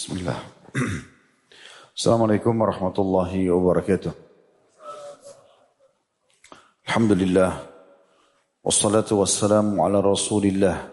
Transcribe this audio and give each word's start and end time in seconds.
Bismillah. 0.00 0.40
Assalamualaikum 1.92 2.56
warahmatullahi 2.56 3.52
wabarakatuh. 3.52 4.08
Alhamdulillah. 6.88 7.68
Wassalatu 8.64 9.20
wassalamu 9.20 9.84
ala 9.84 10.00
rasulillah. 10.00 10.88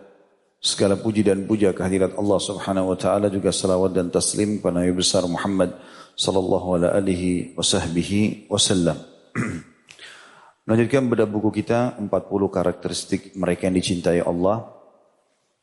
Segala 0.59 0.99
puji 0.99 1.23
dan 1.23 1.47
puja 1.47 1.71
kehadirat 1.71 2.19
Allah 2.19 2.35
subhanahu 2.35 2.91
wa 2.91 2.97
ta'ala 2.99 3.31
juga 3.31 3.55
salawat 3.55 3.95
dan 3.95 4.11
taslim 4.11 4.59
kepada 4.59 4.83
Nabi 4.83 4.91
besar 4.91 5.23
Muhammad 5.23 5.79
sallallahu 6.19 6.75
alaihi 6.75 7.55
wasahbihi 7.55 8.51
wasallam. 8.51 8.99
Melanjutkan 10.67 11.07
pada 11.07 11.23
buku 11.23 11.63
kita 11.63 11.95
40 11.95 12.11
karakteristik 12.51 13.39
mereka 13.39 13.71
yang 13.71 13.79
dicintai 13.79 14.19
Allah 14.19 14.67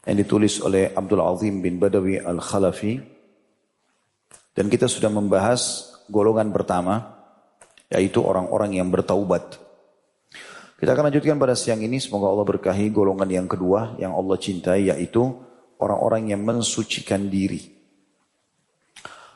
yang 0.09 0.17
ditulis 0.17 0.65
oleh 0.65 0.97
Abdul 0.97 1.21
Azim 1.21 1.61
bin 1.61 1.77
Badawi 1.77 2.25
Al-Khalafi 2.25 3.14
dan 4.55 4.71
kita 4.71 4.87
sudah 4.87 5.11
membahas 5.11 5.93
golongan 6.07 6.55
pertama, 6.55 7.19
yaitu 7.91 8.23
orang-orang 8.23 8.79
yang 8.79 8.89
bertaubat. 8.89 9.59
Kita 10.79 10.95
akan 10.95 11.11
lanjutkan 11.11 11.39
pada 11.39 11.59
siang 11.59 11.83
ini, 11.83 11.99
semoga 11.99 12.31
Allah 12.31 12.47
berkahi 12.47 12.91
golongan 12.95 13.27
yang 13.31 13.47
kedua 13.51 13.99
yang 13.99 14.15
Allah 14.15 14.39
cintai, 14.39 14.95
yaitu 14.95 15.27
orang-orang 15.83 16.31
yang 16.31 16.43
mensucikan 16.47 17.27
diri. 17.27 17.75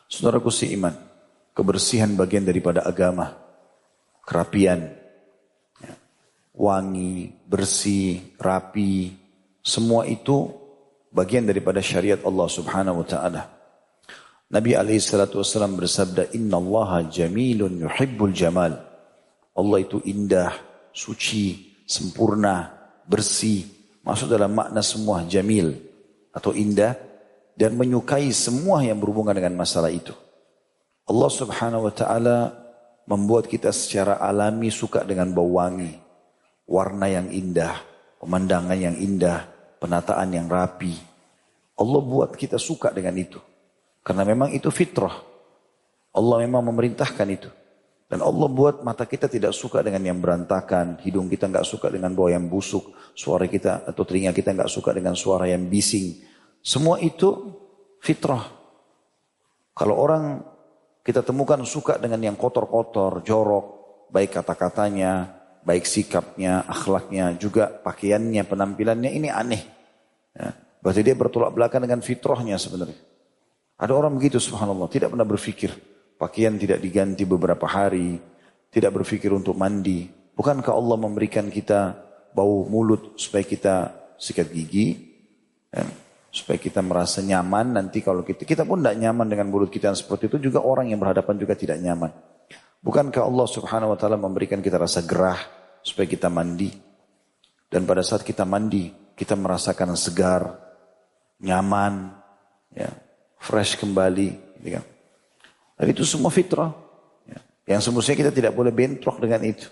Saudaraku 0.09 0.49
iman, 0.73 0.95
kebersihan 1.53 2.15
bagian 2.15 2.47
daripada 2.47 2.87
agama, 2.87 3.35
kerapian, 4.25 4.89
ya, 5.83 5.95
wangi, 6.57 7.35
bersih, 7.45 8.39
rapi, 8.41 9.13
semua 9.61 10.09
itu 10.09 10.49
bagian 11.13 11.45
daripada 11.45 11.83
syariat 11.83 12.23
Allah 12.25 12.49
subhanahu 12.49 13.05
wa 13.05 13.07
ta'ala. 13.07 13.58
Nabi 14.49 14.73
SAW 14.73 15.77
bersabda, 15.77 16.33
Inna 16.33 16.57
Allah 16.57 17.05
jamilun 17.13 17.85
yuhibbul 17.85 18.33
jamal. 18.33 18.81
Allah 19.53 19.79
itu 19.85 20.01
indah, 20.09 20.57
suci, 20.89 21.77
sempurna, 21.85 22.73
bersih. 23.05 23.69
Masuk 24.01 24.33
dalam 24.33 24.57
makna 24.57 24.81
semua 24.81 25.21
jamil 25.29 25.77
atau 26.33 26.57
indah 26.57 26.97
dan 27.59 27.77
menyukai 27.77 28.33
semua 28.33 28.81
yang 28.81 28.97
berhubungan 28.97 29.37
dengan 29.37 29.53
masalah 29.59 29.93
itu. 29.93 30.17
Allah 31.05 31.29
subhanahu 31.29 31.89
wa 31.89 31.93
ta'ala 31.93 32.39
membuat 33.05 33.49
kita 33.49 33.69
secara 33.69 34.17
alami 34.17 34.73
suka 34.73 35.05
dengan 35.05 35.29
bau 35.33 35.61
wangi. 35.61 35.93
Warna 36.69 37.09
yang 37.09 37.29
indah, 37.29 37.81
pemandangan 38.21 38.77
yang 38.81 38.97
indah, 38.97 39.45
penataan 39.81 40.33
yang 40.33 40.49
rapi. 40.49 40.93
Allah 41.81 42.01
buat 42.01 42.33
kita 42.37 42.57
suka 42.57 42.93
dengan 42.93 43.17
itu. 43.17 43.41
Karena 44.09 44.25
memang 44.25 44.49
itu 44.57 44.73
fitrah. 44.73 45.21
Allah 46.17 46.37
memang 46.41 46.65
memerintahkan 46.73 47.29
itu. 47.29 47.53
Dan 48.09 48.25
Allah 48.25 48.49
buat 48.49 48.81
mata 48.81 49.05
kita 49.05 49.29
tidak 49.29 49.53
suka 49.53 49.85
dengan 49.85 50.01
yang 50.01 50.17
berantakan, 50.17 50.97
hidung 51.05 51.29
kita 51.29 51.45
nggak 51.45 51.69
suka 51.69 51.93
dengan 51.93 52.17
bau 52.17 52.33
yang 52.33 52.49
busuk, 52.49 52.97
suara 53.13 53.45
kita 53.45 53.85
atau 53.85 54.09
telinga 54.09 54.33
kita 54.33 54.57
nggak 54.57 54.73
suka 54.73 54.97
dengan 54.97 55.13
suara 55.13 55.45
yang 55.45 55.69
bising. 55.69 56.25
Semua 56.65 56.97
itu 57.05 57.53
fitrah. 58.01 58.49
Kalau 59.77 60.01
orang 60.01 60.41
kita 61.05 61.21
temukan 61.21 61.61
suka 61.69 62.01
dengan 62.01 62.25
yang 62.25 62.37
kotor-kotor, 62.41 63.21
jorok, 63.29 63.67
baik 64.09 64.41
kata-katanya, 64.41 65.29
baik 65.69 65.85
sikapnya, 65.85 66.65
akhlaknya, 66.65 67.37
juga 67.37 67.69
pakaiannya, 67.69 68.41
penampilannya, 68.49 69.11
ini 69.13 69.29
aneh. 69.29 69.63
Ya. 70.33 70.57
Berarti 70.81 71.05
dia 71.05 71.13
bertolak 71.13 71.53
belakang 71.53 71.85
dengan 71.85 72.01
fitrahnya 72.01 72.57
sebenarnya. 72.57 73.08
Ada 73.79 73.95
orang 73.95 74.19
begitu 74.19 74.43
subhanallah, 74.43 74.91
tidak 74.91 75.15
pernah 75.15 75.27
berpikir. 75.27 75.71
Pakaian 76.19 76.59
tidak 76.59 76.83
diganti 76.83 77.23
beberapa 77.23 77.63
hari, 77.71 78.19
tidak 78.75 78.91
berpikir 78.91 79.31
untuk 79.31 79.55
mandi. 79.55 80.11
Bukankah 80.35 80.75
Allah 80.75 80.99
memberikan 80.99 81.47
kita 81.47 81.95
bau 82.35 82.67
mulut 82.67 83.15
supaya 83.15 83.47
kita 83.47 83.75
sikat 84.19 84.51
gigi? 84.51 84.99
Ya, 85.71 85.87
supaya 86.35 86.59
kita 86.59 86.83
merasa 86.83 87.23
nyaman 87.23 87.79
nanti 87.79 88.03
kalau 88.03 88.27
kita, 88.27 88.43
kita 88.43 88.67
pun 88.67 88.83
tidak 88.83 88.99
nyaman 88.99 89.27
dengan 89.31 89.47
mulut 89.47 89.71
kita 89.71 89.95
yang 89.95 89.99
seperti 89.99 90.27
itu 90.27 90.51
juga 90.51 90.61
orang 90.61 90.91
yang 90.91 90.99
berhadapan 90.99 91.39
juga 91.39 91.55
tidak 91.55 91.79
nyaman. 91.79 92.11
Bukankah 92.79 93.23
Allah 93.27 93.47
subhanahu 93.47 93.95
wa 93.95 93.99
ta'ala 93.99 94.19
memberikan 94.19 94.63
kita 94.63 94.79
rasa 94.79 95.03
gerah 95.03 95.39
supaya 95.83 96.07
kita 96.07 96.31
mandi? 96.31 96.71
Dan 97.69 97.85
pada 97.85 98.03
saat 98.03 98.23
kita 98.23 98.43
mandi, 98.47 98.89
kita 99.13 99.35
merasakan 99.35 99.93
segar, 99.99 100.57
nyaman, 101.43 102.17
ya, 102.73 102.89
fresh 103.39 103.79
kembali. 103.79 104.29
Gitu 104.61 104.69
kan. 104.79 104.85
Dan 105.79 105.87
itu 105.95 106.03
semua 106.03 106.29
fitrah. 106.35 106.75
Ya. 107.25 107.39
Yang 107.79 107.91
semestinya 107.91 108.29
kita 108.29 108.33
tidak 108.35 108.53
boleh 108.53 108.75
bentrok 108.75 109.23
dengan 109.23 109.47
itu. 109.47 109.71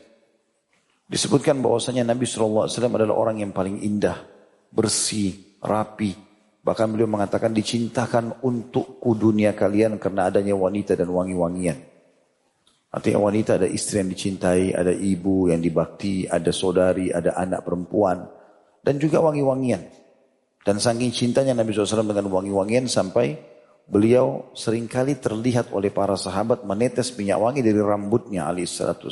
Disebutkan 1.07 1.63
bahwasanya 1.63 2.03
Nabi 2.03 2.27
SAW 2.27 2.67
adalah 2.67 3.15
orang 3.15 3.39
yang 3.39 3.55
paling 3.55 3.79
indah, 3.83 4.27
bersih, 4.75 5.59
rapi. 5.63 6.15
Bahkan 6.67 6.87
beliau 6.91 7.07
mengatakan 7.07 7.55
dicintakan 7.55 8.43
untukku 8.43 9.15
dunia 9.15 9.55
kalian 9.55 10.03
karena 10.03 10.27
adanya 10.27 10.59
wanita 10.59 10.99
dan 10.99 11.07
wangi-wangian. 11.15 11.79
Artinya 12.91 13.23
wanita 13.23 13.61
ada 13.63 13.71
istri 13.71 14.03
yang 14.03 14.11
dicintai, 14.11 14.75
ada 14.75 14.91
ibu 14.91 15.47
yang 15.47 15.63
dibakti, 15.63 16.27
ada 16.27 16.51
saudari, 16.51 17.15
ada 17.15 17.39
anak 17.39 17.63
perempuan. 17.63 18.27
Dan 18.83 18.99
juga 18.99 19.23
wangi-wangian. 19.23 19.83
Dan 20.67 20.83
saking 20.83 21.15
cintanya 21.15 21.55
Nabi 21.55 21.71
SAW 21.71 22.03
dengan 22.03 22.27
wangi-wangian 22.27 22.91
sampai 22.91 23.39
beliau 23.87 24.51
sering 24.53 24.91
kali 24.91 25.15
terlihat 25.17 25.71
oleh 25.71 25.95
para 25.95 26.19
sahabat 26.19 26.67
menetes 26.67 27.15
minyak 27.15 27.39
wangi 27.39 27.63
dari 27.63 27.79
rambutnya 27.79 28.51
alaihissalatu 28.51 29.07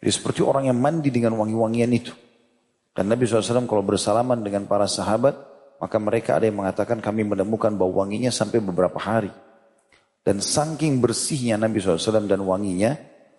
Jadi 0.00 0.10
seperti 0.12 0.40
orang 0.44 0.68
yang 0.68 0.76
mandi 0.76 1.08
dengan 1.08 1.36
wangi-wangian 1.40 1.90
itu. 1.92 2.12
Dan 2.92 3.08
Nabi 3.08 3.24
SAW 3.24 3.64
kalau 3.64 3.84
bersalaman 3.84 4.44
dengan 4.44 4.68
para 4.68 4.84
sahabat, 4.84 5.36
maka 5.80 5.96
mereka 5.96 6.36
ada 6.36 6.44
yang 6.44 6.60
mengatakan 6.60 7.00
kami 7.00 7.24
menemukan 7.24 7.72
bau 7.72 7.92
wanginya 7.92 8.28
sampai 8.28 8.60
beberapa 8.60 9.00
hari. 9.00 9.32
Dan 10.20 10.44
saking 10.44 11.00
bersihnya 11.00 11.56
Nabi 11.56 11.80
SAW 11.80 12.28
dan 12.28 12.44
wanginya, 12.44 12.92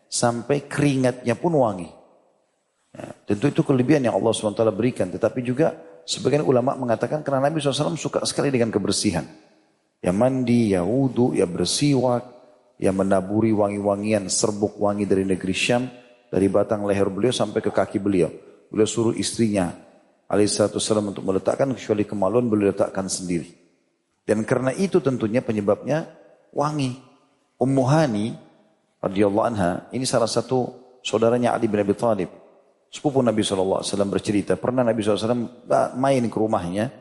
sampai 0.09 0.65
keringatnya 0.65 1.37
pun 1.37 1.53
wangi. 1.53 1.89
Ya, 2.91 3.15
tentu 3.23 3.47
itu 3.47 3.61
kelebihan 3.63 4.03
yang 4.03 4.19
Allah 4.19 4.35
SWT 4.35 4.65
berikan. 4.75 5.07
Tetapi 5.07 5.39
juga 5.45 5.71
sebagian 6.03 6.43
ulama 6.43 6.75
mengatakan 6.75 7.23
karena 7.23 7.47
Nabi 7.47 7.63
SAW 7.63 7.95
suka 7.95 8.25
sekali 8.27 8.51
dengan 8.51 8.73
kebersihan. 8.73 9.23
Ya 10.01 10.09
mandi, 10.09 10.73
ya 10.73 10.81
wudhu, 10.81 11.37
ya 11.37 11.45
bersiwak, 11.45 12.25
ya 12.81 12.89
menaburi 12.89 13.53
wangi-wangian 13.53 14.25
serbuk 14.27 14.81
wangi 14.81 15.05
dari 15.05 15.21
negeri 15.21 15.53
Syam, 15.53 15.85
dari 16.33 16.49
batang 16.49 16.89
leher 16.89 17.05
beliau 17.13 17.29
sampai 17.29 17.61
ke 17.61 17.69
kaki 17.69 18.01
beliau. 18.01 18.33
Beliau 18.73 18.89
suruh 18.89 19.13
istrinya 19.13 19.69
alaihissalam 20.25 21.13
untuk 21.13 21.21
meletakkan 21.21 21.69
kecuali 21.77 22.07
kemaluan 22.07 22.49
beliau 22.49 22.73
letakkan 22.73 23.05
sendiri. 23.05 23.51
Dan 24.25 24.41
karena 24.47 24.73
itu 24.73 24.97
tentunya 24.97 25.45
penyebabnya 25.45 26.09
wangi. 26.55 26.97
Ummu 27.61 27.83
Hani 27.85 28.33
radhiyallahu 29.05 29.45
anha 29.45 29.85
ini 29.93 30.01
salah 30.07 30.25
satu 30.25 30.71
saudaranya 31.05 31.53
Ali 31.53 31.69
bin 31.69 31.77
Abi 31.77 31.93
Thalib. 31.93 32.31
Sepupu 32.91 33.23
Nabi 33.23 33.39
SAW 33.39 33.85
bercerita, 34.09 34.59
pernah 34.59 34.83
Nabi 34.83 34.99
SAW 34.99 35.47
main 35.95 36.23
ke 36.27 36.37
rumahnya. 36.41 36.91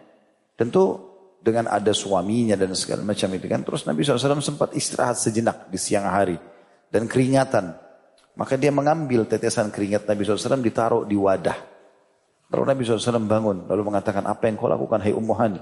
Tentu 0.54 1.09
dengan 1.40 1.72
ada 1.72 1.90
suaminya 1.96 2.54
dan 2.54 2.76
segala 2.76 3.02
macam 3.02 3.28
itu 3.32 3.46
kan. 3.48 3.64
Terus 3.64 3.88
Nabi 3.88 4.04
SAW 4.04 4.44
sempat 4.44 4.76
istirahat 4.76 5.16
sejenak 5.16 5.72
di 5.72 5.78
siang 5.80 6.06
hari 6.06 6.36
dan 6.92 7.08
keringatan. 7.08 7.74
Maka 8.36 8.54
dia 8.56 8.70
mengambil 8.70 9.26
tetesan 9.26 9.72
keringat 9.72 10.06
Nabi 10.06 10.22
SAW 10.22 10.60
ditaruh 10.62 11.02
di 11.08 11.16
wadah. 11.16 11.58
Lalu 12.50 12.62
Nabi 12.66 12.80
SAW 12.84 13.24
bangun 13.24 13.66
lalu 13.66 13.82
mengatakan 13.84 14.26
apa 14.26 14.46
yang 14.46 14.60
kau 14.60 14.70
lakukan 14.70 15.00
hai 15.02 15.12
Ummu 15.12 15.34
Hani. 15.34 15.60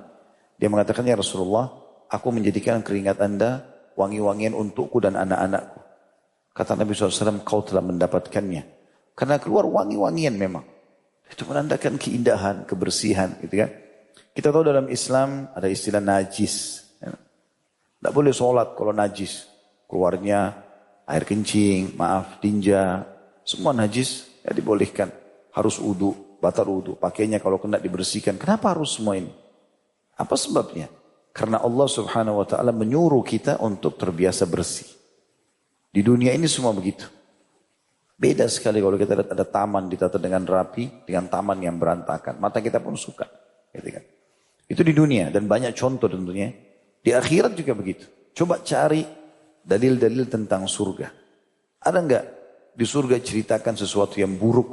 Dia 0.59 0.69
mengatakan 0.69 1.07
ya 1.07 1.15
Rasulullah 1.15 1.71
aku 2.11 2.29
menjadikan 2.35 2.83
keringat 2.83 3.23
anda 3.23 3.67
wangi-wangian 3.95 4.55
untukku 4.55 4.99
dan 4.99 5.15
anak-anakku. 5.15 5.79
Kata 6.55 6.75
Nabi 6.75 6.91
SAW 6.95 7.47
kau 7.47 7.63
telah 7.63 7.85
mendapatkannya. 7.85 8.63
Karena 9.15 9.39
keluar 9.39 9.67
wangi-wangian 9.67 10.35
memang. 10.35 10.67
Itu 11.29 11.45
menandakan 11.45 12.01
keindahan, 12.01 12.65
kebersihan 12.65 13.37
gitu 13.45 13.63
kan. 13.67 13.71
Kita 14.39 14.55
tahu 14.55 14.71
dalam 14.71 14.87
Islam 14.87 15.51
ada 15.51 15.67
istilah 15.67 15.99
najis. 15.99 16.87
Tidak 17.03 18.15
boleh 18.15 18.31
sholat 18.31 18.79
kalau 18.79 18.95
najis. 18.95 19.51
Keluarnya 19.91 20.55
air 21.11 21.27
kencing, 21.27 21.99
maaf, 21.99 22.39
tinja. 22.39 23.03
Semua 23.43 23.75
najis 23.75 24.31
ya 24.47 24.55
dibolehkan. 24.55 25.11
Harus 25.51 25.83
uduk, 25.83 26.39
batal 26.39 26.71
uduk. 26.71 27.03
Pakainya 27.03 27.43
kalau 27.43 27.59
kena 27.59 27.83
dibersihkan. 27.83 28.39
Kenapa 28.39 28.79
harus 28.79 28.95
semua 28.95 29.19
ini? 29.19 29.35
Apa 30.15 30.39
sebabnya? 30.39 30.87
Karena 31.35 31.59
Allah 31.59 31.91
subhanahu 31.91 32.39
wa 32.39 32.47
ta'ala 32.47 32.71
menyuruh 32.71 33.27
kita 33.27 33.59
untuk 33.59 33.99
terbiasa 33.99 34.47
bersih. 34.47 34.87
Di 35.91 35.99
dunia 35.99 36.31
ini 36.31 36.47
semua 36.47 36.71
begitu. 36.71 37.11
Beda 38.15 38.47
sekali 38.47 38.79
kalau 38.79 38.95
kita 38.95 39.19
lihat 39.19 39.35
ada 39.35 39.43
taman 39.43 39.91
ditata 39.91 40.15
dengan 40.15 40.47
rapi, 40.47 41.03
dengan 41.03 41.27
taman 41.27 41.59
yang 41.59 41.75
berantakan. 41.75 42.39
Mata 42.39 42.63
kita 42.63 42.79
pun 42.79 42.95
suka. 42.95 43.27
Gitu 43.75 43.91
kan. 43.99 44.18
Itu 44.69 44.85
di 44.85 44.93
dunia 44.93 45.33
dan 45.33 45.49
banyak 45.49 45.73
contoh 45.73 46.07
tentunya. 46.13 46.53
Di 47.01 47.17
akhirat 47.17 47.57
juga 47.57 47.73
begitu. 47.73 48.05
Coba 48.37 48.61
cari 48.61 49.01
dalil-dalil 49.65 50.29
tentang 50.29 50.69
surga. 50.69 51.09
Ada 51.81 51.99
enggak 51.99 52.25
di 52.77 52.85
surga 52.85 53.17
ceritakan 53.19 53.75
sesuatu 53.75 54.21
yang 54.21 54.37
buruk? 54.37 54.69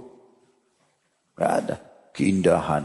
Enggak 1.33 1.51
ada. 1.63 1.75
Keindahan, 2.15 2.83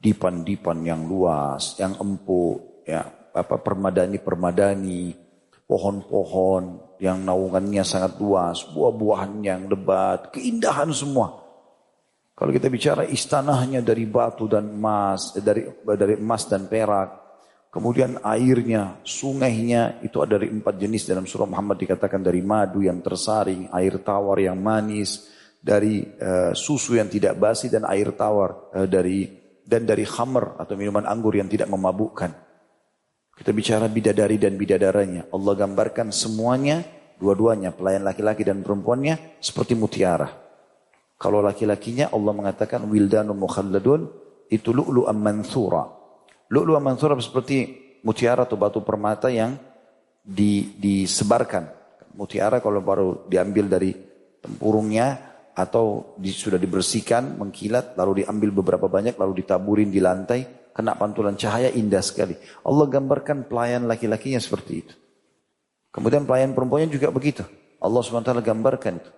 dipan-dipan 0.00 0.78
yang 0.84 1.08
luas, 1.08 1.76
yang 1.76 1.96
empuk, 2.00 2.84
ya 2.88 3.04
apa 3.32 3.56
permadani-permadani, 3.60 5.16
pohon-pohon 5.64 6.96
yang 7.00 7.24
naungannya 7.24 7.82
sangat 7.82 8.20
luas, 8.20 8.62
buah-buahan 8.70 9.32
yang 9.42 9.60
lebat, 9.66 10.30
keindahan 10.30 10.92
semua. 10.92 11.41
Kalau 12.32 12.50
kita 12.50 12.72
bicara 12.72 13.04
istanahnya 13.04 13.84
dari 13.84 14.08
batu 14.08 14.48
dan 14.48 14.72
emas, 14.72 15.36
eh, 15.36 15.44
dari 15.44 15.68
dari 15.84 16.16
emas 16.16 16.48
dan 16.48 16.66
perak, 16.66 17.22
Kemudian 17.72 18.20
airnya, 18.20 19.00
sungainya 19.00 20.04
itu 20.04 20.20
ada 20.20 20.36
dari 20.36 20.52
empat 20.52 20.76
jenis 20.76 21.08
dalam 21.08 21.24
surah 21.24 21.48
Muhammad 21.48 21.80
dikatakan 21.80 22.20
dari 22.20 22.44
madu 22.44 22.84
yang 22.84 23.00
tersaring, 23.00 23.72
air 23.72 23.96
tawar 24.04 24.36
yang 24.44 24.60
manis, 24.60 25.24
dari 25.56 26.04
uh, 26.04 26.52
susu 26.52 27.00
yang 27.00 27.08
tidak 27.08 27.40
basi 27.40 27.72
dan 27.72 27.88
air 27.88 28.12
tawar 28.12 28.76
uh, 28.76 28.84
dari 28.84 29.24
dan 29.64 29.88
dari 29.88 30.04
khamr 30.04 30.60
atau 30.60 30.76
minuman 30.76 31.08
anggur 31.08 31.32
yang 31.32 31.48
tidak 31.48 31.72
memabukkan. 31.72 32.28
Kita 33.32 33.56
bicara 33.56 33.88
bidadari 33.88 34.36
dan 34.36 34.60
bidadaranya. 34.60 35.32
Allah 35.32 35.54
gambarkan 35.56 36.12
semuanya, 36.12 36.84
dua-duanya, 37.16 37.72
pelayan 37.72 38.04
laki-laki 38.04 38.44
dan 38.44 38.60
perempuannya 38.60 39.40
seperti 39.40 39.72
mutiara. 39.80 40.28
Kalau 41.22 41.38
laki-lakinya 41.38 42.10
Allah 42.10 42.34
mengatakan 42.34 42.82
wildanun 42.90 43.38
mukhalladun 43.38 44.10
itu 44.50 44.74
lu'lu'an 44.74 45.14
mansura 45.14 46.02
Lu'lu' 46.52 46.76
mansur 46.84 47.16
seperti 47.16 47.56
mutiara 48.04 48.44
atau 48.44 48.60
batu 48.60 48.84
permata 48.84 49.32
yang 49.32 49.56
di, 50.20 50.76
disebarkan. 50.76 51.64
Mutiara 52.12 52.60
kalau 52.60 52.84
baru 52.84 53.24
diambil 53.24 53.72
dari 53.72 53.96
tempurungnya 54.44 55.32
atau 55.56 56.12
di, 56.20 56.28
sudah 56.28 56.60
dibersihkan, 56.60 57.40
mengkilat, 57.40 57.96
lalu 57.96 58.20
diambil 58.20 58.52
beberapa 58.60 58.84
banyak, 58.84 59.16
lalu 59.16 59.40
ditaburin 59.40 59.88
di 59.88 60.04
lantai, 60.04 60.44
kena 60.76 60.92
pantulan 60.92 61.40
cahaya 61.40 61.72
indah 61.72 62.04
sekali. 62.04 62.36
Allah 62.68 62.84
gambarkan 62.84 63.48
pelayan 63.48 63.88
laki-lakinya 63.88 64.36
seperti 64.36 64.72
itu. 64.76 64.94
Kemudian 65.88 66.28
pelayan 66.28 66.52
perempuannya 66.52 66.92
juga 66.92 67.08
begitu. 67.08 67.48
Allah 67.80 68.00
SWT 68.04 68.44
gambarkan 68.44 69.00
itu. 69.00 69.10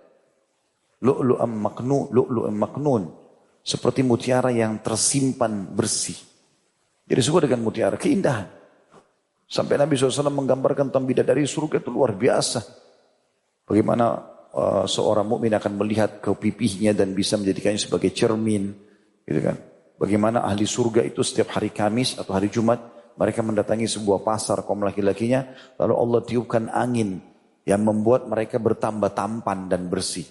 Lu'lu'am 1.05 1.53
maknu, 1.53 2.09
lu'lu'am 2.09 2.57
maknun. 2.57 3.03
Seperti 3.61 4.01
mutiara 4.01 4.49
yang 4.49 4.81
tersimpan 4.81 5.69
bersih. 5.69 6.17
Jadi 7.05 7.21
semua 7.21 7.45
dengan 7.45 7.61
mutiara, 7.61 7.97
keindahan. 7.97 8.49
Sampai 9.45 9.77
Nabi 9.77 9.93
SAW 9.93 10.33
menggambarkan 10.33 10.89
tentang 10.89 11.05
bidadari 11.05 11.45
surga 11.45 11.77
itu 11.77 11.93
luar 11.93 12.17
biasa. 12.17 12.65
Bagaimana 13.69 14.17
uh, 14.53 14.85
seorang 14.89 15.25
mukmin 15.25 15.53
akan 15.53 15.73
melihat 15.77 16.17
ke 16.17 16.33
pipihnya 16.33 16.97
dan 16.97 17.13
bisa 17.13 17.37
menjadikannya 17.37 17.77
sebagai 17.77 18.09
cermin. 18.09 18.73
Gitu 19.21 19.41
kan. 19.45 19.57
Bagaimana 20.01 20.41
ahli 20.43 20.65
surga 20.65 21.05
itu 21.05 21.21
setiap 21.21 21.55
hari 21.55 21.69
Kamis 21.69 22.17
atau 22.17 22.33
hari 22.33 22.49
Jumat 22.49 22.81
mereka 23.15 23.39
mendatangi 23.45 23.87
sebuah 23.87 24.25
pasar 24.25 24.65
kaum 24.65 24.81
laki-lakinya. 24.81 25.45
Lalu 25.77 25.93
Allah 25.93 26.21
tiupkan 26.25 26.63
angin 26.73 27.21
yang 27.65 27.81
membuat 27.85 28.25
mereka 28.25 28.57
bertambah 28.57 29.13
tampan 29.13 29.69
dan 29.69 29.89
bersih. 29.89 30.25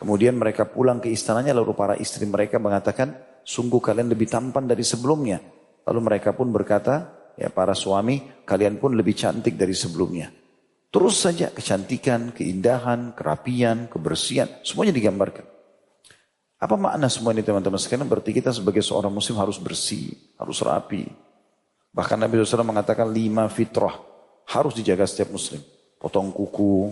Kemudian 0.00 0.40
mereka 0.40 0.64
pulang 0.64 0.96
ke 0.96 1.12
istananya 1.12 1.52
lalu 1.52 1.76
para 1.76 1.92
istri 2.00 2.24
mereka 2.24 2.56
mengatakan, 2.56 3.12
sungguh 3.44 3.84
kalian 3.84 4.08
lebih 4.08 4.32
tampan 4.32 4.64
dari 4.64 4.80
sebelumnya. 4.80 5.36
Lalu 5.84 6.00
mereka 6.00 6.32
pun 6.32 6.48
berkata, 6.48 7.28
ya 7.36 7.52
para 7.52 7.76
suami, 7.76 8.40
kalian 8.48 8.80
pun 8.80 8.96
lebih 8.96 9.12
cantik 9.12 9.60
dari 9.60 9.76
sebelumnya. 9.76 10.32
Terus 10.88 11.20
saja 11.20 11.52
kecantikan, 11.52 12.32
keindahan, 12.32 13.12
kerapian, 13.12 13.92
kebersihan, 13.92 14.48
semuanya 14.64 14.96
digambarkan. 14.96 15.44
Apa 16.60 16.80
makna 16.80 17.12
semua 17.12 17.36
ini 17.36 17.44
teman-teman 17.44 17.76
sekalian? 17.76 18.08
Berarti 18.08 18.32
kita 18.32 18.56
sebagai 18.56 18.80
seorang 18.80 19.12
muslim 19.12 19.36
harus 19.36 19.60
bersih, 19.60 20.16
harus 20.40 20.64
rapi. 20.64 21.04
Bahkan 21.92 22.16
Nabi 22.16 22.40
SAW 22.40 22.64
mengatakan 22.64 23.08
lima 23.12 23.52
fitrah 23.52 24.00
harus 24.48 24.72
dijaga 24.72 25.04
setiap 25.04 25.32
muslim. 25.32 25.60
Potong 26.00 26.32
kuku, 26.32 26.88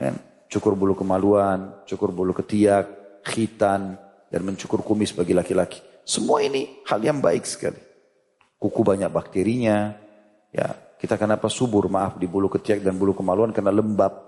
ya, 0.00 0.16
cukur 0.48 0.74
bulu 0.74 0.96
kemaluan, 0.96 1.84
cukur 1.84 2.10
bulu 2.10 2.32
ketiak, 2.32 3.20
khitan, 3.22 4.00
dan 4.32 4.40
mencukur 4.42 4.80
kumis 4.80 5.12
bagi 5.12 5.36
laki-laki. 5.36 5.80
Semua 6.02 6.40
ini 6.40 6.80
hal 6.88 7.04
yang 7.04 7.20
baik 7.20 7.44
sekali. 7.44 7.80
Kuku 8.58 8.80
banyak 8.82 9.12
bakterinya, 9.12 9.94
ya. 10.50 10.68
Kita 10.98 11.14
kenapa 11.14 11.46
subur 11.46 11.86
maaf 11.86 12.18
di 12.18 12.26
bulu 12.26 12.50
ketiak 12.50 12.82
dan 12.82 12.98
bulu 12.98 13.14
kemaluan 13.14 13.54
karena 13.54 13.70
lembab, 13.70 14.18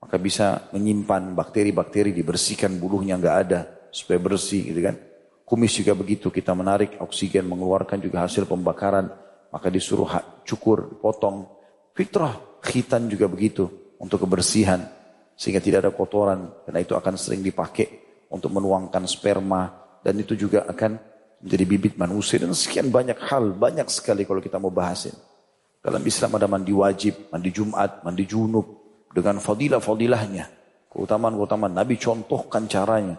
maka 0.00 0.16
bisa 0.16 0.72
menyimpan 0.72 1.36
bakteri-bakteri 1.36 2.16
dibersihkan 2.16 2.80
bulunya 2.80 3.20
nggak 3.20 3.36
ada 3.44 3.68
supaya 3.92 4.16
bersih 4.16 4.72
gitu 4.72 4.80
kan. 4.88 4.96
Kumis 5.44 5.76
juga 5.76 5.92
begitu 5.92 6.32
kita 6.32 6.56
menarik 6.56 6.96
oksigen 6.96 7.44
mengeluarkan 7.44 8.00
juga 8.00 8.24
hasil 8.24 8.48
pembakaran. 8.48 9.12
Maka 9.52 9.68
disuruh 9.68 10.08
cukur 10.48 10.96
potong. 10.96 11.44
Fitrah 11.92 12.40
khitan 12.64 13.04
juga 13.04 13.28
begitu 13.28 13.68
untuk 14.00 14.24
kebersihan 14.24 15.01
sehingga 15.42 15.58
tidak 15.58 15.82
ada 15.82 15.90
kotoran 15.90 16.54
karena 16.62 16.78
itu 16.86 16.94
akan 16.94 17.18
sering 17.18 17.42
dipakai 17.42 17.90
untuk 18.30 18.54
menuangkan 18.54 19.10
sperma 19.10 19.74
dan 20.06 20.14
itu 20.22 20.38
juga 20.38 20.62
akan 20.70 20.94
menjadi 21.42 21.64
bibit 21.66 21.94
manusia 21.98 22.38
dan 22.38 22.54
sekian 22.54 22.94
banyak 22.94 23.18
hal, 23.26 23.50
banyak 23.50 23.90
sekali 23.90 24.22
kalau 24.22 24.38
kita 24.38 24.62
mau 24.62 24.70
bahasin. 24.70 25.18
Dalam 25.82 25.98
Islam 26.06 26.38
ada 26.38 26.46
mandi 26.46 26.70
wajib, 26.70 27.26
mandi 27.34 27.50
Jumat, 27.50 28.06
mandi 28.06 28.22
junub 28.22 28.66
dengan 29.10 29.42
fadilah-fadilahnya. 29.42 30.46
Keutamaan-keutamaan 30.94 31.74
Nabi 31.74 31.98
contohkan 31.98 32.70
caranya. 32.70 33.18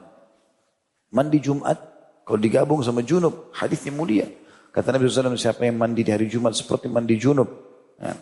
Mandi 1.11 1.43
Jumat 1.43 1.75
kalau 2.23 2.39
digabung 2.39 2.79
sama 2.79 3.03
junub, 3.03 3.51
hadisnya 3.51 3.91
mulia. 3.91 4.31
Kata 4.71 4.95
Nabi 4.95 5.11
SAW, 5.11 5.35
siapa 5.35 5.67
yang 5.67 5.75
mandi 5.75 6.07
di 6.07 6.11
hari 6.15 6.31
Jumat 6.31 6.55
seperti 6.55 6.87
mandi 6.87 7.19
junub. 7.19 7.51
Ya. 7.99 8.15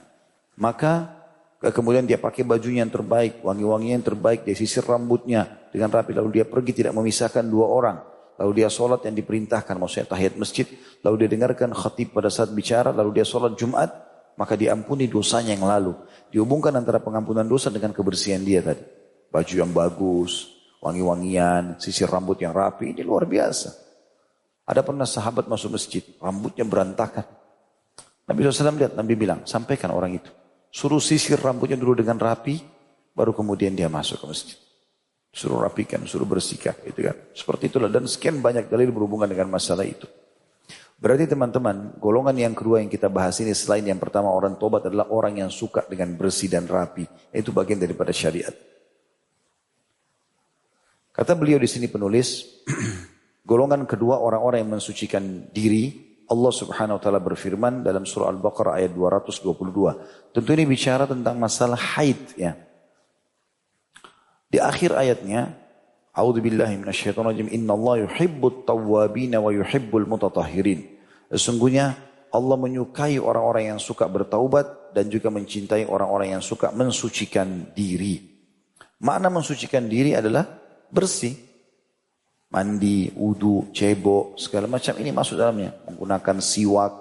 Maka 0.58 1.21
kemudian 1.70 2.10
dia 2.10 2.18
pakai 2.18 2.42
bajunya 2.42 2.82
yang 2.82 2.90
terbaik, 2.90 3.46
wangi-wanginya 3.46 4.02
yang 4.02 4.08
terbaik, 4.10 4.42
dia 4.42 4.58
sisir 4.58 4.82
rambutnya 4.82 5.70
dengan 5.70 5.94
rapi. 5.94 6.18
Lalu 6.18 6.42
dia 6.42 6.46
pergi 6.50 6.74
tidak 6.74 6.98
memisahkan 6.98 7.46
dua 7.46 7.70
orang. 7.70 7.98
Lalu 8.42 8.66
dia 8.66 8.74
sholat 8.74 9.06
yang 9.06 9.14
diperintahkan, 9.14 9.78
maksudnya 9.78 10.10
tahiyat 10.10 10.42
masjid. 10.42 10.66
Lalu 11.06 11.26
dia 11.26 11.30
dengarkan 11.38 11.70
khatib 11.78 12.18
pada 12.18 12.34
saat 12.34 12.50
bicara, 12.50 12.90
lalu 12.90 13.22
dia 13.22 13.26
sholat 13.30 13.54
Jumat, 13.54 13.94
maka 14.42 14.58
diampuni 14.58 15.06
dosanya 15.06 15.54
yang 15.54 15.70
lalu. 15.70 15.94
Dihubungkan 16.34 16.74
antara 16.74 16.98
pengampunan 16.98 17.46
dosa 17.46 17.70
dengan 17.70 17.94
kebersihan 17.94 18.42
dia 18.42 18.66
tadi. 18.66 18.82
Baju 19.30 19.54
yang 19.54 19.70
bagus, 19.70 20.50
wangi-wangian, 20.82 21.78
sisir 21.78 22.10
rambut 22.10 22.42
yang 22.42 22.58
rapi, 22.58 22.98
ini 22.98 23.06
luar 23.06 23.30
biasa. 23.30 23.70
Ada 24.66 24.82
pernah 24.82 25.06
sahabat 25.06 25.46
masuk 25.46 25.78
masjid, 25.78 26.02
rambutnya 26.18 26.66
berantakan. 26.66 27.30
Nabi 28.26 28.40
SAW 28.42 28.82
lihat, 28.82 28.94
Nabi 28.98 29.14
bilang, 29.14 29.46
sampaikan 29.46 29.94
orang 29.94 30.18
itu. 30.18 30.34
Suruh 30.72 31.04
sisir 31.04 31.36
rambutnya 31.36 31.76
dulu 31.76 32.00
dengan 32.00 32.16
rapi, 32.16 32.64
baru 33.12 33.36
kemudian 33.36 33.76
dia 33.76 33.92
masuk 33.92 34.24
ke 34.24 34.26
masjid. 34.32 34.58
Suruh 35.32 35.60
rapikan, 35.60 36.04
suruh 36.08 36.28
bersihkan 36.28 36.76
gitu 36.88 37.12
kan. 37.12 37.16
Seperti 37.36 37.68
itulah 37.68 37.92
dan 37.92 38.08
sekian 38.08 38.40
banyak 38.40 38.72
dalil 38.72 38.92
berhubungan 38.96 39.28
dengan 39.28 39.52
masalah 39.52 39.84
itu. 39.84 40.08
Berarti 41.02 41.26
teman-teman, 41.26 41.98
golongan 41.98 42.38
yang 42.38 42.54
kedua 42.54 42.78
yang 42.78 42.92
kita 42.92 43.10
bahas 43.10 43.42
ini 43.42 43.58
selain 43.58 43.82
yang 43.82 43.98
pertama 43.98 44.30
orang 44.30 44.54
tobat 44.56 44.86
adalah 44.86 45.10
orang 45.10 45.42
yang 45.42 45.50
suka 45.50 45.82
dengan 45.90 46.14
bersih 46.14 46.46
dan 46.46 46.70
rapi. 46.70 47.04
Itu 47.34 47.50
bagian 47.50 47.82
daripada 47.82 48.14
syariat. 48.14 48.54
Kata 51.12 51.34
beliau 51.34 51.58
di 51.58 51.66
sini 51.66 51.90
penulis, 51.90 52.62
golongan 53.50 53.90
kedua 53.90 54.22
orang-orang 54.22 54.62
yang 54.62 54.78
mensucikan 54.78 55.50
diri, 55.50 56.11
Allah 56.32 56.52
subhanahu 56.56 56.96
wa 56.96 57.02
ta'ala 57.04 57.20
berfirman 57.20 57.84
dalam 57.84 58.08
surah 58.08 58.32
Al-Baqarah 58.32 58.80
ayat 58.80 58.96
222. 58.96 60.32
Tentu 60.32 60.50
ini 60.56 60.64
bicara 60.64 61.04
tentang 61.04 61.36
masalah 61.36 61.76
haid 61.76 62.40
ya. 62.40 62.56
Di 64.48 64.64
akhir 64.64 64.96
ayatnya, 64.96 65.60
A'udzubillahi 66.16 66.80
minasyaitonirrajim. 66.80 67.52
Innallaha 67.52 68.08
yuhibbut 68.08 68.64
tawwabin 68.64 69.36
wa 69.36 69.52
yuhibbul 69.52 70.08
mutatahhirin. 70.08 70.88
Sesungguhnya 71.32 71.96
Allah 72.32 72.56
menyukai 72.56 73.20
orang-orang 73.20 73.76
yang 73.76 73.80
suka 73.80 74.08
bertaubat 74.08 74.96
dan 74.96 75.12
juga 75.12 75.28
mencintai 75.32 75.88
orang-orang 75.88 76.40
yang 76.40 76.44
suka 76.44 76.72
mensucikan 76.72 77.72
diri. 77.76 78.24
Makna 79.04 79.28
mensucikan 79.28 79.88
diri 79.88 80.16
adalah 80.16 80.48
bersih. 80.92 81.51
Mandi, 82.52 83.08
wudhu, 83.16 83.72
cebok, 83.72 84.36
segala 84.36 84.68
macam 84.68 84.94
ini 85.00 85.16
masuk 85.16 85.40
dalamnya. 85.40 85.72
Menggunakan 85.88 86.38
siwak, 86.44 86.94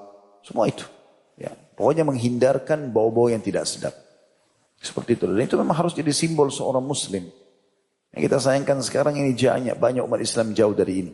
semua 0.46 0.70
itu. 0.70 0.86
Ya, 1.34 1.50
pokoknya 1.74 2.06
menghindarkan 2.06 2.94
bau-bau 2.94 3.26
yang 3.26 3.42
tidak 3.42 3.66
sedap. 3.66 3.92
Seperti 4.78 5.18
itu. 5.18 5.26
Dan 5.26 5.42
itu 5.42 5.58
memang 5.58 5.74
harus 5.74 5.92
jadi 5.92 6.14
simbol 6.14 6.54
seorang 6.54 6.86
muslim. 6.86 7.26
Yang 8.14 8.22
kita 8.30 8.38
sayangkan 8.38 8.78
sekarang 8.82 9.18
ini 9.18 9.34
banyak, 9.34 9.74
banyak 9.74 10.02
umat 10.06 10.22
Islam 10.22 10.54
jauh 10.54 10.74
dari 10.74 11.06
ini. 11.06 11.12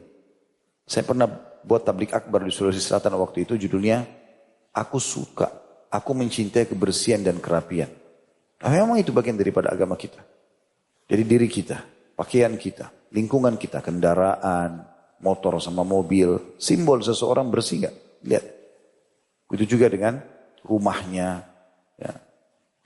Saya 0.84 1.02
pernah 1.02 1.26
buat 1.64 1.82
tablik 1.82 2.14
akbar 2.14 2.44
di 2.44 2.52
Sulawesi 2.52 2.78
Selatan 2.78 3.18
waktu 3.18 3.42
itu 3.42 3.58
judulnya 3.58 4.06
Aku 4.76 5.00
suka, 5.00 5.48
aku 5.88 6.12
mencintai 6.12 6.68
kebersihan 6.68 7.24
dan 7.24 7.40
kerapian. 7.40 7.88
Nah, 8.60 8.68
memang 8.68 9.00
itu 9.00 9.08
bagian 9.08 9.40
daripada 9.40 9.72
agama 9.72 9.96
kita. 9.96 10.20
Jadi 11.08 11.22
diri 11.24 11.48
kita, 11.48 11.80
pakaian 12.12 12.52
kita, 12.60 12.92
lingkungan 13.12 13.58
kita, 13.60 13.82
kendaraan, 13.82 14.84
motor 15.20 15.58
sama 15.62 15.82
mobil, 15.86 16.56
simbol 16.60 17.00
seseorang 17.00 17.48
bersih 17.48 17.88
gak? 17.88 17.96
Lihat. 18.26 18.44
Itu 19.52 19.64
juga 19.76 19.86
dengan 19.86 20.20
rumahnya. 20.66 21.46
Ya. 21.96 22.12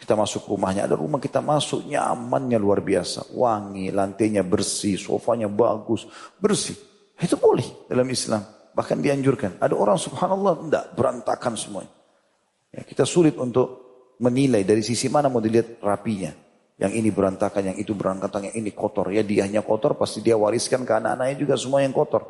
Kita 0.00 0.16
masuk 0.16 0.48
rumahnya, 0.48 0.88
ada 0.88 0.96
rumah 0.96 1.20
kita 1.20 1.44
masuk, 1.44 1.84
nyamannya 1.84 2.56
luar 2.56 2.80
biasa. 2.80 3.36
Wangi, 3.36 3.92
lantainya 3.92 4.40
bersih, 4.40 4.96
sofanya 4.96 5.48
bagus, 5.48 6.08
bersih. 6.40 6.76
Itu 7.20 7.36
boleh 7.36 7.84
dalam 7.84 8.08
Islam. 8.08 8.40
Bahkan 8.72 8.98
dianjurkan. 9.04 9.60
Ada 9.60 9.76
orang 9.76 10.00
subhanallah, 10.00 10.52
tidak 10.64 10.84
berantakan 10.96 11.52
semuanya. 11.52 11.92
Ya, 12.72 12.80
kita 12.86 13.04
sulit 13.04 13.36
untuk 13.36 13.90
menilai 14.22 14.64
dari 14.64 14.80
sisi 14.80 15.12
mana 15.12 15.28
mau 15.28 15.42
dilihat 15.42 15.84
rapinya. 15.84 16.32
Yang 16.80 16.92
ini 16.96 17.08
berantakan, 17.12 17.62
yang 17.72 17.76
itu 17.76 17.92
berantakan, 17.92 18.48
yang 18.48 18.56
ini 18.56 18.72
kotor. 18.72 19.12
Ya 19.12 19.20
dia 19.20 19.44
hanya 19.44 19.60
kotor, 19.60 20.00
pasti 20.00 20.24
dia 20.24 20.40
wariskan 20.40 20.88
ke 20.88 20.92
anak-anaknya 20.96 21.36
juga 21.36 21.54
semua 21.60 21.84
yang 21.84 21.92
kotor. 21.92 22.24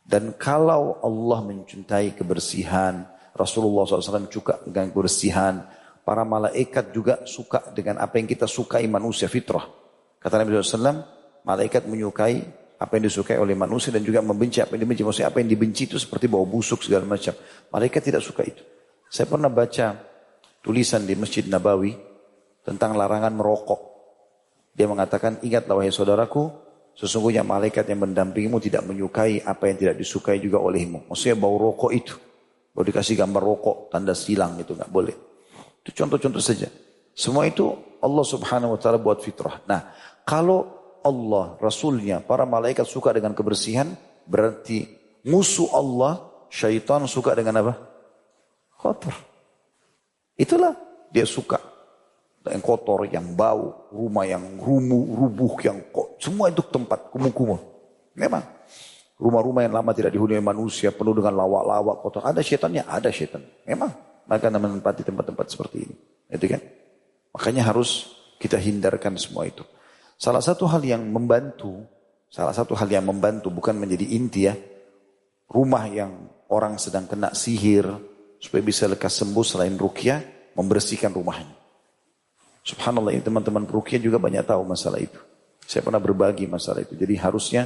Dan 0.00 0.32
kalau 0.40 0.96
Allah 1.04 1.44
mencintai 1.44 2.16
kebersihan, 2.16 3.04
Rasulullah 3.36 3.84
SAW 3.84 4.32
suka 4.32 4.64
dengan 4.64 4.88
kebersihan, 4.96 5.60
para 6.06 6.24
malaikat 6.24 6.94
juga 6.94 7.20
suka 7.28 7.74
dengan 7.76 8.00
apa 8.00 8.16
yang 8.16 8.24
kita 8.24 8.48
sukai 8.48 8.88
manusia 8.88 9.28
fitrah. 9.28 9.68
Kata 10.16 10.40
Nabi 10.40 10.56
SAW, 10.56 11.04
malaikat 11.44 11.84
menyukai 11.84 12.40
apa 12.76 12.92
yang 12.96 13.04
disukai 13.08 13.36
oleh 13.36 13.58
manusia 13.58 13.90
dan 13.90 14.06
juga 14.06 14.22
membenci 14.22 14.62
apa 14.62 14.78
yang 14.78 14.86
dibenci. 14.86 15.02
Maksudnya 15.02 15.28
apa 15.28 15.42
yang 15.42 15.50
dibenci 15.50 15.90
itu 15.90 15.98
seperti 15.98 16.30
bau 16.30 16.46
busuk 16.46 16.80
segala 16.86 17.04
macam. 17.04 17.34
Malaikat 17.74 18.00
tidak 18.00 18.22
suka 18.22 18.46
itu. 18.46 18.62
Saya 19.10 19.26
pernah 19.26 19.50
baca 19.50 19.96
tulisan 20.62 21.02
di 21.02 21.18
Masjid 21.18 21.42
Nabawi, 21.50 22.05
tentang 22.66 22.98
larangan 22.98 23.30
merokok. 23.30 23.80
Dia 24.74 24.90
mengatakan, 24.90 25.38
ingatlah 25.46 25.78
wahai 25.78 25.94
saudaraku, 25.94 26.50
sesungguhnya 26.98 27.46
malaikat 27.46 27.86
yang 27.86 28.02
mendampingimu 28.02 28.58
tidak 28.58 28.82
menyukai 28.82 29.38
apa 29.46 29.70
yang 29.70 29.78
tidak 29.78 29.94
disukai 30.02 30.42
juga 30.42 30.58
olehmu. 30.58 31.06
Maksudnya 31.06 31.38
bau 31.38 31.54
rokok 31.54 31.90
itu. 31.94 32.18
Bau 32.74 32.82
dikasih 32.82 33.14
gambar 33.16 33.40
rokok, 33.40 33.76
tanda 33.94 34.12
silang 34.12 34.58
itu 34.58 34.74
nggak 34.74 34.90
boleh. 34.90 35.14
Itu 35.80 35.94
contoh-contoh 35.94 36.42
saja. 36.42 36.66
Semua 37.16 37.46
itu 37.48 37.72
Allah 38.02 38.26
subhanahu 38.26 38.76
wa 38.76 38.78
ta'ala 38.82 38.98
buat 39.00 39.22
fitrah. 39.24 39.62
Nah, 39.64 39.94
kalau 40.26 40.68
Allah, 41.00 41.54
Rasulnya, 41.62 42.20
para 42.20 42.44
malaikat 42.44 42.84
suka 42.84 43.14
dengan 43.14 43.32
kebersihan, 43.32 43.94
berarti 44.26 44.84
musuh 45.24 45.70
Allah, 45.72 46.20
syaitan 46.50 47.06
suka 47.06 47.32
dengan 47.32 47.62
apa? 47.64 47.74
Kotor. 48.76 49.14
Itulah 50.36 50.76
dia 51.08 51.24
suka 51.24 51.75
yang 52.52 52.64
kotor, 52.64 53.08
yang 53.10 53.34
bau, 53.34 53.90
rumah 53.90 54.24
yang 54.28 54.58
rumuh, 54.60 55.04
rubuh, 55.16 55.58
yang 55.64 55.78
kok, 55.90 56.20
semua 56.22 56.50
itu 56.50 56.62
tempat 56.66 57.10
kumuh-kumuh. 57.10 57.60
Memang. 58.16 58.44
Rumah-rumah 59.16 59.64
yang 59.64 59.72
lama 59.72 59.96
tidak 59.96 60.12
dihuni 60.12 60.36
manusia, 60.44 60.92
penuh 60.92 61.16
dengan 61.16 61.40
lawak-lawak 61.40 62.04
kotor. 62.04 62.22
Ada 62.28 62.44
setannya? 62.44 62.84
Ada 62.84 63.08
setan. 63.08 63.40
Memang. 63.64 63.88
Maka 64.28 64.52
menempati 64.52 65.06
tempat-tempat 65.06 65.46
seperti 65.48 65.88
ini. 65.88 65.96
Itu 66.28 66.44
kan? 66.50 66.60
Makanya 67.32 67.72
harus 67.72 68.12
kita 68.36 68.60
hindarkan 68.60 69.16
semua 69.16 69.48
itu. 69.48 69.64
Salah 70.20 70.44
satu 70.44 70.68
hal 70.68 70.84
yang 70.84 71.04
membantu, 71.08 71.84
salah 72.28 72.52
satu 72.52 72.76
hal 72.76 72.88
yang 72.88 73.04
membantu 73.08 73.48
bukan 73.48 73.76
menjadi 73.76 74.04
inti 74.16 74.40
ya. 74.48 74.54
Rumah 75.48 75.84
yang 75.88 76.12
orang 76.52 76.76
sedang 76.76 77.08
kena 77.08 77.32
sihir, 77.32 77.88
supaya 78.36 78.62
bisa 78.64 78.84
lekas 78.84 79.16
sembuh 79.16 79.44
selain 79.46 79.76
rukyah, 79.76 80.52
membersihkan 80.56 81.12
rumahnya. 81.12 81.65
Subhanallah 82.66 83.14
ini 83.14 83.22
teman-teman 83.22 83.62
perukian 83.62 84.02
juga 84.02 84.18
banyak 84.18 84.42
tahu 84.42 84.66
masalah 84.66 84.98
itu. 84.98 85.22
Saya 85.62 85.86
pernah 85.86 86.02
berbagi 86.02 86.50
masalah 86.50 86.82
itu. 86.82 86.98
Jadi 86.98 87.14
harusnya 87.14 87.62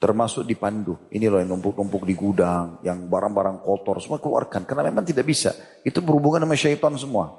termasuk 0.00 0.48
dipandu. 0.48 0.96
Ini 1.12 1.28
loh 1.28 1.44
yang 1.44 1.52
numpuk-numpuk 1.52 2.08
di 2.08 2.16
gudang, 2.16 2.80
yang 2.80 3.04
barang-barang 3.04 3.60
kotor, 3.60 4.00
semua 4.00 4.16
keluarkan. 4.16 4.64
Karena 4.64 4.88
memang 4.88 5.04
tidak 5.04 5.28
bisa. 5.28 5.52
Itu 5.84 6.00
berhubungan 6.00 6.40
sama 6.40 6.56
syaitan 6.56 6.96
semua. 6.96 7.36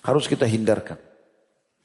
Harus 0.00 0.24
kita 0.24 0.48
hindarkan. 0.48 0.96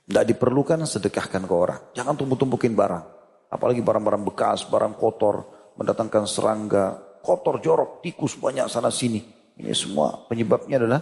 Tidak 0.08 0.24
diperlukan 0.24 0.88
sedekahkan 0.88 1.44
ke 1.44 1.54
orang. 1.56 1.80
Jangan 1.92 2.16
tumpuk-tumpukin 2.16 2.72
barang. 2.80 3.04
Apalagi 3.52 3.84
barang-barang 3.84 4.24
bekas, 4.24 4.64
barang 4.72 4.96
kotor, 4.96 5.36
mendatangkan 5.76 6.24
serangga, 6.24 6.96
kotor, 7.20 7.60
jorok, 7.60 8.00
tikus 8.00 8.40
banyak 8.40 8.72
sana 8.72 8.88
sini. 8.88 9.20
Ini 9.60 9.76
semua 9.76 10.28
penyebabnya 10.32 10.80
adalah 10.80 11.02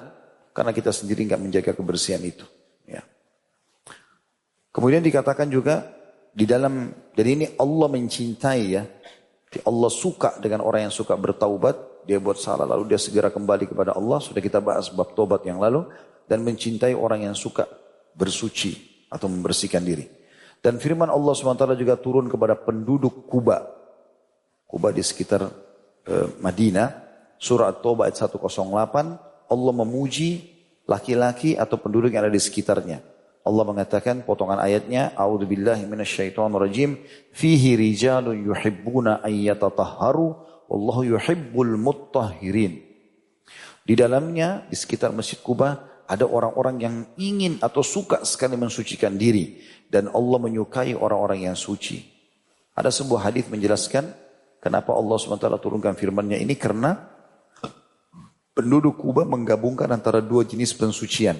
karena 0.53 0.73
kita 0.73 0.89
sendiri 0.89 1.25
nggak 1.29 1.41
menjaga 1.41 1.71
kebersihan 1.77 2.21
itu. 2.25 2.43
Kemudian 4.71 5.03
dikatakan 5.03 5.51
juga 5.51 5.91
di 6.31 6.47
dalam 6.47 6.95
jadi 7.11 7.29
ini 7.35 7.45
Allah 7.59 7.87
mencintai 7.91 8.63
ya. 8.63 8.83
Allah 9.67 9.91
suka 9.91 10.39
dengan 10.39 10.63
orang 10.63 10.87
yang 10.87 10.95
suka 10.95 11.11
bertaubat, 11.19 12.07
dia 12.07 12.23
buat 12.23 12.39
salah 12.39 12.63
lalu 12.63 12.95
dia 12.95 12.99
segera 12.99 13.27
kembali 13.27 13.67
kepada 13.67 13.91
Allah. 13.91 14.23
Sudah 14.23 14.39
kita 14.39 14.63
bahas 14.63 14.87
bab 14.95 15.11
tobat 15.11 15.43
yang 15.43 15.59
lalu 15.59 15.91
dan 16.23 16.39
mencintai 16.47 16.95
orang 16.95 17.27
yang 17.27 17.35
suka 17.35 17.67
bersuci 18.15 19.03
atau 19.11 19.27
membersihkan 19.27 19.83
diri. 19.83 20.07
Dan 20.61 20.79
firman 20.79 21.09
Allah 21.11 21.33
SWT 21.33 21.75
juga 21.75 21.99
turun 21.99 22.31
kepada 22.31 22.55
penduduk 22.55 23.27
Kuba. 23.27 23.65
Kuba 24.63 24.95
di 24.95 25.03
sekitar 25.03 25.51
eh, 26.07 26.27
Madinah. 26.39 27.11
Surah 27.41 27.73
At-Taubah 27.73 28.07
ayat 28.07 28.21
108. 28.21 29.49
Allah 29.51 29.73
memuji 29.73 30.47
laki-laki 30.85 31.57
atau 31.57 31.75
penduduk 31.81 32.13
yang 32.13 32.29
ada 32.29 32.31
di 32.31 32.39
sekitarnya. 32.39 33.01
Allah 33.41 33.65
mengatakan 33.65 34.21
potongan 34.21 34.61
ayatnya, 34.61 35.17
A'udzubillahi 35.17 35.89
minasyaitonirrajim, 35.89 37.01
fihi 37.33 37.73
rijalun 37.73 38.37
yuhibbuna 38.37 39.25
ayyatatahharu 39.25 40.25
wallahu 40.69 41.01
yuhibbul 41.17 41.73
muttahhirin. 41.75 42.85
Di 43.81 43.93
dalamnya 43.97 44.69
di 44.69 44.77
sekitar 44.77 45.09
Masjid 45.09 45.41
Kuba 45.41 45.89
ada 46.05 46.27
orang-orang 46.29 46.75
yang 46.77 46.95
ingin 47.17 47.57
atau 47.63 47.81
suka 47.81 48.21
sekali 48.27 48.59
mensucikan 48.59 49.17
diri 49.17 49.57
dan 49.89 50.11
Allah 50.13 50.37
menyukai 50.37 50.93
orang-orang 50.93 51.49
yang 51.49 51.57
suci. 51.57 52.03
Ada 52.77 52.93
sebuah 52.93 53.31
hadis 53.31 53.49
menjelaskan 53.49 54.11
kenapa 54.61 54.93
Allah 54.93 55.17
SWT 55.17 55.49
turunkan 55.59 55.97
firman-Nya 55.97 56.37
ini 56.39 56.55
karena 56.55 56.95
penduduk 58.53 59.01
Kuba 59.01 59.25
menggabungkan 59.25 59.89
antara 59.89 60.21
dua 60.21 60.45
jenis 60.45 60.77
pensucian. 60.77 61.39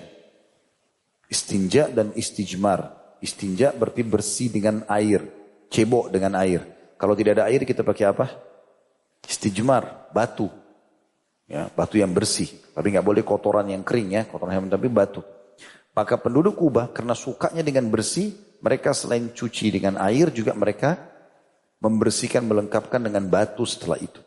Istinja 1.32 1.88
dan 1.88 2.12
istijmar. 2.12 3.00
Istinja 3.24 3.72
berarti 3.72 4.04
bersih 4.04 4.52
dengan 4.52 4.84
air. 4.92 5.24
Cebok 5.72 6.12
dengan 6.12 6.36
air. 6.36 6.68
Kalau 7.00 7.16
tidak 7.16 7.40
ada 7.40 7.48
air 7.48 7.64
kita 7.64 7.88
pakai 7.88 8.12
apa? 8.12 8.28
Istijmar, 9.24 10.12
batu. 10.12 10.52
Ya, 11.48 11.72
batu 11.72 11.96
yang 11.96 12.12
bersih. 12.12 12.52
Tapi 12.76 12.92
nggak 12.92 13.08
boleh 13.08 13.24
kotoran 13.24 13.72
yang 13.72 13.88
kering 13.88 14.12
ya, 14.12 14.22
kotoran 14.28 14.60
yang 14.60 14.68
tapi 14.68 14.92
batu. 14.92 15.24
Maka 15.96 16.20
penduduk 16.20 16.60
Kubah 16.60 16.92
karena 16.92 17.16
sukanya 17.16 17.64
dengan 17.64 17.88
bersih, 17.88 18.36
mereka 18.60 18.92
selain 18.92 19.32
cuci 19.32 19.72
dengan 19.72 20.00
air 20.00 20.32
juga 20.36 20.52
mereka 20.52 21.00
membersihkan, 21.82 22.44
melengkapkan 22.46 23.02
dengan 23.02 23.28
batu 23.28 23.64
setelah 23.64 23.98
itu. 24.00 24.22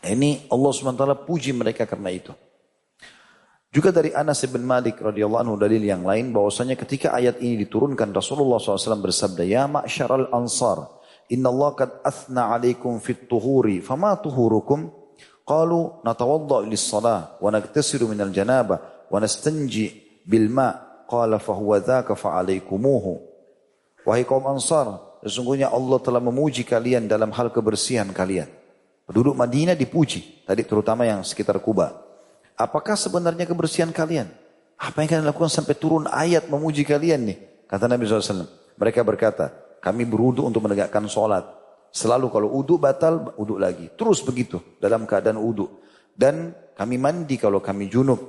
Ini 0.00 0.48
Allah 0.48 0.70
SWT 0.72 1.28
puji 1.28 1.52
mereka 1.52 1.84
karena 1.84 2.08
itu. 2.08 2.32
Juga 3.70 3.94
dari 3.94 4.10
Anas 4.10 4.42
bin 4.50 4.66
Malik 4.66 4.98
radhiyallahu 4.98 5.46
anhu 5.46 5.54
dalil 5.54 5.78
yang 5.78 6.02
lain 6.02 6.34
bahwasanya 6.34 6.74
ketika 6.74 7.14
ayat 7.14 7.38
ini 7.38 7.54
diturunkan 7.62 8.10
Rasulullah 8.10 8.58
SAW 8.58 8.98
bersabda, 8.98 9.46
"Ya 9.46 9.70
ma'syaral 9.70 10.26
ansar, 10.34 10.90
inna 11.30 11.54
Allah 11.54 11.78
qad 11.78 11.90
athna 12.02 12.50
'alaikum 12.50 12.98
fit 12.98 13.30
tuhuri, 13.30 13.78
fama 13.78 14.18
tuhurukum?" 14.18 14.90
Qalu 15.46 16.02
natawadda 16.02 16.66
lis-shalah 16.66 17.38
wa 17.38 17.46
nagtasilu 17.54 18.10
minal 18.10 18.34
janabah 18.34 19.06
wa 19.06 19.18
nastanji 19.22 20.18
bil 20.26 20.50
ma'. 20.50 21.06
Qala 21.06 21.38
fa 21.38 21.54
huwa 21.54 21.78
dzaka 21.78 22.18
fa 22.18 22.42
'alaikumuhu. 22.42 23.22
Wahai 24.02 24.26
kaum 24.26 24.50
Ansar, 24.50 24.98
sesungguhnya 25.22 25.70
Allah 25.70 26.02
telah 26.02 26.18
memuji 26.18 26.66
kalian 26.66 27.06
dalam 27.06 27.30
hal 27.30 27.54
kebersihan 27.54 28.10
kalian. 28.10 28.50
Penduduk 29.06 29.38
Madinah 29.38 29.78
dipuji, 29.78 30.42
tadi 30.42 30.66
terutama 30.66 31.06
yang 31.06 31.22
sekitar 31.22 31.62
Kuba. 31.62 32.09
Apakah 32.60 32.92
sebenarnya 32.92 33.48
kebersihan 33.48 33.88
kalian? 33.88 34.28
Apa 34.76 35.00
yang 35.00 35.08
kalian 35.08 35.26
lakukan 35.32 35.48
sampai 35.48 35.72
turun 35.80 36.04
ayat 36.12 36.52
memuji 36.52 36.84
kalian 36.84 37.24
nih? 37.24 37.64
Kata 37.64 37.88
Nabi 37.88 38.04
SAW. 38.04 38.44
Mereka 38.76 39.00
berkata, 39.00 39.48
kami 39.80 40.04
berudu 40.04 40.44
untuk 40.44 40.68
menegakkan 40.68 41.08
sholat. 41.08 41.44
Selalu 41.88 42.28
kalau 42.28 42.48
uduk 42.52 42.84
batal, 42.84 43.32
uduk 43.40 43.56
lagi. 43.56 43.88
Terus 43.96 44.20
begitu 44.20 44.60
dalam 44.76 45.08
keadaan 45.08 45.40
uduk. 45.40 45.80
Dan 46.12 46.52
kami 46.76 47.00
mandi 47.00 47.40
kalau 47.40 47.64
kami 47.64 47.88
junub. 47.88 48.20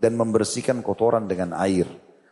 Dan 0.00 0.16
membersihkan 0.16 0.80
kotoran 0.80 1.28
dengan 1.28 1.52
air. 1.60 1.84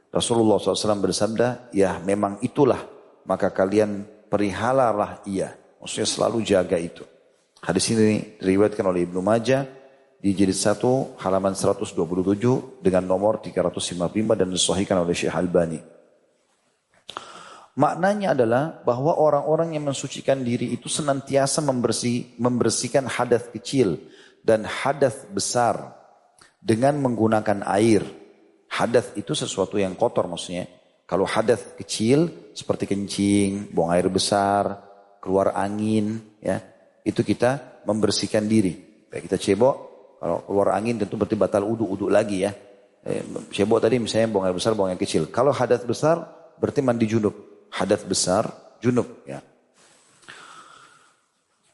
Rasulullah 0.09 0.57
SAW 0.57 1.05
bersabda, 1.05 1.69
ya 1.75 2.01
memang 2.01 2.41
itulah. 2.41 2.81
Maka 3.29 3.53
kalian 3.53 4.09
perihalalah 4.31 5.21
ia. 5.29 5.53
Maksudnya 5.83 6.09
selalu 6.09 6.39
jaga 6.47 6.81
itu. 6.81 7.05
Hadis 7.61 7.93
ini 7.93 8.39
diriwayatkan 8.41 8.87
oleh 8.87 9.05
Ibnu 9.05 9.21
Majah 9.21 9.78
di 10.19 10.35
jilid 10.35 10.55
1 10.55 11.23
halaman 11.23 11.55
127 11.55 11.95
dengan 12.83 13.03
nomor 13.07 13.39
355 13.39 13.95
dan 14.35 14.49
disahihkan 14.51 14.99
oleh 15.07 15.15
Syekh 15.15 15.35
Albani. 15.35 15.79
Maknanya 17.79 18.35
adalah 18.35 18.83
bahwa 18.83 19.15
orang-orang 19.15 19.79
yang 19.79 19.87
mensucikan 19.87 20.43
diri 20.43 20.75
itu 20.75 20.91
senantiasa 20.91 21.63
membersih, 21.63 22.35
membersihkan 22.43 23.07
hadas 23.07 23.47
kecil 23.55 24.03
dan 24.43 24.67
hadas 24.67 25.23
besar 25.31 25.95
dengan 26.59 26.99
menggunakan 26.99 27.63
air. 27.71 28.03
Hadas 28.67 29.15
itu 29.15 29.31
sesuatu 29.39 29.79
yang 29.79 29.95
kotor 29.95 30.27
maksudnya. 30.27 30.67
Kalau 31.07 31.23
hadas 31.23 31.79
kecil 31.79 32.51
seperti 32.51 32.91
kencing, 32.91 33.71
buang 33.71 33.95
air 33.95 34.11
besar, 34.11 34.83
keluar 35.23 35.55
angin, 35.55 36.19
ya 36.43 36.59
itu 37.07 37.23
kita 37.23 37.81
membersihkan 37.87 38.45
diri. 38.45 39.07
Kayak 39.09 39.23
kita 39.31 39.39
cebok, 39.39 39.88
kalau 40.19 40.43
keluar 40.43 40.75
angin 40.75 40.99
tentu 40.99 41.15
berarti 41.15 41.39
batal 41.39 41.63
uduk-uduk 41.63 42.11
lagi 42.11 42.43
ya. 42.43 42.53
Eh, 43.07 43.23
cebok 43.55 43.79
tadi 43.79 44.03
misalnya 44.03 44.29
buang 44.29 44.51
air 44.51 44.57
besar, 44.59 44.75
buang 44.75 44.91
air 44.91 44.99
kecil. 44.99 45.31
Kalau 45.31 45.55
hadas 45.55 45.87
besar 45.87 46.27
berarti 46.59 46.83
mandi 46.83 47.07
junub. 47.07 47.35
Hadas 47.71 48.03
besar, 48.03 48.51
junub 48.83 49.07
ya. 49.23 49.39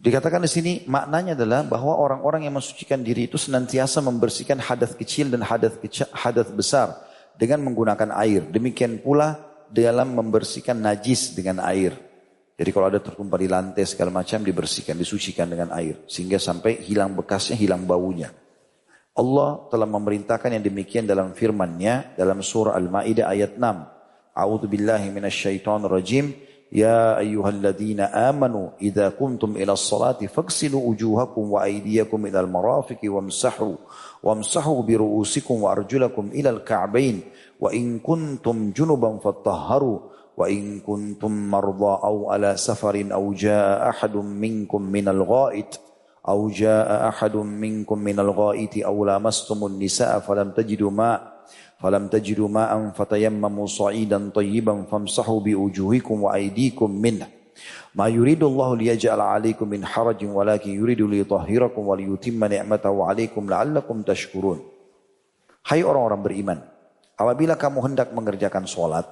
Dikatakan 0.05 0.45
di 0.45 0.51
sini 0.53 0.73
maknanya 0.85 1.33
adalah 1.33 1.65
bahwa 1.65 1.97
orang-orang 1.97 2.45
yang 2.45 2.61
mensucikan 2.61 3.01
diri 3.01 3.25
itu 3.25 3.41
senantiasa 3.41 4.05
membersihkan 4.05 4.61
hadas 4.61 4.93
kecil 4.93 5.33
dan 5.33 5.41
hadas 5.41 5.81
hadas 6.13 6.53
besar 6.53 6.93
dengan 7.41 7.65
menggunakan 7.65 8.13
air. 8.13 8.45
Demikian 8.53 9.01
pula 9.01 9.41
dalam 9.73 10.13
membersihkan 10.13 10.77
najis 10.77 11.33
dengan 11.33 11.65
air. 11.65 11.97
Jadi 12.55 12.71
kalau 12.71 12.87
ada 12.87 13.03
tertumpah 13.03 13.35
di 13.35 13.51
lantai 13.51 13.83
segala 13.83 14.15
macam 14.15 14.39
dibersihkan, 14.39 14.95
disucikan 14.95 15.51
dengan 15.51 15.75
air. 15.75 16.07
Sehingga 16.07 16.39
sampai 16.39 16.87
hilang 16.87 17.11
bekasnya, 17.19 17.59
hilang 17.59 17.83
baunya. 17.83 18.31
Allah 19.15 19.67
telah 19.71 19.87
memerintahkan 19.91 20.55
yang 20.55 20.63
demikian 20.63 21.07
dalam 21.07 21.35
firman-Nya 21.35 22.15
dalam 22.15 22.43
surah 22.43 22.79
Al-Maidah 22.79 23.27
ayat 23.27 23.59
6. 23.59 24.39
A'udzu 24.39 24.67
billahi 24.71 25.11
minasyaitonir 25.11 25.91
rajim. 25.91 26.35
Ya 26.75 27.15
ayyuhalladzina 27.23 28.11
amanu 28.11 28.75
idza 28.83 29.07
kuntum 29.15 29.55
ila 29.55 29.79
sholati 29.79 30.27
faghsilu 30.27 30.79
wujuhakum 30.91 31.55
wa 31.55 31.63
aydiyakum 31.63 32.19
ila 32.27 32.43
al-marafiqi 32.43 33.07
wamsahu 33.07 33.79
wamsahu 34.27 34.83
bi 34.83 34.99
ru'usikum 34.99 35.63
wa 35.63 35.71
arjulakum 35.71 36.35
ila 36.35 36.51
al-ka'bayn 36.51 37.23
wa 37.63 37.71
in 37.71 38.03
kuntum 38.03 38.75
junuban 38.75 39.23
fatahharu 39.23 40.13
وإن 40.37 40.81
كنتم 40.81 41.33
مرضى 41.50 41.95
أو 42.05 42.31
على 42.31 42.57
سفر 42.57 43.07
أو 43.12 43.33
جاء 43.33 43.88
أحد 43.88 44.17
منكم 44.17 44.83
من 44.83 45.07
الغائط 45.09 45.81
أو 46.29 46.49
جاء 46.49 47.09
أحد 47.09 47.37
منكم 47.37 47.99
من 47.99 48.17
الغائط 48.21 48.75
أو 48.85 49.05
لامستم 49.05 49.67
النساء 49.67 50.19
فلم 50.19 50.50
تجدوا 50.50 50.91
ماء 50.91 51.21
فلم 51.79 52.09
تجدوا 52.09 52.49
ماء 52.49 52.91
فتيمموا 52.97 53.67
صعيدا 53.67 54.31
طيبا 54.35 54.83
فامسحوا 54.91 55.40
بوجوهكم 55.40 56.16
وأيديكم 56.23 56.90
منه. 56.90 57.27
ما 57.94 58.09
يريد 58.09 58.42
الله 58.42 58.77
ليجعل 58.77 59.20
عليكم 59.20 59.68
من 59.68 59.87
حرج 59.87 60.20
ولكن 60.27 60.70
يريد 60.70 61.01
ليطهركم 61.03 61.83
وليتم 61.88 62.44
نعمته 62.44 62.94
عليكم 63.05 63.42
لعلكم 63.51 63.97
تشكرون. 64.03 64.59
Hai 65.64 65.81
orang-orang 65.81 66.20
beriman, 66.20 66.59
apabila 67.16 67.57
kamu 67.57 67.79
hendak 67.88 68.12
mengerjakan 68.12 68.68
sholat, 68.68 69.09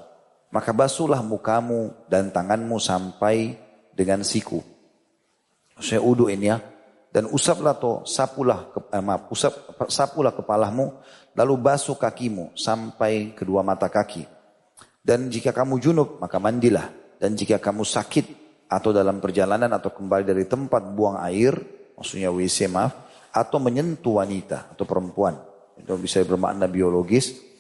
maka 0.53 0.71
basuhlah 0.77 1.25
mukamu 1.25 1.91
dan 2.13 2.29
tanganmu 2.29 2.77
sampai 2.77 3.57
dengan 3.97 4.21
siku. 4.21 4.61
Saya 5.81 6.05
udu 6.05 6.29
ini 6.29 6.53
ya. 6.53 6.61
Dan 7.13 7.29
usaplah 7.29 7.77
to, 7.77 8.09
sapulah, 8.09 8.73
eh, 8.73 9.05
maaf, 9.05 9.29
usap, 9.29 9.77
sapulah 9.93 10.33
kepalamu, 10.33 10.97
lalu 11.37 11.55
basuh 11.61 12.01
kakimu 12.01 12.57
sampai 12.57 13.37
kedua 13.37 13.61
mata 13.61 13.93
kaki. 13.93 14.25
Dan 14.97 15.29
jika 15.29 15.53
kamu 15.53 15.77
junub, 15.77 16.17
maka 16.17 16.41
mandilah. 16.41 16.89
Dan 17.21 17.37
jika 17.37 17.61
kamu 17.61 17.85
sakit 17.85 18.27
atau 18.73 18.97
dalam 18.97 19.21
perjalanan 19.21 19.69
atau 19.77 19.93
kembali 19.93 20.25
dari 20.25 20.49
tempat 20.49 20.89
buang 20.97 21.21
air, 21.21 21.53
maksudnya 22.01 22.33
WC 22.33 22.73
maaf, 22.73 23.13
atau 23.29 23.61
menyentuh 23.61 24.17
wanita 24.17 24.73
atau 24.73 24.89
perempuan. 24.89 25.37
Itu 25.77 26.01
bisa 26.01 26.25
bermakna 26.25 26.65
biologis, 26.65 27.52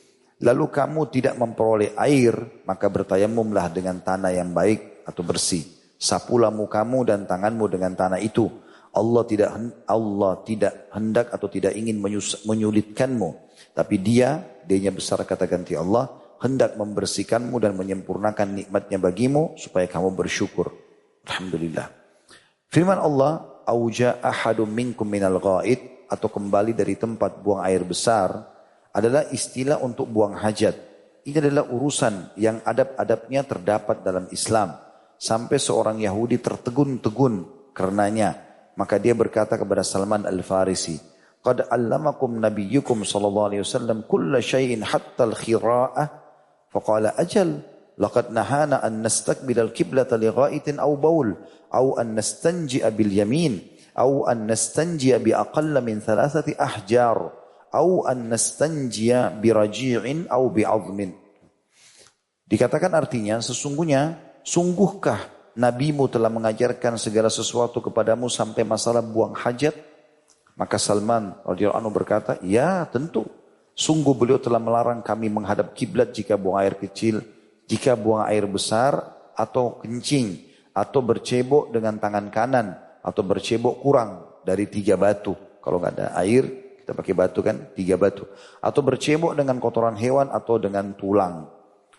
lalu 0.42 0.68
kamu 0.68 1.08
tidak 1.08 1.34
memperoleh 1.38 1.94
air, 1.94 2.34
maka 2.66 2.90
bertayamumlah 2.90 3.66
dengan 3.70 4.02
tanah 4.02 4.34
yang 4.34 4.50
baik 4.50 5.06
atau 5.06 5.22
bersih. 5.22 5.62
Sapulah 5.96 6.50
mukamu 6.50 7.06
dan 7.06 7.24
tanganmu 7.30 7.70
dengan 7.70 7.94
tanah 7.94 8.18
itu. 8.18 8.50
Allah 8.92 9.24
tidak 9.24 9.48
Allah 9.88 10.32
tidak 10.44 10.92
hendak 10.92 11.32
atau 11.32 11.48
tidak 11.48 11.72
ingin 11.72 11.96
menyulitkanmu, 12.44 13.28
tapi 13.72 13.96
Dia, 13.96 14.44
Dia 14.68 14.92
besar 14.92 15.24
kata 15.24 15.48
ganti 15.48 15.72
Allah, 15.72 16.10
hendak 16.44 16.76
membersihkanmu 16.76 17.56
dan 17.56 17.72
menyempurnakan 17.78 18.52
nikmatnya 18.52 18.98
bagimu 19.00 19.56
supaya 19.56 19.88
kamu 19.88 20.12
bersyukur. 20.12 20.74
Alhamdulillah. 21.24 21.88
Firman 22.68 22.98
Allah, 22.98 23.62
"Auja 23.64 24.18
ahadum 24.20 24.68
minkum 24.68 25.06
minal 25.08 25.40
ghaid" 25.40 26.10
atau 26.10 26.28
kembali 26.28 26.76
dari 26.76 26.98
tempat 26.98 27.40
buang 27.40 27.64
air 27.64 27.80
besar, 27.86 28.52
adalah 28.92 29.28
istilah 29.32 29.80
untuk 29.80 30.08
buang 30.12 30.36
hajat. 30.36 30.76
Ini 31.22 31.38
adalah 31.38 31.64
urusan 31.70 32.36
yang 32.36 32.60
adab-adabnya 32.66 33.46
terdapat 33.48 34.04
dalam 34.04 34.28
Islam. 34.30 34.76
Sampai 35.16 35.56
seorang 35.56 36.02
Yahudi 36.02 36.42
tertegun-tegun 36.42 37.34
karenanya. 37.72 38.36
Maka 38.76 38.98
dia 38.98 39.14
berkata 39.14 39.56
kepada 39.56 39.86
Salman 39.86 40.26
Al-Farisi. 40.26 40.98
Qad 41.42 41.70
allamakum 41.70 42.38
nabiyyukum 42.38 43.06
sallallahu 43.06 43.48
alaihi 43.54 43.62
wasallam 43.62 44.02
kulla 44.06 44.42
syai'in 44.42 44.82
hatta 44.82 45.30
al-khira'ah. 45.30 46.06
Faqala 46.68 47.14
ajal. 47.16 47.64
Laqad 48.02 48.34
nahana 48.34 48.82
an 48.82 49.04
nastaqbil 49.04 49.62
al-kiblata 49.62 50.18
li 50.18 50.26
gha'itin 50.26 50.82
aw 50.82 50.90
baul. 50.98 51.38
Aw 51.70 52.02
an 52.02 52.18
nastanji'a 52.18 52.90
bil 52.90 53.14
yamin. 53.14 53.62
Aw 53.94 54.26
an 54.26 54.50
nastanji'a 54.50 55.22
bi 55.22 55.30
aqalla 55.30 55.78
min 55.78 56.02
thalathati 56.02 56.58
ahjar 56.58 57.41
au 57.72 58.04
an 58.04 58.28
nastanjiya 58.28 59.32
biraji'in 59.40 60.28
au 60.28 60.52
bi'azmin. 60.52 61.16
Dikatakan 62.44 62.92
artinya 62.92 63.40
sesungguhnya 63.40 64.20
sungguhkah 64.44 65.52
nabimu 65.56 66.08
telah 66.12 66.28
mengajarkan 66.28 67.00
segala 67.00 67.32
sesuatu 67.32 67.80
kepadamu 67.80 68.28
sampai 68.28 68.62
masalah 68.68 69.00
buang 69.00 69.32
hajat? 69.32 69.72
Maka 70.52 70.76
Salman 70.76 71.32
radhiyallahu 71.48 71.80
anhu 71.80 71.92
berkata, 71.96 72.36
"Ya, 72.44 72.84
tentu. 72.92 73.24
Sungguh 73.72 74.12
beliau 74.12 74.36
telah 74.36 74.60
melarang 74.60 75.00
kami 75.00 75.32
menghadap 75.32 75.72
kiblat 75.72 76.12
jika 76.12 76.36
buang 76.36 76.60
air 76.60 76.76
kecil, 76.76 77.24
jika 77.64 77.96
buang 77.96 78.28
air 78.28 78.44
besar 78.44 79.00
atau 79.32 79.80
kencing 79.80 80.44
atau 80.76 81.00
bercebok 81.00 81.72
dengan 81.72 81.96
tangan 81.96 82.28
kanan 82.28 82.76
atau 83.00 83.24
bercebok 83.24 83.80
kurang 83.80 84.40
dari 84.44 84.68
tiga 84.68 85.00
batu. 85.00 85.32
Kalau 85.64 85.80
nggak 85.80 85.94
ada 85.96 86.06
air, 86.20 86.61
kita 86.82 86.98
pakai 86.98 87.14
batu 87.14 87.40
kan, 87.46 87.70
tiga 87.78 87.94
batu. 87.94 88.26
Atau 88.58 88.82
bercebok 88.82 89.38
dengan 89.38 89.62
kotoran 89.62 89.94
hewan 89.94 90.34
atau 90.34 90.58
dengan 90.58 90.92
tulang. 90.98 91.46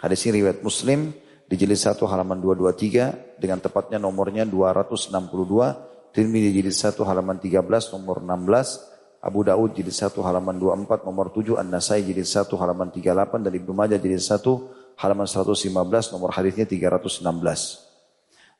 Hadis 0.04 0.28
ini 0.28 0.44
riwayat 0.44 0.60
Muslim 0.60 1.16
di 1.48 1.56
jilid 1.56 1.80
1 1.80 1.96
halaman 2.04 2.44
223 2.44 3.40
dengan 3.40 3.64
tepatnya 3.64 3.96
nomornya 3.96 4.44
262. 4.44 6.12
Tirmidzi 6.12 6.52
jilid 6.52 6.76
1 6.76 7.00
halaman 7.08 7.40
13 7.40 7.96
nomor 7.96 8.20
16. 8.20 9.24
Abu 9.24 9.40
Daud 9.48 9.72
jilid 9.72 9.96
1 9.96 10.12
halaman 10.20 10.60
24 10.60 11.08
nomor 11.08 11.32
7. 11.32 11.56
An-Nasai 11.56 12.04
jilid 12.04 12.28
1 12.28 12.52
halaman 12.60 12.92
38 12.92 13.48
dan 13.48 13.54
Ibnu 13.56 13.72
Majah 13.72 13.96
jilid 13.96 14.20
1 14.20 15.00
halaman 15.00 15.28
115 15.28 16.12
nomor 16.12 16.30
hadisnya 16.36 16.68
316. 16.68 17.24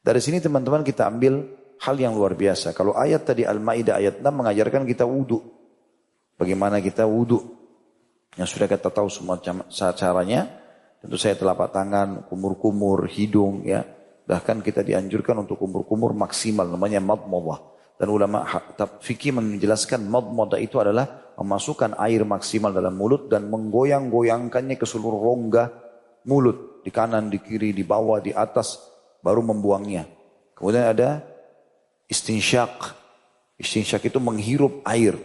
Dari 0.04 0.20
sini 0.24 0.40
teman-teman 0.40 0.84
kita 0.88 1.08
ambil 1.08 1.44
hal 1.84 1.96
yang 2.00 2.16
luar 2.16 2.36
biasa. 2.36 2.72
Kalau 2.72 2.96
ayat 2.96 3.28
tadi 3.28 3.44
Al-Maidah 3.44 4.00
ayat 4.00 4.16
6 4.24 4.32
mengajarkan 4.32 4.88
kita 4.88 5.04
wudhu. 5.04 5.44
Bagaimana 6.38 6.82
kita 6.82 7.06
wudhu. 7.06 7.42
Yang 8.34 8.58
sudah 8.58 8.66
kita 8.66 8.90
tahu 8.90 9.10
semua 9.14 9.38
caranya. 9.94 10.50
Tentu 11.04 11.20
saya 11.20 11.36
telapak 11.36 11.70
tangan, 11.76 12.26
kumur-kumur, 12.32 13.06
hidung 13.12 13.68
ya. 13.68 13.84
Bahkan 14.24 14.64
kita 14.64 14.82
dianjurkan 14.88 15.44
untuk 15.44 15.60
kumur-kumur 15.60 16.16
maksimal 16.16 16.64
namanya 16.64 17.04
madmadah. 17.04 17.60
Dan 18.00 18.08
ulama 18.10 18.48
fikih 19.04 19.36
menjelaskan 19.36 20.08
madmadah 20.08 20.58
itu 20.58 20.80
adalah 20.80 21.36
memasukkan 21.38 22.00
air 22.00 22.26
maksimal 22.26 22.72
dalam 22.74 22.96
mulut 22.96 23.30
dan 23.30 23.52
menggoyang-goyangkannya 23.52 24.80
ke 24.80 24.86
seluruh 24.88 25.22
rongga 25.22 25.64
mulut. 26.26 26.82
Di 26.84 26.92
kanan, 26.92 27.32
di 27.32 27.40
kiri, 27.40 27.76
di 27.76 27.84
bawah, 27.84 28.24
di 28.24 28.34
atas. 28.34 28.80
Baru 29.24 29.40
membuangnya. 29.40 30.04
Kemudian 30.56 30.88
ada 30.88 31.24
istinsyak. 32.12 32.96
Istinsyak 33.60 34.08
itu 34.08 34.20
menghirup 34.20 34.84
air. 34.88 35.16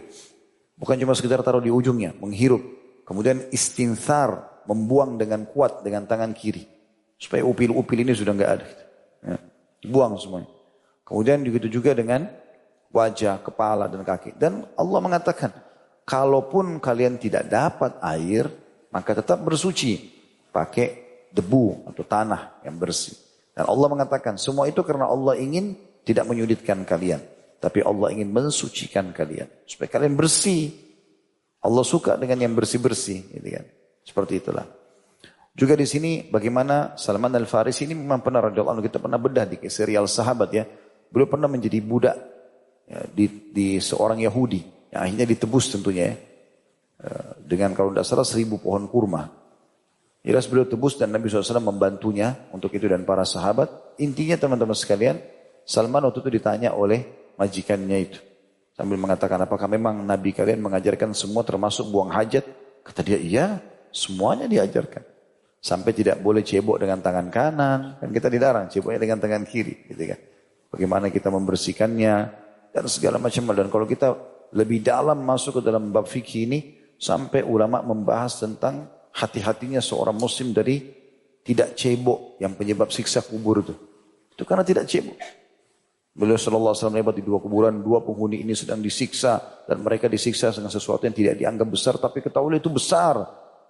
Bukan 0.79 0.95
cuma 0.95 1.11
sekedar 1.11 1.43
taruh 1.43 1.59
di 1.59 1.67
ujungnya, 1.67 2.15
menghirup. 2.23 2.63
Kemudian 3.03 3.51
istinsar, 3.51 4.63
membuang 4.63 5.19
dengan 5.19 5.43
kuat 5.43 5.83
dengan 5.83 6.07
tangan 6.07 6.31
kiri. 6.31 6.63
Supaya 7.19 7.43
upil-upil 7.43 7.99
ini 8.07 8.15
sudah 8.15 8.31
nggak 8.31 8.51
ada. 8.55 8.67
Ya, 9.19 9.37
dibuang 9.83 10.15
semuanya. 10.15 10.47
Kemudian 11.03 11.43
begitu 11.43 11.67
juga 11.67 11.91
dengan 11.91 12.31
wajah, 12.95 13.43
kepala, 13.43 13.91
dan 13.91 14.07
kaki. 14.07 14.39
Dan 14.39 14.63
Allah 14.79 14.99
mengatakan, 15.03 15.51
kalaupun 16.07 16.79
kalian 16.79 17.19
tidak 17.19 17.51
dapat 17.51 17.99
air, 17.99 18.47
maka 18.87 19.11
tetap 19.19 19.43
bersuci. 19.43 20.15
Pakai 20.49 21.09
debu 21.29 21.91
atau 21.91 22.01
tanah 22.07 22.63
yang 22.65 22.79
bersih. 22.79 23.13
Dan 23.53 23.69
Allah 23.69 23.87
mengatakan 23.91 24.39
semua 24.39 24.65
itu 24.65 24.81
karena 24.81 25.05
Allah 25.05 25.35
ingin 25.37 25.75
tidak 26.07 26.25
menyuditkan 26.25 26.87
kalian. 26.87 27.21
Tapi 27.59 27.83
Allah 27.83 28.15
ingin 28.15 28.31
mensucikan 28.31 29.11
kalian. 29.11 29.47
Supaya 29.67 29.91
kalian 29.91 30.15
bersih. 30.15 30.71
Allah 31.59 31.83
suka 31.83 32.15
dengan 32.15 32.39
yang 32.39 32.55
bersih-bersih. 32.55 33.35
Gitu 33.35 33.49
kan. 33.51 33.65
Seperti 34.07 34.33
itulah. 34.39 34.65
Juga 35.51 35.75
di 35.75 35.83
sini 35.83 36.23
bagaimana 36.31 36.95
Salman 36.95 37.35
Al-Farisi 37.35 37.83
ini 37.83 37.99
memang 37.99 38.23
pernah 38.23 38.47
radhiyallahu 38.47 38.79
anhu 38.79 38.85
kita 38.87 39.03
pernah 39.03 39.19
bedah 39.19 39.43
di 39.43 39.59
serial 39.67 40.07
sahabat 40.07 40.49
ya. 40.55 40.63
Beliau 41.11 41.27
pernah 41.27 41.51
menjadi 41.51 41.83
budak 41.83 42.15
ya, 42.87 43.03
di, 43.11 43.51
di 43.51 43.67
seorang 43.83 44.23
Yahudi 44.23 44.63
yang 44.95 45.03
akhirnya 45.03 45.27
ditebus 45.27 45.75
tentunya 45.75 46.15
ya. 46.15 46.15
Eh, 46.99 47.31
dengan 47.43 47.75
kalau 47.75 47.91
tidak 47.91 48.07
salah 48.07 48.27
seribu 48.27 48.59
pohon 48.59 48.87
kurma. 48.87 49.27
Jelas 50.19 50.47
beliau 50.51 50.67
tebus 50.67 50.99
dan 50.99 51.15
Nabi 51.15 51.31
SAW 51.31 51.63
membantunya 51.63 52.51
untuk 52.51 52.75
itu 52.75 52.87
dan 52.91 53.07
para 53.07 53.23
sahabat. 53.23 53.99
Intinya 54.03 54.35
teman-teman 54.35 54.75
sekalian, 54.75 55.15
Salman 55.63 56.03
waktu 56.03 56.19
itu 56.23 56.39
ditanya 56.39 56.75
oleh 56.75 57.18
majikannya 57.39 57.97
itu. 58.03 58.19
Sambil 58.75 58.99
mengatakan 58.99 59.39
apakah 59.39 59.67
memang 59.71 60.03
Nabi 60.03 60.35
kalian 60.35 60.59
mengajarkan 60.59 61.15
semua 61.15 61.47
termasuk 61.47 61.87
buang 61.87 62.11
hajat? 62.11 62.43
Kata 62.83 63.03
dia 63.03 63.19
iya, 63.19 63.45
semuanya 63.91 64.47
diajarkan. 64.47 65.03
Sampai 65.59 65.91
tidak 65.91 66.23
boleh 66.23 66.39
cebok 66.39 66.79
dengan 66.79 67.03
tangan 67.03 67.27
kanan. 67.27 67.99
Kan 67.99 68.09
kita 68.15 68.31
dilarang 68.31 68.71
ceboknya 68.71 68.99
dengan 69.03 69.19
tangan 69.19 69.43
kiri. 69.43 69.91
Gitu 69.91 70.03
kan. 70.07 70.19
Bagaimana 70.71 71.11
kita 71.11 71.27
membersihkannya. 71.27 72.15
Dan 72.71 72.83
segala 72.87 73.19
macam. 73.19 73.51
Dan 73.51 73.67
kalau 73.67 73.83
kita 73.83 74.15
lebih 74.55 74.79
dalam 74.79 75.19
masuk 75.19 75.59
ke 75.59 75.61
dalam 75.67 75.91
bab 75.91 76.07
fikih 76.07 76.47
ini. 76.47 76.59
Sampai 76.95 77.43
ulama 77.43 77.83
membahas 77.83 78.39
tentang 78.39 78.87
hati-hatinya 79.15 79.83
seorang 79.83 80.15
muslim 80.15 80.55
dari 80.55 80.79
tidak 81.43 81.75
cebok 81.75 82.39
yang 82.39 82.55
penyebab 82.55 82.91
siksa 82.91 83.23
kubur 83.23 83.59
itu. 83.59 83.75
Itu 84.31 84.47
karena 84.47 84.63
tidak 84.63 84.87
cebok. 84.87 85.15
Beliau 86.15 86.35
sallallahu 86.35 86.73
alaihi 86.73 86.83
wasallam 86.83 87.15
di 87.15 87.23
dua 87.23 87.39
kuburan, 87.39 87.73
dua 87.79 88.01
penghuni 88.01 88.41
ini 88.41 88.57
sedang 88.57 88.81
disiksa 88.81 89.63
dan 89.69 89.79
mereka 89.85 90.09
disiksa 90.09 90.49
dengan 90.51 90.73
sesuatu 90.73 91.05
yang 91.05 91.15
tidak 91.15 91.35
dianggap 91.37 91.67
besar 91.69 91.95
tapi 92.01 92.19
ketahui 92.19 92.57
itu 92.57 92.67
besar. 92.67 93.23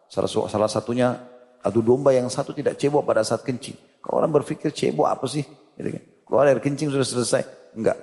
Salah, 0.10 0.30
salah 0.49 0.71
satunya 0.71 1.13
adu 1.62 1.84
domba 1.86 2.15
yang 2.15 2.32
satu 2.32 2.56
tidak 2.56 2.80
cebok 2.80 3.06
pada 3.06 3.21
saat 3.21 3.45
kencing. 3.45 4.02
Kalau 4.02 4.23
orang 4.23 4.32
berpikir 4.32 4.71
cebok 4.71 5.06
apa 5.06 5.28
sih? 5.28 5.43
Gitu 5.75 5.89
kan. 5.93 6.04
Kalau 6.25 6.39
air 6.41 6.62
kencing 6.63 6.89
sudah 6.89 7.06
selesai. 7.06 7.41
Enggak. 7.75 7.97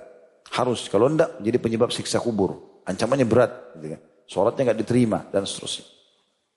Harus. 0.53 0.87
Kalau 0.87 1.11
enggak 1.11 1.41
jadi 1.43 1.57
penyebab 1.59 1.89
siksa 1.91 2.21
kubur. 2.23 2.81
Ancamannya 2.87 3.27
berat. 3.27 3.51
Gitu 3.75 3.97
kan. 3.97 4.01
Enggak 4.63 4.77
diterima 4.79 5.27
dan 5.33 5.43
seterusnya. 5.43 5.97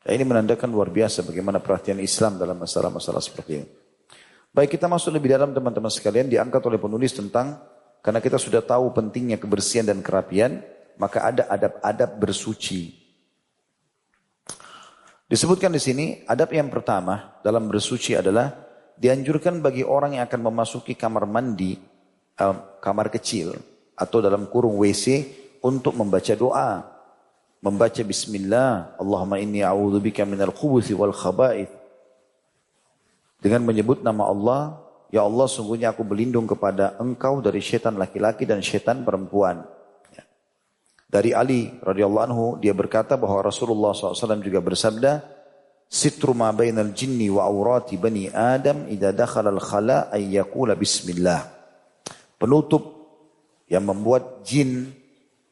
Nah, 0.01 0.13
ini 0.17 0.25
menandakan 0.25 0.69
luar 0.73 0.89
biasa 0.89 1.29
bagaimana 1.29 1.61
perhatian 1.61 2.01
Islam 2.01 2.41
dalam 2.41 2.57
masalah-masalah 2.57 3.21
seperti 3.21 3.51
ini. 3.61 3.67
Baik 4.51 4.75
kita 4.75 4.91
masuk 4.91 5.15
lebih 5.15 5.31
dalam 5.31 5.55
teman-teman 5.55 5.91
sekalian 5.95 6.27
diangkat 6.27 6.59
oleh 6.67 6.83
penulis 6.83 7.15
tentang 7.15 7.63
karena 8.03 8.19
kita 8.19 8.35
sudah 8.35 8.59
tahu 8.67 8.91
pentingnya 8.91 9.39
kebersihan 9.39 9.87
dan 9.87 10.03
kerapian, 10.03 10.59
maka 10.99 11.23
ada 11.23 11.47
adab-adab 11.47 12.11
bersuci. 12.19 12.99
Disebutkan 15.31 15.71
di 15.71 15.79
sini, 15.79 16.07
adab 16.27 16.51
yang 16.51 16.67
pertama 16.67 17.39
dalam 17.47 17.71
bersuci 17.71 18.19
adalah 18.19 18.51
dianjurkan 18.99 19.63
bagi 19.63 19.87
orang 19.87 20.19
yang 20.19 20.27
akan 20.27 20.51
memasuki 20.51 20.99
kamar 20.99 21.31
mandi, 21.31 21.79
eh, 22.35 22.57
kamar 22.83 23.07
kecil 23.15 23.55
atau 23.95 24.19
dalam 24.19 24.51
kurung 24.51 24.75
WC 24.83 25.31
untuk 25.63 25.95
membaca 25.95 26.35
doa. 26.35 26.83
Membaca 27.61 28.01
bismillah, 28.03 28.99
Allahumma 28.99 29.39
inni 29.39 29.61
a'udzubika 29.61 30.27
minal 30.27 30.51
khubuthi 30.51 30.97
wal 30.97 31.15
khaba'ith. 31.15 31.80
Dengan 33.41 33.65
menyebut 33.65 34.05
nama 34.05 34.29
Allah, 34.29 34.63
Ya 35.11 35.27
Allah 35.27 35.51
sungguhnya 35.51 35.91
aku 35.91 36.07
berlindung 36.07 36.47
kepada 36.47 36.95
engkau 37.03 37.43
dari 37.43 37.59
syaitan 37.59 37.99
laki-laki 37.99 38.47
dan 38.47 38.63
syaitan 38.63 39.03
perempuan. 39.03 39.67
Dari 41.11 41.35
Ali 41.35 41.67
radhiyallahu 41.83 42.27
anhu 42.31 42.47
dia 42.63 42.71
berkata 42.71 43.19
bahwa 43.19 43.43
Rasulullah 43.43 43.91
SAW 43.91 44.39
juga 44.39 44.63
bersabda, 44.63 45.27
"Sitru 45.91 46.31
ma 46.31 46.55
bainal 46.55 46.95
jinni 46.95 47.27
wa 47.27 47.43
aurati 47.43 47.99
bani 47.99 48.31
Adam 48.31 48.87
idza 48.87 49.11
dakhala 49.11 49.51
al-khala 49.51 50.15
ay 50.15 50.39
yaqula 50.39 50.79
bismillah." 50.79 51.51
Penutup 52.39 53.11
yang 53.67 53.83
membuat 53.83 54.47
jin 54.47 54.95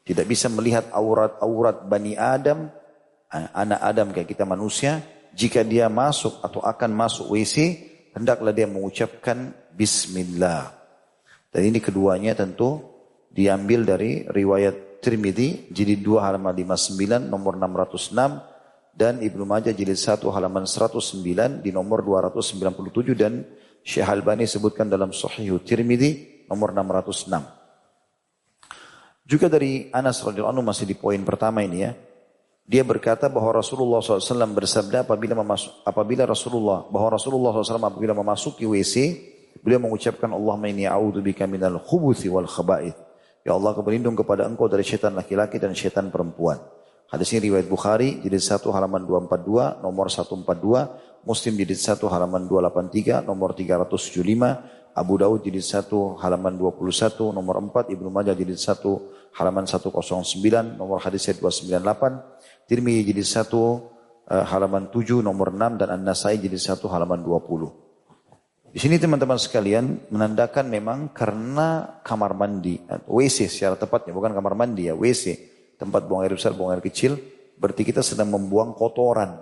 tidak 0.07 0.31
bisa 0.31 0.47
melihat 0.47 0.87
aurat-aurat 0.95 1.83
Bani 1.85 2.15
Adam, 2.15 2.71
anak 3.29 3.79
Adam 3.83 4.07
kayak 4.15 4.31
kita 4.31 4.47
manusia, 4.47 5.03
jika 5.39 5.63
dia 5.63 5.87
masuk 5.87 6.43
atau 6.43 6.59
akan 6.59 6.91
masuk 6.91 7.31
WC, 7.31 7.79
hendaklah 8.11 8.51
dia 8.51 8.67
mengucapkan 8.67 9.55
Bismillah. 9.71 10.75
Dan 11.47 11.71
ini 11.71 11.79
keduanya 11.79 12.35
tentu 12.35 12.83
diambil 13.31 13.87
dari 13.87 14.27
riwayat 14.27 14.99
Tirmidzi 14.99 15.71
jilid 15.71 16.03
2 16.03 16.19
halaman 16.19 16.51
59 16.51 17.31
nomor 17.31 17.55
606 17.55 18.19
dan 18.91 19.23
Ibnu 19.23 19.47
Majah 19.47 19.71
jilid 19.71 19.95
1 19.95 20.27
halaman 20.27 20.67
109 20.67 21.63
di 21.63 21.71
nomor 21.71 22.03
297 22.03 23.15
dan 23.15 23.47
Syekh 23.79 24.11
Albani 24.11 24.43
sebutkan 24.43 24.91
dalam 24.91 25.15
Sahih 25.15 25.55
Tirmidzi 25.63 26.43
nomor 26.51 26.75
606. 26.75 27.31
Juga 29.23 29.47
dari 29.47 29.87
Anas 29.95 30.19
radhiyallahu 30.19 30.51
anhu 30.51 30.67
masih 30.67 30.83
di 30.83 30.99
poin 30.99 31.23
pertama 31.23 31.63
ini 31.63 31.87
ya. 31.87 31.95
Dia 32.69 32.85
berkata 32.85 33.25
bahwa 33.33 33.49
Rasulullah 33.57 33.97
SAW 33.97 34.53
bersabda 34.53 35.01
apabila 35.01 35.33
memasuk, 35.33 35.81
apabila 35.81 36.29
Rasulullah 36.29 36.85
bahwa 36.85 37.17
Rasulullah 37.17 37.49
SAW 37.49 37.81
apabila 37.81 38.13
memasuki 38.13 38.61
WC 38.69 39.17
beliau 39.65 39.81
mengucapkan 39.81 40.29
Allahumma 40.29 40.69
inni 40.69 40.85
a'udzubika 40.85 41.49
minal 41.49 41.81
khubuthi 41.81 42.29
wal 42.29 42.45
khaba'ith 42.45 43.09
Ya 43.47 43.55
Allah 43.55 43.71
aku 43.71 43.81
kepada 43.87 44.45
engkau 44.45 44.69
dari 44.69 44.83
syaitan 44.83 45.15
laki-laki 45.15 45.57
dan 45.57 45.71
syaitan 45.71 46.11
perempuan. 46.11 46.59
Hadis 47.09 47.33
ini 47.33 47.49
riwayat 47.49 47.65
Bukhari 47.65 48.21
jilid 48.21 48.37
1 48.37 48.61
halaman 48.69 49.01
242 49.01 49.81
nomor 49.81 50.13
142, 50.13 51.25
Muslim 51.25 51.53
jilid 51.57 51.79
1 51.81 51.97
halaman 52.05 52.45
283 52.45 53.25
nomor 53.25 53.57
375, 53.57 54.78
Abu 54.99 55.15
Daud 55.15 55.47
jilid 55.47 55.63
1 55.63 55.87
halaman 56.19 56.59
21 56.59 57.31
nomor 57.31 57.55
4, 57.63 57.95
Ibnu 57.95 58.11
Majah 58.11 58.35
jilid 58.35 58.59
1 58.59 59.39
halaman 59.39 59.63
109 59.63 60.75
nomor 60.75 60.99
hadis 60.99 61.31
298, 61.31 62.67
Tirmidzi 62.67 63.01
jilid 63.07 63.23
1 63.23 63.47
eh, 63.47 64.45
halaman 64.51 64.91
7 64.91 65.23
nomor 65.23 65.55
6 65.55 65.79
dan 65.79 65.87
An-Nasai 65.95 66.43
jilid 66.43 66.59
1 66.59 66.83
halaman 66.91 67.23
20. 67.23 67.89
Di 68.69 68.77
sini 68.77 69.01
teman-teman 69.01 69.39
sekalian 69.39 70.11
menandakan 70.13 70.69
memang 70.69 71.09
karena 71.15 71.97
kamar 72.05 72.37
mandi, 72.37 72.77
WC 73.09 73.49
secara 73.49 73.73
tepatnya 73.79 74.13
bukan 74.13 74.29
kamar 74.29 74.53
mandi 74.53 74.91
ya, 74.91 74.93
WC, 74.93 75.25
tempat 75.79 76.05
buang 76.05 76.21
air 76.21 76.37
besar, 76.37 76.53
buang 76.53 76.75
air 76.75 76.83
kecil, 76.83 77.17
berarti 77.57 77.81
kita 77.81 78.05
sedang 78.05 78.29
membuang 78.29 78.77
kotoran. 78.77 79.41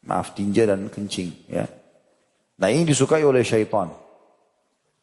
Maaf 0.00 0.32
tinja 0.32 0.64
dan 0.64 0.88
kencing 0.88 1.28
ya. 1.44 1.68
Nah 2.56 2.68
ini 2.72 2.88
disukai 2.88 3.20
oleh 3.20 3.44
syaitan. 3.44 3.92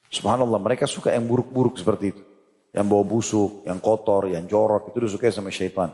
Subhanallah 0.08 0.60
mereka 0.60 0.88
suka 0.88 1.12
yang 1.12 1.28
buruk-buruk 1.28 1.80
seperti 1.80 2.06
itu. 2.16 2.24
Yang 2.72 2.86
bau 2.88 3.04
busuk, 3.04 3.52
yang 3.66 3.80
kotor, 3.82 4.30
yang 4.32 4.46
jorok 4.46 4.92
itu 4.92 5.08
disukai 5.08 5.32
sama 5.34 5.52
syaitan. 5.52 5.92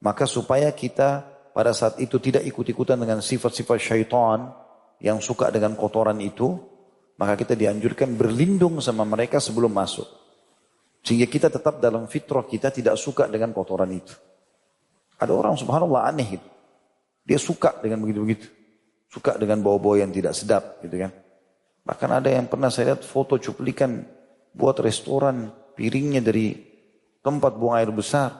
Maka 0.00 0.24
supaya 0.28 0.70
kita 0.72 1.24
pada 1.50 1.74
saat 1.74 1.98
itu 1.98 2.18
tidak 2.22 2.46
ikut-ikutan 2.46 2.96
dengan 3.00 3.18
sifat-sifat 3.18 3.78
syaitan, 3.80 4.52
yang 5.00 5.18
suka 5.18 5.48
dengan 5.48 5.74
kotoran 5.74 6.20
itu, 6.20 6.60
maka 7.16 7.34
kita 7.34 7.56
dianjurkan 7.56 8.14
berlindung 8.14 8.78
sama 8.84 9.02
mereka 9.08 9.40
sebelum 9.40 9.72
masuk. 9.72 10.06
Sehingga 11.00 11.24
kita 11.24 11.48
tetap 11.48 11.80
dalam 11.80 12.04
fitrah 12.04 12.44
kita 12.44 12.68
tidak 12.68 13.00
suka 13.00 13.24
dengan 13.24 13.56
kotoran 13.56 13.88
itu. 13.88 14.12
Ada 15.16 15.32
orang 15.32 15.56
subhanallah 15.56 16.04
aneh 16.12 16.36
itu. 16.36 16.48
Dia 17.24 17.40
suka 17.40 17.80
dengan 17.80 18.04
begitu-begitu. 18.04 18.48
Suka 19.08 19.36
dengan 19.40 19.64
bau-bau 19.64 19.96
yang 19.96 20.12
tidak 20.12 20.36
sedap 20.36 20.84
gitu 20.84 20.96
kan. 21.00 21.12
Bahkan 21.90 22.10
ada 22.22 22.30
yang 22.30 22.46
pernah 22.46 22.70
saya 22.70 22.94
lihat 22.94 23.02
foto 23.02 23.34
cuplikan 23.34 24.06
buat 24.54 24.78
restoran 24.78 25.50
piringnya 25.74 26.22
dari 26.22 26.54
tempat 27.18 27.58
buang 27.58 27.82
air 27.82 27.90
besar. 27.90 28.30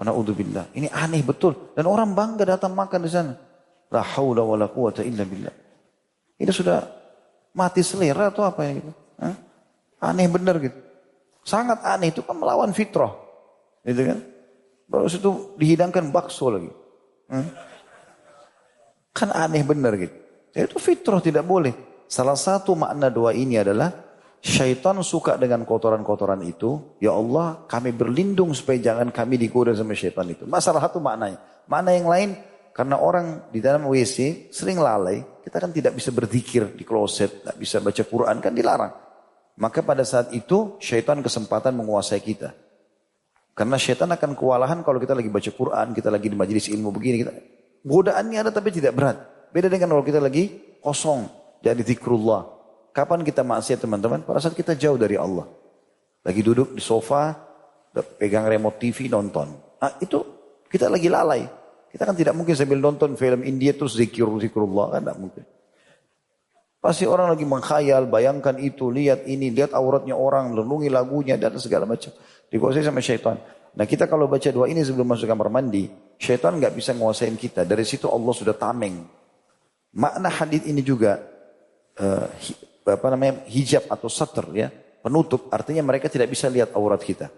Wana'udzubillah. 0.00 0.72
Ini 0.72 0.88
aneh 0.88 1.20
betul. 1.20 1.76
Dan 1.76 1.84
orang 1.84 2.16
bangga 2.16 2.56
datang 2.56 2.72
makan 2.72 3.04
di 3.04 3.12
sana. 3.12 3.36
La 3.92 4.00
haula 4.00 4.40
wa 4.48 4.56
la 4.56 4.72
quwata 4.72 5.04
illa 5.04 5.28
billah. 5.28 5.52
Ini 6.40 6.48
sudah 6.48 6.80
mati 7.52 7.84
selera 7.84 8.32
atau 8.32 8.48
apa 8.48 8.64
ya 8.64 8.72
gitu. 8.80 8.92
Hah? 9.20 9.36
Aneh 10.08 10.24
benar 10.32 10.56
gitu. 10.56 10.80
Sangat 11.44 11.84
aneh 11.84 12.16
itu 12.16 12.24
kan 12.24 12.32
melawan 12.32 12.72
fitrah. 12.72 13.12
Gitu 13.84 14.08
kan. 14.08 14.24
Baru 14.88 15.04
itu 15.04 15.52
dihidangkan 15.60 16.08
bakso 16.08 16.48
lagi. 16.48 16.72
Hah? 17.28 17.44
Kan 19.12 19.36
aneh 19.36 19.60
benar 19.68 20.00
gitu. 20.00 20.16
Jadi 20.56 20.64
itu 20.64 20.80
fitrah 20.80 21.20
tidak 21.20 21.44
boleh. 21.44 21.89
Salah 22.10 22.34
satu 22.34 22.74
makna 22.74 23.06
doa 23.06 23.30
ini 23.30 23.54
adalah 23.62 23.94
syaitan 24.42 24.98
suka 25.06 25.38
dengan 25.38 25.62
kotoran-kotoran 25.62 26.42
itu, 26.42 26.98
ya 26.98 27.14
Allah 27.14 27.62
kami 27.70 27.94
berlindung 27.94 28.50
supaya 28.50 28.82
jangan 28.82 29.14
kami 29.14 29.38
digoda 29.38 29.70
sama 29.78 29.94
syaitan 29.94 30.26
itu. 30.26 30.42
Masalah 30.42 30.82
satu 30.82 30.98
maknanya. 30.98 31.38
Makna 31.70 31.94
yang 31.94 32.10
lain, 32.10 32.30
karena 32.74 32.98
orang 32.98 33.46
di 33.54 33.62
dalam 33.62 33.86
WC 33.86 34.50
sering 34.50 34.82
lalai, 34.82 35.22
kita 35.46 35.62
kan 35.62 35.70
tidak 35.70 35.94
bisa 35.94 36.10
berzikir 36.10 36.74
di 36.74 36.82
kloset, 36.82 37.46
tidak 37.46 37.56
bisa 37.62 37.78
baca 37.78 38.02
Quran, 38.02 38.36
kan 38.42 38.52
dilarang. 38.58 38.92
Maka 39.62 39.86
pada 39.86 40.02
saat 40.02 40.34
itu 40.34 40.82
syaitan 40.82 41.22
kesempatan 41.22 41.78
menguasai 41.78 42.18
kita. 42.18 42.50
Karena 43.54 43.78
syaitan 43.78 44.10
akan 44.10 44.34
kewalahan 44.34 44.82
kalau 44.82 44.98
kita 44.98 45.14
lagi 45.14 45.30
baca 45.30 45.50
Quran, 45.54 45.94
kita 45.94 46.10
lagi 46.10 46.26
di 46.26 46.34
majelis 46.34 46.66
ilmu 46.74 46.90
begini. 46.90 47.16
Kita, 47.22 47.32
godaannya 47.86 48.38
ada 48.42 48.50
tapi 48.50 48.74
tidak 48.74 48.98
berat. 48.98 49.16
Beda 49.54 49.70
dengan 49.70 49.94
kalau 49.94 50.02
kita 50.02 50.18
lagi 50.18 50.78
kosong, 50.82 51.39
jadi 51.60 51.82
zikrullah. 51.84 52.48
Kapan 52.90 53.22
kita 53.22 53.46
maksiat 53.46 53.84
teman-teman? 53.84 54.26
Pada 54.26 54.42
saat 54.42 54.56
kita 54.56 54.74
jauh 54.74 54.98
dari 54.98 55.14
Allah. 55.14 55.46
Lagi 56.26 56.40
duduk 56.42 56.74
di 56.74 56.82
sofa, 56.82 57.32
pegang 58.18 58.48
remote 58.48 58.76
TV, 58.82 59.08
nonton. 59.08 59.52
Nah, 59.80 59.92
itu 60.02 60.20
kita 60.68 60.90
lagi 60.90 61.06
lalai. 61.06 61.46
Kita 61.90 62.06
kan 62.06 62.14
tidak 62.14 62.34
mungkin 62.38 62.54
sambil 62.54 62.78
nonton 62.78 63.18
film 63.18 63.42
India 63.42 63.74
terus 63.74 63.98
zikir 63.98 64.26
zikrullah 64.38 64.94
kan 64.94 65.00
tidak 65.02 65.18
mungkin. 65.18 65.44
Pasti 66.80 67.04
orang 67.04 67.36
lagi 67.36 67.44
mengkhayal, 67.44 68.08
bayangkan 68.08 68.56
itu, 68.56 68.88
lihat 68.88 69.28
ini, 69.28 69.52
lihat 69.52 69.76
auratnya 69.76 70.16
orang, 70.16 70.48
merenungi 70.48 70.88
lagunya 70.88 71.36
dan 71.36 71.60
segala 71.60 71.84
macam. 71.84 72.08
Dikuasai 72.48 72.80
sama 72.80 73.04
syaitan. 73.04 73.36
Nah 73.76 73.84
kita 73.86 74.10
kalau 74.10 74.26
baca 74.26 74.48
doa 74.50 74.66
ini 74.66 74.82
sebelum 74.82 75.14
masuk 75.14 75.28
kamar 75.28 75.52
mandi, 75.52 75.92
syaitan 76.16 76.56
nggak 76.56 76.74
bisa 76.74 76.96
menguasain 76.96 77.36
kita. 77.36 77.68
Dari 77.68 77.84
situ 77.84 78.08
Allah 78.08 78.32
sudah 78.34 78.56
tameng. 78.56 79.06
Makna 79.94 80.30
hadis 80.32 80.64
ini 80.66 80.82
juga 80.82 81.29
uh, 81.98 82.26
apa 82.86 83.06
namanya 83.10 83.42
hijab 83.46 83.86
atau 83.86 84.10
satr 84.10 84.46
ya 84.54 84.68
penutup 85.00 85.48
artinya 85.50 85.82
mereka 85.82 86.06
tidak 86.12 86.30
bisa 86.30 86.46
lihat 86.52 86.76
aurat 86.76 87.00
kita. 87.00 87.32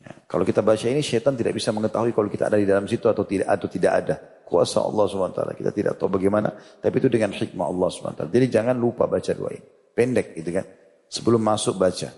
Ya, 0.00 0.12
kalau 0.24 0.48
kita 0.48 0.64
baca 0.64 0.86
ini 0.88 1.04
syaitan 1.04 1.36
tidak 1.36 1.52
bisa 1.52 1.68
mengetahui 1.76 2.16
kalau 2.16 2.32
kita 2.32 2.48
ada 2.48 2.56
di 2.56 2.64
dalam 2.64 2.88
situ 2.88 3.04
atau 3.04 3.22
tidak 3.28 3.46
atau 3.52 3.68
tidak 3.68 3.92
ada. 3.92 4.16
Kuasa 4.50 4.82
Allah 4.82 5.06
SWT. 5.06 5.62
Kita 5.62 5.70
tidak 5.70 5.94
tahu 5.94 6.18
bagaimana. 6.18 6.50
Tapi 6.56 6.94
itu 6.98 7.06
dengan 7.06 7.30
hikmah 7.30 7.70
Allah 7.70 7.86
SWT. 7.86 8.22
Jadi 8.32 8.46
jangan 8.50 8.74
lupa 8.74 9.06
baca 9.06 9.30
doa 9.30 9.52
ini. 9.54 9.62
Pendek 9.94 10.34
gitu 10.40 10.50
kan. 10.50 10.66
Sebelum 11.06 11.38
masuk 11.38 11.78
baca. 11.78 12.08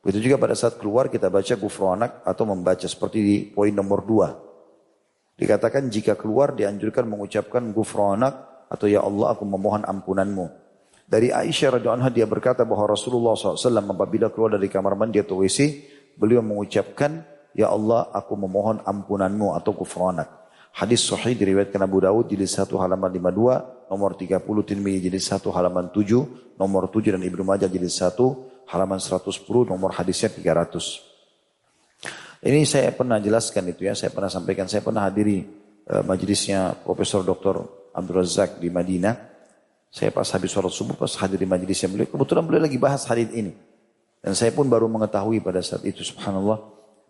Begitu 0.00 0.30
juga 0.30 0.36
pada 0.40 0.56
saat 0.56 0.80
keluar 0.80 1.12
kita 1.12 1.28
baca 1.28 1.52
gufronak 1.60 2.24
atau 2.24 2.44
membaca 2.48 2.86
seperti 2.88 3.18
di 3.20 3.36
poin 3.52 3.74
nomor 3.74 4.00
dua. 4.06 4.32
Dikatakan 5.34 5.90
jika 5.90 6.14
keluar 6.14 6.54
dianjurkan 6.54 7.04
mengucapkan 7.04 7.74
gufronak 7.74 8.68
atau 8.70 8.86
ya 8.86 9.02
Allah 9.02 9.34
aku 9.34 9.44
memohon 9.44 9.82
ampunanmu. 9.84 10.63
Dari 11.04 11.28
Aisyah 11.28 11.78
radhiyallahu 11.78 12.00
anha 12.00 12.10
dia 12.10 12.24
berkata 12.24 12.64
bahwa 12.64 12.88
Rasulullah 12.88 13.36
SAW 13.36 13.84
apabila 13.84 14.32
keluar 14.32 14.56
dari 14.56 14.72
kamar 14.72 14.96
mandi 14.96 15.20
atau 15.20 15.44
WC, 15.44 15.84
beliau 16.16 16.40
mengucapkan, 16.40 17.20
Ya 17.54 17.70
Allah, 17.70 18.10
aku 18.10 18.34
memohon 18.34 18.82
ampunanmu 18.82 19.54
atau 19.54 19.76
kufranak. 19.76 20.26
Hadis 20.74 21.06
sahih 21.06 21.38
diriwayatkan 21.38 21.78
Abu 21.86 22.02
Dawud 22.02 22.26
jadi 22.26 22.50
satu 22.50 22.82
halaman 22.82 23.06
52, 23.06 23.94
nomor 23.94 24.18
30 24.18 24.42
Tirmidzi 24.42 25.06
jadi 25.06 25.20
satu 25.22 25.54
halaman 25.54 25.94
7, 25.94 26.58
nomor 26.58 26.90
7 26.90 27.14
dan 27.14 27.22
Ibnu 27.22 27.46
Majah 27.46 27.70
jadi 27.70 27.86
satu 27.86 28.50
halaman 28.66 28.98
110, 28.98 29.70
nomor 29.70 29.94
hadisnya 29.94 30.34
300. 30.34 32.42
Ini 32.44 32.66
saya 32.66 32.90
pernah 32.90 33.22
jelaskan 33.22 33.70
itu 33.70 33.86
ya, 33.86 33.94
saya 33.94 34.10
pernah 34.10 34.26
sampaikan, 34.26 34.66
saya 34.66 34.82
pernah 34.82 35.06
hadiri 35.06 35.46
uh, 35.94 36.02
majelisnya 36.02 36.74
Profesor 36.82 37.22
Dr. 37.22 37.86
Abdul 37.94 38.20
Razak 38.20 38.58
di 38.58 38.66
Madinah. 38.66 39.33
Saya 39.94 40.10
pas 40.10 40.26
habis 40.26 40.50
sholat 40.50 40.74
subuh, 40.74 40.98
pas 40.98 41.14
hadir 41.22 41.38
di 41.38 41.46
majelisnya 41.46 41.86
beliau, 41.86 42.10
kebetulan 42.10 42.42
beliau 42.42 42.66
lagi 42.66 42.82
bahas 42.82 43.06
hadis 43.06 43.30
ini. 43.30 43.54
Dan 44.18 44.34
saya 44.34 44.50
pun 44.50 44.66
baru 44.66 44.90
mengetahui 44.90 45.38
pada 45.38 45.62
saat 45.62 45.86
itu, 45.86 46.02
subhanallah. 46.02 46.58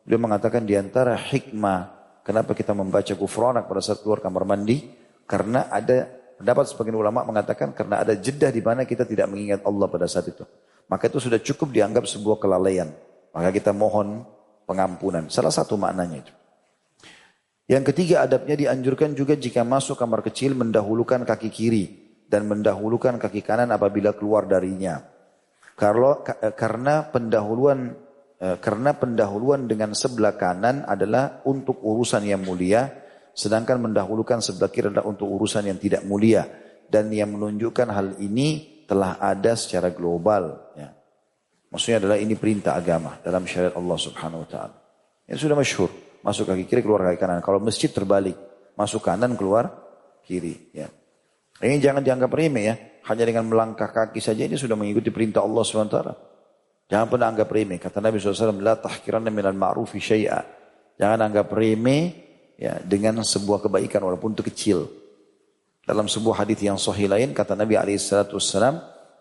Beliau 0.05 0.21
mengatakan 0.21 0.69
di 0.69 0.77
antara 0.77 1.17
hikmah, 1.17 1.89
kenapa 2.21 2.53
kita 2.53 2.77
membaca 2.77 3.09
kufranak 3.17 3.73
pada 3.73 3.81
saat 3.81 4.05
keluar 4.05 4.21
kamar 4.21 4.45
mandi, 4.45 4.85
karena 5.25 5.73
ada, 5.73 6.13
pendapat 6.37 6.69
sebagian 6.69 7.01
ulama 7.01 7.25
mengatakan, 7.25 7.73
karena 7.73 8.05
ada 8.05 8.13
jeda 8.21 8.53
di 8.53 8.61
mana 8.61 8.85
kita 8.85 9.09
tidak 9.09 9.33
mengingat 9.33 9.65
Allah 9.65 9.89
pada 9.89 10.05
saat 10.05 10.29
itu. 10.29 10.45
Maka 10.85 11.09
itu 11.09 11.25
sudah 11.25 11.41
cukup 11.41 11.73
dianggap 11.73 12.05
sebuah 12.05 12.37
kelalaian. 12.37 12.93
Maka 13.33 13.49
kita 13.49 13.73
mohon 13.73 14.29
pengampunan. 14.69 15.33
Salah 15.33 15.57
satu 15.57 15.81
maknanya 15.81 16.21
itu. 16.21 16.33
Yang 17.65 17.97
ketiga 17.97 18.29
adabnya 18.29 18.61
dianjurkan 18.61 19.17
juga 19.17 19.33
jika 19.41 19.65
masuk 19.65 19.97
kamar 19.97 20.21
kecil 20.21 20.53
mendahulukan 20.53 21.25
kaki 21.25 21.49
kiri 21.49 22.04
dan 22.35 22.51
mendahulukan 22.51 23.15
kaki 23.23 23.47
kanan 23.47 23.71
apabila 23.71 24.11
keluar 24.19 24.51
darinya. 24.51 24.99
Kalau 25.79 26.27
eh, 26.27 26.51
karena 26.51 27.07
pendahuluan 27.07 27.95
eh, 28.43 28.59
karena 28.59 28.99
pendahuluan 28.99 29.71
dengan 29.71 29.95
sebelah 29.95 30.35
kanan 30.35 30.83
adalah 30.83 31.47
untuk 31.47 31.79
urusan 31.79 32.27
yang 32.27 32.43
mulia, 32.43 32.91
sedangkan 33.31 33.79
mendahulukan 33.79 34.43
sebelah 34.43 34.67
kiri 34.75 34.91
adalah 34.91 35.07
untuk 35.07 35.31
urusan 35.31 35.71
yang 35.71 35.79
tidak 35.79 36.03
mulia. 36.03 36.43
Dan 36.91 37.15
yang 37.15 37.39
menunjukkan 37.39 37.87
hal 37.95 38.19
ini 38.19 38.83
telah 38.91 39.23
ada 39.23 39.55
secara 39.55 39.95
global. 39.95 40.75
Ya. 40.75 40.91
Maksudnya 41.71 42.03
adalah 42.03 42.19
ini 42.19 42.35
perintah 42.35 42.75
agama 42.75 43.23
dalam 43.23 43.47
syariat 43.47 43.79
Allah 43.79 43.99
Subhanahu 43.99 44.43
Wa 44.47 44.49
Taala. 44.51 44.77
Yang 45.31 45.39
sudah 45.47 45.57
masyhur 45.57 45.91
masuk 46.27 46.51
kaki 46.51 46.67
kiri 46.67 46.83
keluar 46.83 47.07
kaki 47.07 47.19
kanan. 47.23 47.39
Kalau 47.47 47.63
masjid 47.63 47.95
terbalik 47.95 48.35
masuk 48.75 49.07
kanan 49.07 49.39
keluar 49.39 49.71
kiri. 50.27 50.75
Ya. 50.75 50.91
Ini 51.63 51.79
jangan 51.79 52.03
dianggap 52.03 52.31
remeh 52.35 52.65
ya. 52.67 52.75
Hanya 53.05 53.25
dengan 53.29 53.45
melangkah 53.47 53.93
kaki 53.93 54.19
saja 54.19 54.49
ini 54.49 54.57
sudah 54.57 54.75
mengikuti 54.75 55.13
perintah 55.13 55.45
Allah 55.45 55.61
SWT. 55.61 55.99
Jangan 56.89 57.07
pernah 57.09 57.29
anggap 57.31 57.49
remeh. 57.53 57.77
Kata 57.77 58.01
Nabi 58.01 58.17
SAW, 58.17 58.65
La 58.65 58.81
tahkiranna 58.81 59.29
minal 59.29 59.57
ma'rufi 59.57 60.01
syai'a. 60.01 60.41
Jangan 60.97 61.21
anggap 61.21 61.53
remeh 61.53 62.03
ya, 62.57 62.81
dengan 62.81 63.21
sebuah 63.21 63.69
kebaikan 63.69 64.01
walaupun 64.03 64.33
itu 64.33 64.43
kecil. 64.45 64.79
Dalam 65.85 66.09
sebuah 66.09 66.45
hadis 66.45 66.65
yang 66.65 66.81
sahih 66.81 67.13
lain, 67.13 67.37
kata 67.37 67.53
Nabi 67.53 67.77
SAW, 67.77 68.41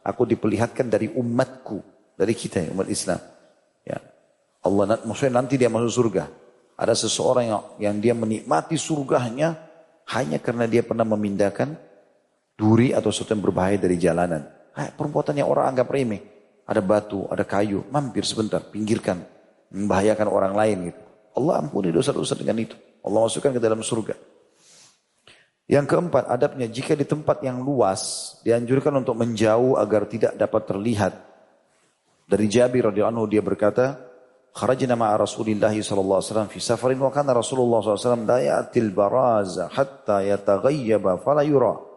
Aku 0.03 0.27
diperlihatkan 0.27 0.87
dari 0.87 1.11
umatku. 1.11 1.79
Dari 2.15 2.33
kita, 2.35 2.63
umat 2.71 2.87
Islam. 2.87 3.19
Ya. 3.83 3.99
Allah 4.63 4.99
maksudnya 5.03 5.43
nanti 5.43 5.59
dia 5.59 5.67
masuk 5.67 5.91
surga. 5.91 6.23
Ada 6.79 6.95
seseorang 6.95 7.45
yang, 7.47 7.63
yang 7.79 7.95
dia 7.99 8.13
menikmati 8.15 8.79
surganya 8.79 9.59
hanya 10.11 10.39
karena 10.39 10.67
dia 10.67 10.83
pernah 10.83 11.07
memindahkan 11.07 11.92
duri 12.53 12.93
atau 12.93 13.09
sesuatu 13.09 13.33
yang 13.33 13.43
berbahaya 13.43 13.77
dari 13.77 13.97
jalanan. 13.97 14.43
perbuatan 14.73 15.37
yang 15.37 15.49
orang 15.49 15.73
anggap 15.73 15.89
remeh. 15.89 16.21
Ada 16.65 16.81
batu, 16.81 17.27
ada 17.29 17.43
kayu, 17.45 17.85
mampir 17.93 18.25
sebentar, 18.25 18.63
pinggirkan. 18.63 19.21
Membahayakan 19.73 20.27
orang 20.29 20.53
lain 20.57 20.77
gitu. 20.89 21.01
Allah 21.33 21.65
ampuni 21.65 21.89
dosa-dosa 21.89 22.37
dengan 22.37 22.57
itu. 22.61 22.77
Allah 23.03 23.19
masukkan 23.25 23.51
ke 23.53 23.61
dalam 23.61 23.81
surga. 23.81 24.15
Yang 25.67 25.85
keempat, 25.95 26.29
adabnya 26.29 26.67
jika 26.69 26.93
di 26.93 27.07
tempat 27.07 27.41
yang 27.41 27.63
luas, 27.63 28.35
dianjurkan 28.43 28.99
untuk 28.99 29.15
menjauh 29.17 29.79
agar 29.79 30.05
tidak 30.05 30.33
dapat 30.35 30.61
terlihat. 30.69 31.13
Dari 32.27 32.45
Jabir 32.47 32.89
radhiyallahu 32.91 33.13
anhu 33.23 33.25
dia 33.27 33.43
berkata, 33.43 34.13
Kharajna 34.53 34.93
ma'a 34.93 35.17
Rasulillah 35.17 35.73
sallallahu 35.73 36.19
alaihi 36.21 36.29
wasallam 36.29 36.49
fi 36.53 36.59
safarin 36.61 37.01
wa 37.01 37.09
kana 37.09 37.33
Rasulullah 37.33 37.81
sallallahu 37.81 37.97
alaihi 37.97 38.05
wasallam 38.05 38.25
la 38.29 38.39
ya'til 38.39 38.89
baraza 38.93 39.65
hatta 39.73 40.21
yataghayyaba 40.21 41.17
fala 41.25 41.41
yura. 41.41 41.92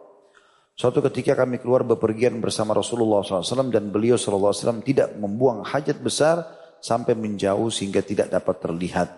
Suatu 0.77 1.01
ketika 1.09 1.33
kami 1.33 1.57
keluar 1.57 1.81
bepergian 1.81 2.37
bersama 2.37 2.77
Rasulullah 2.77 3.25
SAW 3.25 3.73
dan 3.73 3.89
beliau 3.89 4.13
SAW 4.13 4.53
tidak 4.85 5.17
membuang 5.17 5.65
hajat 5.65 5.97
besar 5.97 6.45
sampai 6.77 7.17
menjauh 7.17 7.73
sehingga 7.73 8.05
tidak 8.05 8.29
dapat 8.29 8.61
terlihat. 8.61 9.09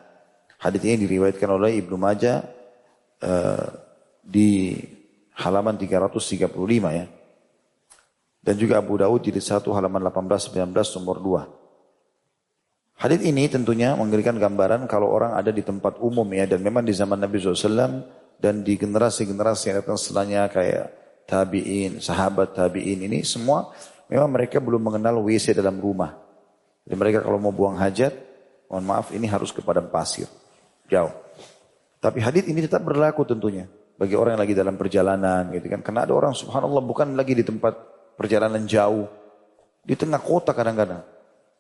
Hadis 0.56 0.80
ini 0.88 1.04
diriwayatkan 1.04 1.52
oleh 1.52 1.84
Ibnu 1.84 2.00
Majah 2.00 2.48
uh, 3.28 3.68
di 4.24 4.72
halaman 5.36 5.76
335 5.76 6.48
ya. 6.96 7.06
Dan 8.40 8.56
juga 8.56 8.80
Abu 8.80 8.96
Daud 8.96 9.28
di 9.28 9.36
satu 9.44 9.76
halaman 9.76 10.00
18-19 10.08 10.64
nomor 10.72 11.20
2. 11.20 13.04
Hadis 13.04 13.20
ini 13.20 13.52
tentunya 13.52 14.00
memberikan 14.00 14.40
gambaran 14.40 14.88
kalau 14.88 15.12
orang 15.12 15.36
ada 15.36 15.52
di 15.52 15.60
tempat 15.60 16.00
umum 16.00 16.28
ya 16.32 16.48
dan 16.48 16.64
memang 16.64 16.88
di 16.88 16.96
zaman 16.96 17.20
Nabi 17.20 17.36
SAW 17.36 18.00
dan 18.40 18.64
di 18.64 18.80
generasi-generasi 18.80 19.64
yang 19.76 19.84
datang 19.84 20.00
setelahnya 20.00 20.48
kayak 20.48 20.88
tabi'in, 21.30 22.02
sahabat 22.02 22.58
tabi'in 22.58 23.06
ini 23.06 23.22
semua 23.22 23.70
memang 24.10 24.34
mereka 24.34 24.58
belum 24.58 24.82
mengenal 24.82 25.22
WC 25.22 25.54
dalam 25.54 25.78
rumah. 25.78 26.18
Jadi 26.90 26.98
mereka 26.98 27.22
kalau 27.22 27.38
mau 27.38 27.54
buang 27.54 27.78
hajat, 27.78 28.18
mohon 28.66 28.82
maaf 28.90 29.14
ini 29.14 29.30
harus 29.30 29.54
ke 29.54 29.62
padang 29.62 29.94
pasir. 29.94 30.26
Jauh. 30.90 31.14
Tapi 32.02 32.18
hadis 32.18 32.50
ini 32.50 32.66
tetap 32.66 32.82
berlaku 32.82 33.22
tentunya 33.30 33.70
bagi 34.00 34.18
orang 34.18 34.40
yang 34.40 34.42
lagi 34.42 34.56
dalam 34.58 34.74
perjalanan 34.74 35.54
gitu 35.54 35.70
kan. 35.70 35.86
Karena 35.86 36.10
ada 36.10 36.18
orang 36.18 36.34
subhanallah 36.34 36.82
bukan 36.82 37.14
lagi 37.14 37.38
di 37.38 37.46
tempat 37.46 37.78
perjalanan 38.18 38.66
jauh. 38.66 39.06
Di 39.86 39.94
tengah 39.94 40.18
kota 40.18 40.58
kadang-kadang. 40.58 41.06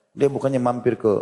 Dia 0.10 0.26
bukannya 0.26 0.58
mampir 0.58 0.98
ke 0.98 1.14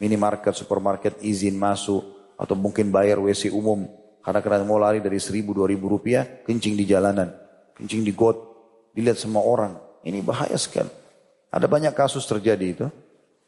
minimarket, 0.00 0.56
supermarket, 0.56 1.20
izin 1.20 1.60
masuk. 1.60 2.00
Atau 2.40 2.56
mungkin 2.56 2.88
bayar 2.88 3.20
WC 3.20 3.52
umum. 3.52 3.84
Karena 4.24 4.40
kadang 4.40 4.64
mau 4.64 4.80
lari 4.80 5.04
dari 5.04 5.20
seribu, 5.20 5.52
dua 5.52 5.68
ribu 5.68 5.92
rupiah, 5.92 6.24
kencing 6.46 6.78
di 6.78 6.86
jalanan 6.86 7.42
kencing 7.78 8.02
di 8.04 8.12
got, 8.12 8.36
dilihat 8.92 9.18
semua 9.18 9.42
orang. 9.44 9.76
Ini 10.02 10.20
bahaya 10.20 10.58
sekali. 10.58 10.90
Ada 11.52 11.68
banyak 11.68 11.92
kasus 11.92 12.24
terjadi 12.24 12.66
itu. 12.66 12.86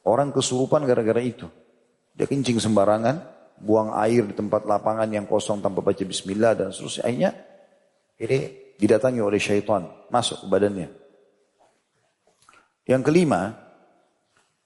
Orang 0.05 0.31
kesurupan 0.31 0.85
gara-gara 0.85 1.21
itu. 1.25 1.49
Dia 2.13 2.29
kencing 2.29 2.61
sembarangan, 2.61 3.25
buang 3.59 3.97
air 3.97 4.29
di 4.29 4.35
tempat 4.37 4.69
lapangan 4.69 5.09
yang 5.09 5.25
kosong 5.25 5.65
tanpa 5.65 5.81
baca 5.81 6.05
bismillah 6.05 6.53
dan 6.55 6.69
seterusnya. 6.71 7.03
Akhirnya 7.09 7.31
ini 8.21 8.39
didatangi 8.79 9.21
oleh 9.25 9.41
syaitan, 9.41 9.89
masuk 10.13 10.45
ke 10.45 10.47
badannya. 10.47 10.89
Yang 12.85 13.03
kelima, 13.09 13.57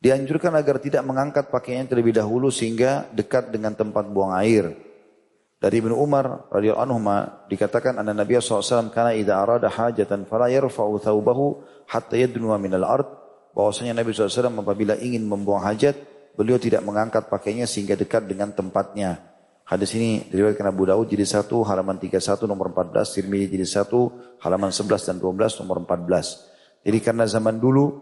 dianjurkan 0.03 0.59
agar 0.59 0.83
tidak 0.83 1.07
mengangkat 1.07 1.55
pakaiannya 1.55 1.87
terlebih 1.87 2.19
dahulu 2.19 2.51
sehingga 2.51 3.07
dekat 3.15 3.55
dengan 3.55 3.79
tempat 3.79 4.11
buang 4.11 4.35
air. 4.35 4.75
Dari 5.59 5.83
Ibnu 5.83 5.99
Umar 5.99 6.47
radhiyallahu 6.55 6.87
anhu 6.87 6.99
dikatakan 7.51 7.99
anna 7.99 8.15
Nabi 8.15 8.39
SAW 8.39 8.95
karena 8.95 9.11
idza 9.11 9.35
arada 9.43 9.67
hajatan 9.67 10.23
fala 10.31 10.47
yarfa'u 10.47 11.03
thawbahu 11.03 11.47
hatta 11.91 12.15
yadnuwa 12.15 12.63
minal 12.63 12.87
ard 12.87 13.11
bahwasanya 13.59 13.99
Nabi 13.99 14.15
SAW 14.15 14.55
apabila 14.55 14.95
ingin 15.03 15.27
membuang 15.27 15.67
hajat 15.67 15.99
beliau 16.39 16.63
tidak 16.63 16.87
mengangkat 16.87 17.27
pakainya 17.27 17.67
sehingga 17.67 17.99
dekat 17.99 18.31
dengan 18.31 18.55
tempatnya. 18.55 19.19
Hadis 19.67 19.99
ini 19.99 20.25
diriwayatkan 20.31 20.71
Abu 20.71 20.87
Daud 20.87 21.11
jadi 21.11 21.27
satu 21.27 21.67
halaman 21.67 21.99
31 21.99 22.23
nomor 22.47 22.71
14, 22.73 23.19
Tirmidzi 23.19 23.59
jadi 23.59 23.67
satu 23.67 24.15
halaman 24.39 24.71
11 24.71 25.11
dan 25.11 25.17
12 25.19 25.61
nomor 25.61 25.83
14. 25.85 26.87
Jadi 26.87 26.99
karena 27.03 27.27
zaman 27.27 27.59
dulu 27.59 27.99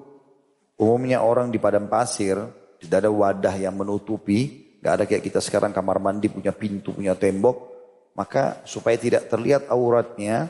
umumnya 0.77 1.25
orang 1.25 1.49
di 1.49 1.59
padang 1.59 1.89
pasir 1.89 2.37
tidak 2.79 3.09
ada 3.09 3.11
wadah 3.11 3.55
yang 3.57 3.75
menutupi, 3.75 4.66
nggak 4.87 5.03
ada 5.03 5.05
kayak 5.11 5.27
kita 5.27 5.43
sekarang 5.43 5.75
kamar 5.75 5.99
mandi 5.99 6.31
punya 6.31 6.55
pintu, 6.55 6.95
punya 6.95 7.19
tembok, 7.19 7.75
maka 8.15 8.63
supaya 8.63 8.95
tidak 8.95 9.27
terlihat 9.27 9.67
auratnya, 9.67 10.47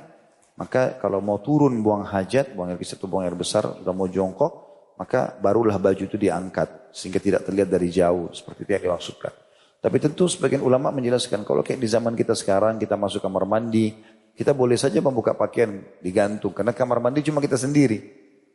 maka 0.60 1.00
kalau 1.00 1.24
mau 1.24 1.40
turun 1.40 1.80
buang 1.80 2.04
hajat, 2.04 2.52
buang 2.52 2.68
air 2.68 2.76
kecil 2.76 3.00
atau 3.00 3.08
buang 3.08 3.24
air 3.24 3.32
besar, 3.32 3.64
sudah 3.80 3.96
mau 3.96 4.04
jongkok, 4.04 4.52
maka 5.00 5.32
barulah 5.40 5.80
baju 5.80 6.04
itu 6.04 6.20
diangkat 6.20 6.92
sehingga 6.92 7.16
tidak 7.16 7.48
terlihat 7.48 7.72
dari 7.72 7.88
jauh 7.88 8.28
seperti 8.36 8.68
itu 8.68 8.70
yang 8.76 8.84
dimaksudkan. 8.92 9.32
Tapi 9.80 9.96
tentu 10.04 10.28
sebagian 10.28 10.60
ulama 10.60 10.92
menjelaskan 10.92 11.40
kalau 11.40 11.64
kayak 11.64 11.80
di 11.80 11.88
zaman 11.88 12.12
kita 12.12 12.36
sekarang 12.36 12.76
kita 12.76 12.92
masuk 12.92 13.24
kamar 13.24 13.48
mandi, 13.48 13.96
kita 14.36 14.52
boleh 14.52 14.76
saja 14.76 15.00
membuka 15.00 15.32
pakaian 15.32 15.80
digantung 16.04 16.52
karena 16.52 16.76
kamar 16.76 17.00
mandi 17.00 17.24
cuma 17.24 17.40
kita 17.40 17.56
sendiri 17.56 18.04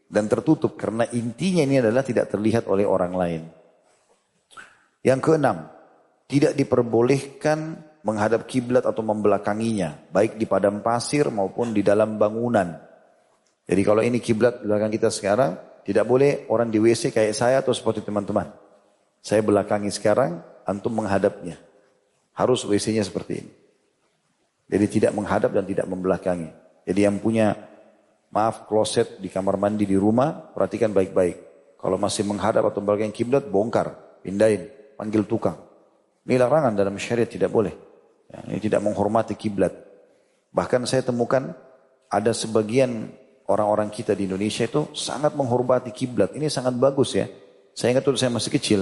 dan 0.05 0.29
tertutup 0.29 0.77
karena 0.77 1.09
intinya 1.09 1.65
ini 1.65 1.81
adalah 1.81 2.05
tidak 2.05 2.29
terlihat 2.29 2.69
oleh 2.69 2.85
orang 2.85 3.17
lain. 3.17 3.41
Yang 5.01 5.19
keenam, 5.25 5.69
tidak 6.29 6.53
diperbolehkan 6.53 7.81
menghadap 8.01 8.45
kiblat 8.49 8.85
atau 8.85 9.01
membelakanginya, 9.05 10.09
baik 10.09 10.37
di 10.37 10.45
padang 10.49 10.81
pasir 10.81 11.29
maupun 11.29 11.73
di 11.73 11.85
dalam 11.85 12.17
bangunan. 12.17 12.77
Jadi 13.65 13.81
kalau 13.85 14.01
ini 14.01 14.17
kiblat 14.21 14.61
belakang 14.61 14.93
kita 14.93 15.09
sekarang, 15.13 15.57
tidak 15.85 16.05
boleh 16.05 16.45
orang 16.49 16.69
di 16.69 16.77
WC 16.77 17.13
kayak 17.13 17.33
saya 17.33 17.61
atau 17.61 17.73
seperti 17.73 18.05
teman-teman. 18.05 18.49
Saya 19.21 19.45
belakangi 19.45 19.89
sekarang, 19.93 20.41
antum 20.65 20.93
menghadapnya. 20.97 21.57
Harus 22.33 22.65
WC-nya 22.65 23.05
seperti 23.05 23.45
ini. 23.45 23.51
Jadi 24.71 24.85
tidak 24.87 25.11
menghadap 25.13 25.51
dan 25.53 25.67
tidak 25.67 25.85
membelakangi. 25.85 26.49
Jadi 26.87 26.99
yang 27.05 27.21
punya, 27.21 27.53
maaf, 28.33 28.65
kloset 28.65 29.21
di 29.21 29.29
kamar 29.29 29.61
mandi 29.61 29.85
di 29.85 29.99
rumah, 29.99 30.31
perhatikan 30.31 30.89
baik-baik. 30.89 31.37
Kalau 31.77 31.97
masih 32.01 32.25
menghadap 32.25 32.65
atau 32.65 32.79
membelakangi 32.81 33.13
kiblat, 33.13 33.45
bongkar, 33.45 33.93
pindahin, 34.25 34.80
panggil 35.01 35.25
tukang. 35.25 35.57
Ini 36.29 36.37
larangan 36.37 36.77
dalam 36.77 36.93
syariat 37.01 37.25
tidak 37.25 37.49
boleh. 37.49 37.73
Ya, 38.29 38.45
ini 38.53 38.61
tidak 38.61 38.85
menghormati 38.85 39.33
kiblat. 39.33 39.73
Bahkan 40.53 40.85
saya 40.85 41.01
temukan 41.01 41.57
ada 42.05 42.29
sebagian 42.29 43.09
orang-orang 43.49 43.89
kita 43.89 44.13
di 44.13 44.29
Indonesia 44.29 44.69
itu 44.69 44.93
sangat 44.93 45.33
menghormati 45.33 45.89
kiblat. 45.89 46.37
Ini 46.37 46.45
sangat 46.53 46.77
bagus 46.77 47.17
ya. 47.17 47.25
Saya 47.73 47.97
ingat 47.97 48.05
waktu 48.05 48.21
saya 48.21 48.29
masih 48.29 48.51
kecil, 48.53 48.81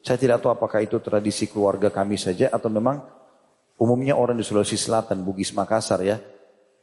saya 0.00 0.16
tidak 0.16 0.40
tahu 0.40 0.56
apakah 0.56 0.80
itu 0.80 0.96
tradisi 1.04 1.50
keluarga 1.50 1.92
kami 1.92 2.16
saja 2.16 2.48
atau 2.48 2.72
memang 2.72 3.04
umumnya 3.76 4.16
orang 4.16 4.40
di 4.40 4.46
Sulawesi 4.46 4.78
Selatan, 4.80 5.20
Bugis 5.20 5.52
Makassar 5.52 6.00
ya. 6.00 6.16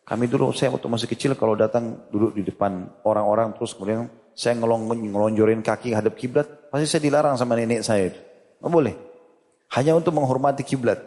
Kami 0.05 0.29
dulu 0.29 0.53
saya 0.53 0.69
waktu 0.69 0.85
masih 0.85 1.09
kecil 1.09 1.33
kalau 1.33 1.57
datang 1.57 2.05
duduk 2.13 2.37
di 2.37 2.45
depan 2.45 2.85
orang-orang 3.01 3.57
terus 3.57 3.73
kemudian 3.73 4.05
saya 4.37 4.53
ngelong 4.61 4.93
ngelonjorin 5.09 5.65
kaki 5.65 5.97
hadap 5.97 6.13
kiblat, 6.13 6.69
pasti 6.69 6.85
saya 6.85 7.01
dilarang 7.01 7.33
sama 7.39 7.57
nenek 7.57 7.81
saya 7.81 8.13
itu. 8.13 8.34
Nggak 8.65 8.73
boleh. 8.73 8.97
Hanya 9.77 9.93
untuk 9.93 10.17
menghormati 10.17 10.65
kiblat. 10.65 10.97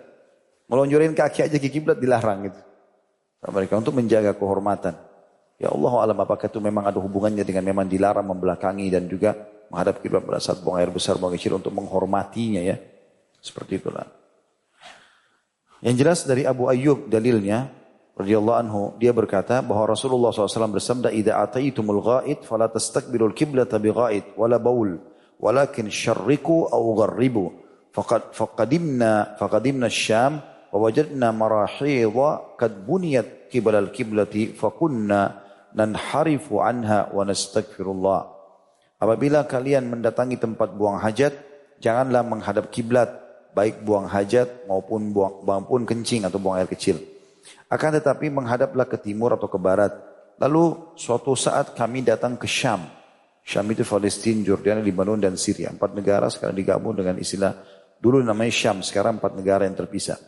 Ngelonjorin 0.71 1.11
kaki 1.11 1.51
aja 1.51 1.59
ke 1.59 1.66
kiblat 1.66 1.99
dilarang 1.99 2.47
gitu. 2.47 2.61
Mereka 3.51 3.75
untuk 3.75 3.99
menjaga 3.99 4.31
kehormatan. 4.38 4.94
Ya 5.59 5.75
Allah 5.75 5.92
alam 6.07 6.18
apakah 6.23 6.47
itu 6.47 6.62
memang 6.62 6.87
ada 6.87 7.03
hubungannya 7.03 7.42
dengan 7.42 7.66
memang 7.66 7.90
dilarang 7.90 8.23
membelakangi 8.23 8.87
dan 8.94 9.11
juga 9.11 9.35
menghadap 9.75 9.99
kiblat 9.99 10.23
pada 10.23 10.38
saat 10.38 10.62
buang 10.62 10.79
air 10.79 10.94
besar, 10.94 11.18
buang 11.18 11.35
kecil 11.35 11.59
untuk 11.59 11.75
menghormatinya 11.75 12.62
ya. 12.62 12.79
Seperti 13.42 13.83
itulah. 13.83 14.07
Yang 15.83 15.97
jelas 15.99 16.18
dari 16.23 16.47
Abu 16.47 16.71
Ayyub 16.71 17.11
dalilnya 17.11 17.75
radhiyallahu 18.14 18.59
anhu 18.59 18.83
dia 19.03 19.11
berkata 19.11 19.59
bahwa 19.62 19.90
Rasulullah 19.90 20.31
SAW 20.31 20.79
bersabda 20.79 21.11
idza 21.11 21.42
ataitumul 21.42 22.03
ghaid 22.07 22.47
fala 22.47 22.71
tastaqbilul 22.71 23.35
qiblata 23.35 23.83
bi 23.83 23.90
ghaid 23.90 24.38
wala 24.38 24.62
baul 24.62 25.17
walakin 25.38 25.90
syarriku 25.90 26.66
aw 26.68 26.83
gharribu 26.98 27.55
faqad 27.94 28.35
faqadimna 28.35 29.38
faqadimna 29.38 29.87
asy-syam 29.87 30.42
wa 30.68 30.79
wajadna 30.85 31.33
marahidha 31.33 32.59
kad 32.61 32.72
buniyat 32.85 33.48
qibla 33.48 33.81
al-qiblati 33.81 34.53
faqulna 34.53 35.48
nanharifu 35.72 36.61
anha 36.61 37.09
wa 37.12 37.22
nastaghfirullah. 37.24 38.20
Apabila 38.98 39.46
kalian 39.46 39.87
mendatangi 39.88 40.42
tempat 40.42 40.74
buang 40.74 40.98
hajat, 40.98 41.31
janganlah 41.79 42.27
menghadap 42.27 42.66
kiblat, 42.74 43.09
baik 43.55 43.87
buang 43.87 44.11
hajat 44.11 44.66
maupun 44.66 45.14
buang, 45.14 45.46
buang 45.46 45.62
pun 45.64 45.87
kencing 45.87 46.27
atau 46.27 46.42
buang 46.42 46.59
air 46.59 46.66
kecil. 46.66 46.98
Akan 47.70 47.94
tetapi 47.94 48.27
menghadaplah 48.29 48.90
ke 48.90 48.98
timur 48.98 49.38
atau 49.38 49.46
ke 49.46 49.57
barat. 49.57 49.94
Lalu 50.42 50.94
suatu 50.98 51.38
saat 51.38 51.79
kami 51.79 52.03
datang 52.03 52.35
ke 52.35 52.51
Syam. 52.51 52.98
Syam 53.49 53.65
itu 53.73 53.81
Palestina, 53.81 54.45
Jordania, 54.45 54.85
Lebanon, 54.85 55.17
dan 55.17 55.33
Syria. 55.41 55.73
Empat 55.73 55.97
negara 55.97 56.29
sekarang 56.29 56.53
digabung 56.53 56.93
dengan 56.93 57.17
istilah 57.17 57.57
dulu 57.97 58.21
namanya 58.21 58.53
Syam, 58.53 58.85
sekarang 58.85 59.17
empat 59.17 59.41
negara 59.41 59.65
yang 59.65 59.73
terpisah. 59.73 60.21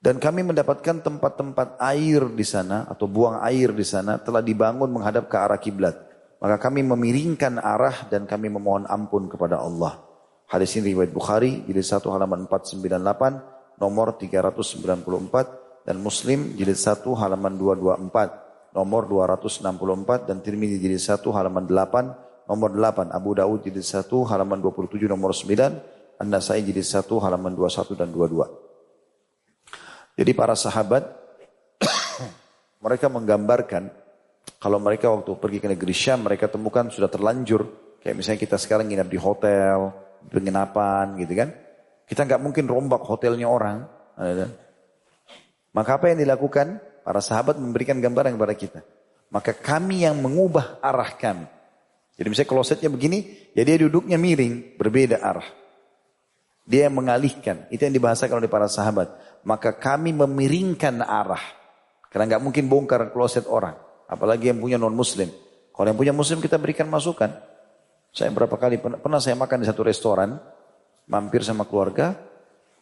Dan 0.00 0.16
kami 0.16 0.40
mendapatkan 0.40 1.04
tempat-tempat 1.04 1.76
air 1.84 2.24
di 2.32 2.44
sana 2.48 2.88
atau 2.88 3.04
buang 3.04 3.44
air 3.44 3.76
di 3.76 3.84
sana 3.84 4.16
telah 4.16 4.40
dibangun 4.40 4.88
menghadap 4.88 5.28
ke 5.28 5.36
arah 5.36 5.60
kiblat. 5.60 5.96
Maka 6.40 6.56
kami 6.64 6.80
memiringkan 6.84 7.60
arah 7.60 8.08
dan 8.08 8.24
kami 8.24 8.48
memohon 8.48 8.88
ampun 8.88 9.28
kepada 9.28 9.60
Allah. 9.60 10.00
Hadis 10.48 10.76
ini 10.80 10.96
riwayat 10.96 11.12
Bukhari 11.12 11.64
jilid 11.68 11.84
1 11.84 12.04
halaman 12.08 12.48
498 12.48 13.80
nomor 13.80 14.16
394 14.16 15.88
dan 15.88 15.96
Muslim 16.00 16.56
jilid 16.56 16.76
1 16.76 17.00
halaman 17.16 17.52
224 17.56 18.43
nomor 18.74 19.06
264 19.06 20.26
dan 20.26 20.42
Tirmidzi 20.42 20.82
jilid 20.82 20.98
1 20.98 21.22
halaman 21.30 21.62
8 21.64 22.50
nomor 22.50 22.74
8 22.74 23.14
Abu 23.14 23.38
Daud 23.38 23.62
jilid 23.62 23.86
1 23.86 24.10
halaman 24.10 24.58
27 24.58 25.06
nomor 25.06 25.30
9 25.30 26.18
An-Nasai 26.20 26.60
jilid 26.66 26.84
1 26.84 27.06
halaman 27.06 27.54
21 27.54 27.94
dan 27.94 28.10
22. 28.10 28.50
Jadi 30.14 30.30
para 30.34 30.54
sahabat 30.58 31.06
mereka 32.84 33.06
menggambarkan 33.10 33.90
kalau 34.58 34.82
mereka 34.82 35.10
waktu 35.10 35.34
pergi 35.38 35.58
ke 35.62 35.68
negeri 35.70 35.94
Syam 35.94 36.26
mereka 36.26 36.50
temukan 36.50 36.90
sudah 36.90 37.08
terlanjur 37.10 37.66
kayak 38.02 38.16
misalnya 38.18 38.40
kita 38.42 38.58
sekarang 38.60 38.86
nginap 38.90 39.08
di 39.08 39.16
hotel, 39.16 39.92
penginapan 40.28 41.16
gitu 41.20 41.34
kan. 41.34 41.50
Kita 42.04 42.28
nggak 42.28 42.42
mungkin 42.42 42.68
rombak 42.68 43.00
hotelnya 43.08 43.48
orang. 43.48 43.88
Maka 45.74 45.90
apa 45.96 46.12
yang 46.12 46.20
dilakukan? 46.20 46.78
Para 47.04 47.20
sahabat 47.20 47.60
memberikan 47.60 48.00
gambaran 48.00 48.32
kepada 48.34 48.54
kita. 48.56 48.80
Maka 49.28 49.52
kami 49.52 50.08
yang 50.08 50.16
mengubah 50.18 50.80
arah 50.80 51.12
kami. 51.14 51.44
Jadi 52.16 52.26
misalnya 52.30 52.50
klosetnya 52.50 52.88
begini, 52.88 53.50
ya 53.52 53.62
dia 53.66 53.76
duduknya 53.76 54.16
miring, 54.16 54.78
berbeda 54.80 55.20
arah. 55.20 55.46
Dia 56.64 56.88
yang 56.88 56.96
mengalihkan. 56.96 57.68
Itu 57.68 57.84
yang 57.84 57.92
dibahasakan 57.92 58.40
oleh 58.40 58.48
para 58.48 58.70
sahabat 58.70 59.12
maka 59.44 59.76
kami 59.76 60.16
memiringkan 60.16 61.04
arah. 61.04 61.40
Karena 62.08 62.34
nggak 62.34 62.42
mungkin 62.42 62.64
bongkar 62.66 63.12
kloset 63.12 63.44
orang. 63.46 63.76
Apalagi 64.08 64.50
yang 64.50 64.58
punya 64.58 64.80
non 64.80 64.96
muslim. 64.96 65.28
Kalau 65.70 65.86
yang 65.88 65.98
punya 65.98 66.14
muslim 66.16 66.40
kita 66.40 66.56
berikan 66.56 66.88
masukan. 66.88 67.30
Saya 68.14 68.30
berapa 68.30 68.54
kali 68.54 68.78
pernah, 68.78 69.18
saya 69.18 69.36
makan 69.36 69.62
di 69.62 69.66
satu 69.68 69.84
restoran. 69.84 70.40
Mampir 71.10 71.44
sama 71.44 71.68
keluarga. 71.68 72.16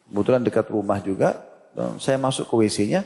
Kebetulan 0.07 0.45
dekat 0.47 0.67
rumah 0.71 1.03
juga. 1.03 1.43
Saya 1.99 2.21
masuk 2.21 2.47
ke 2.53 2.55
WC-nya. 2.55 3.03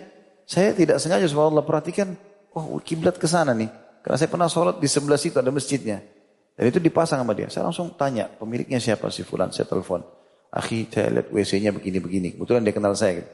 Saya 0.46 0.72
tidak 0.72 1.02
sengaja 1.02 1.26
Allah 1.34 1.66
perhatikan. 1.66 2.14
Oh 2.54 2.78
kiblat 2.80 3.18
ke 3.18 3.26
sana 3.26 3.52
nih. 3.52 3.68
Karena 4.00 4.16
saya 4.16 4.30
pernah 4.30 4.46
sholat 4.46 4.78
di 4.78 4.86
sebelah 4.86 5.18
situ 5.18 5.42
ada 5.42 5.50
masjidnya. 5.50 5.98
Dan 6.56 6.64
itu 6.70 6.78
dipasang 6.78 7.20
sama 7.20 7.34
dia. 7.34 7.50
Saya 7.50 7.66
langsung 7.68 7.92
tanya 7.98 8.30
pemiliknya 8.30 8.78
siapa 8.78 9.10
si 9.10 9.26
Fulan. 9.26 9.50
Saya 9.50 9.66
telepon. 9.66 10.06
Akhi 10.54 10.88
saya 10.88 11.10
lihat 11.20 11.28
WC-nya 11.28 11.74
begini-begini. 11.74 12.38
Kebetulan 12.38 12.62
dia 12.64 12.72
kenal 12.72 12.94
saya. 12.94 13.20
Gitu. 13.20 13.30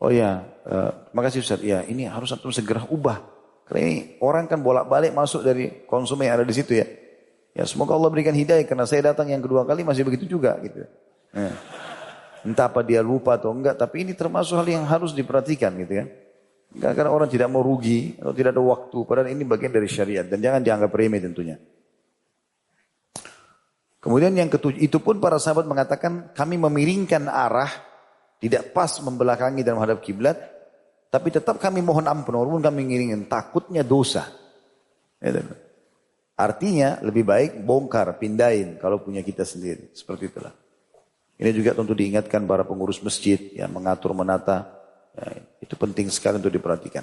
Oh 0.00 0.08
ya, 0.08 0.40
uh, 0.64 1.10
makasih 1.12 1.44
Ustaz. 1.44 1.60
Ya, 1.60 1.84
ini 1.84 2.08
harus 2.08 2.32
antum 2.32 2.48
segera 2.48 2.88
ubah. 2.88 3.20
Karena 3.68 3.80
ini 3.84 3.96
orang 4.24 4.48
kan 4.48 4.62
bolak-balik 4.64 5.12
masuk 5.12 5.44
dari 5.44 5.84
konsumen 5.84 6.30
yang 6.30 6.40
ada 6.40 6.46
di 6.48 6.54
situ 6.56 6.80
ya. 6.80 6.86
Ya 7.52 7.66
semoga 7.66 7.98
Allah 7.98 8.08
berikan 8.08 8.32
hidayah 8.32 8.62
karena 8.64 8.86
saya 8.86 9.12
datang 9.12 9.28
yang 9.28 9.42
kedua 9.42 9.66
kali 9.66 9.82
masih 9.82 10.06
begitu 10.06 10.24
juga 10.24 10.56
gitu. 10.62 10.86
Ya. 11.34 11.52
Entah 12.46 12.72
apa 12.72 12.80
dia 12.80 13.04
lupa 13.04 13.36
atau 13.36 13.52
enggak, 13.52 13.76
tapi 13.76 14.08
ini 14.08 14.16
termasuk 14.16 14.56
hal 14.56 14.68
yang 14.68 14.84
harus 14.88 15.12
diperhatikan 15.12 15.76
gitu 15.84 15.92
kan. 16.00 16.08
Karena 16.94 17.10
orang 17.10 17.26
tidak 17.26 17.50
mau 17.50 17.60
rugi 17.66 18.14
atau 18.16 18.30
tidak 18.30 18.54
ada 18.54 18.62
waktu, 18.62 18.98
padahal 19.02 19.28
ini 19.28 19.42
bagian 19.42 19.74
dari 19.74 19.90
syariat 19.90 20.22
dan 20.22 20.38
jangan 20.38 20.62
dianggap 20.62 20.90
remeh 20.94 21.20
tentunya. 21.20 21.58
Kemudian 24.00 24.32
yang 24.32 24.48
ketujuh, 24.48 24.80
itu 24.80 24.96
pun 25.02 25.20
para 25.20 25.36
sahabat 25.36 25.68
mengatakan 25.68 26.32
kami 26.32 26.56
memiringkan 26.56 27.28
arah 27.28 27.68
tidak 28.40 28.72
pas 28.72 28.88
membelakangi 29.04 29.60
dan 29.60 29.76
menghadap 29.76 30.00
kiblat, 30.00 30.40
tapi 31.12 31.28
tetap 31.28 31.60
kami 31.60 31.84
mohon 31.84 32.08
ampun 32.08 32.40
walaupun 32.40 32.64
kami 32.64 32.88
ngiringin 32.88 33.28
takutnya 33.28 33.84
dosa. 33.84 34.30
Ya, 35.20 35.44
Artinya 36.40 37.04
lebih 37.04 37.28
baik 37.28 37.60
bongkar, 37.60 38.16
pindahin 38.16 38.80
kalau 38.80 39.04
punya 39.04 39.20
kita 39.20 39.44
sendiri. 39.44 39.92
Seperti 39.92 40.32
itulah. 40.32 40.56
Ini 41.40 41.56
juga 41.56 41.72
tentu 41.72 41.96
diingatkan 41.96 42.44
para 42.44 42.68
pengurus 42.68 43.00
masjid 43.00 43.40
yang 43.56 43.72
mengatur 43.72 44.12
menata. 44.12 44.76
Ya, 45.16 45.40
itu 45.64 45.72
penting 45.72 46.12
sekali 46.12 46.36
untuk 46.36 46.52
diperhatikan. 46.52 47.00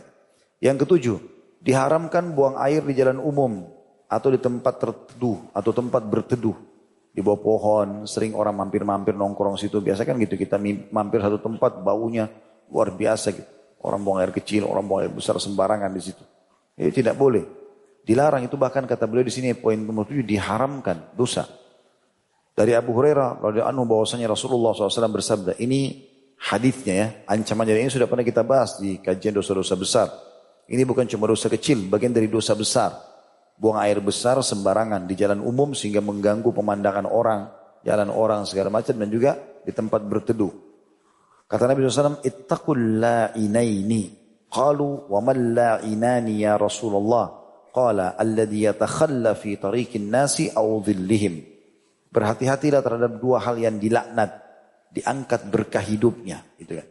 Yang 0.61 0.85
ketujuh, 0.85 1.17
diharamkan 1.65 2.37
buang 2.37 2.53
air 2.61 2.85
di 2.85 2.93
jalan 2.93 3.17
umum 3.17 3.65
atau 4.05 4.29
di 4.29 4.37
tempat 4.37 4.77
terteduh 4.77 5.41
atau 5.57 5.73
tempat 5.73 6.05
berteduh 6.05 6.53
di 7.17 7.25
bawah 7.25 7.41
pohon, 7.41 8.05
sering 8.05 8.37
orang 8.37 8.53
mampir-mampir 8.53 9.17
nongkrong 9.17 9.57
situ. 9.57 9.81
Biasa 9.81 10.05
kan 10.05 10.21
gitu, 10.21 10.37
kita 10.37 10.61
mampir 10.93 11.17
satu 11.17 11.41
tempat 11.41 11.81
baunya 11.81 12.29
luar 12.69 12.93
biasa 12.93 13.33
gitu. 13.33 13.49
Orang 13.81 14.05
buang 14.05 14.21
air 14.21 14.29
kecil, 14.29 14.69
orang 14.69 14.85
buang 14.85 15.01
air 15.01 15.09
besar 15.09 15.33
sembarangan 15.41 15.89
di 15.89 16.01
situ. 16.13 16.21
Itu 16.77 16.93
tidak 16.93 17.17
boleh. 17.17 17.41
Dilarang 18.05 18.45
itu 18.45 18.53
bahkan 18.53 18.85
kata 18.85 19.09
beliau 19.09 19.25
di 19.25 19.33
sini 19.33 19.57
poin 19.57 19.81
nomor 19.81 20.05
tujuh 20.05 20.21
diharamkan 20.21 21.17
dosa. 21.17 21.49
Dari 22.57 22.73
Abu 22.73 22.97
Hurairah 22.97 23.37
radhiyallahu 23.37 23.69
anhu 23.69 23.85
bahwasanya 23.85 24.33
Rasulullah 24.33 24.73
SAW 24.73 25.13
bersabda, 25.13 25.61
ini 25.61 26.09
hadisnya 26.41 26.93
ya, 26.97 27.07
ancaman 27.29 27.69
dari 27.69 27.85
ini 27.85 27.93
sudah 27.93 28.09
pernah 28.09 28.25
kita 28.25 28.41
bahas 28.41 28.81
di 28.81 28.97
kajian 28.97 29.37
dosa-dosa 29.37 29.77
besar. 29.77 30.07
Ini 30.65 30.81
bukan 30.81 31.05
cuma 31.05 31.29
dosa 31.29 31.53
kecil, 31.53 31.85
bagian 31.85 32.17
dari 32.17 32.25
dosa 32.25 32.57
besar 32.57 32.97
buang 33.57 33.81
air 33.81 33.97
besar 33.99 34.37
sembarangan 34.39 35.09
di 35.09 35.17
jalan 35.17 35.41
umum 35.41 35.73
sehingga 35.73 35.99
mengganggu 35.99 36.53
pemandangan 36.53 37.09
orang, 37.09 37.49
jalan 37.81 38.13
orang 38.13 38.45
segala 38.45 38.69
macam 38.69 38.93
dan 38.93 39.09
juga 39.09 39.33
di 39.65 39.73
tempat 39.73 40.05
berteduh. 40.05 40.53
Kata 41.49 41.65
Nabi 41.65 41.83
SAW, 41.83 42.21
Ittaqul 42.21 43.01
la'inaini. 43.01 44.03
Qalu 44.47 45.11
wa 45.11 45.19
man 45.19 45.57
la'inani 45.57 46.45
ya 46.45 46.55
Rasulullah. 46.55 47.33
Qala 47.73 48.15
alladhi 48.15 48.63
yatakhalla 48.63 49.35
fi 49.35 49.57
tariqin 49.59 50.07
nasi 50.07 50.51
au 50.53 50.79
dhillihim. 50.79 51.56
Berhati-hatilah 52.09 52.81
terhadap 52.81 53.19
dua 53.19 53.43
hal 53.43 53.59
yang 53.59 53.77
dilaknat. 53.77 54.43
Diangkat 54.91 55.51
berkah 55.51 55.83
hidupnya. 55.83 56.43
Gitu 56.55 56.77
kan. 56.77 56.87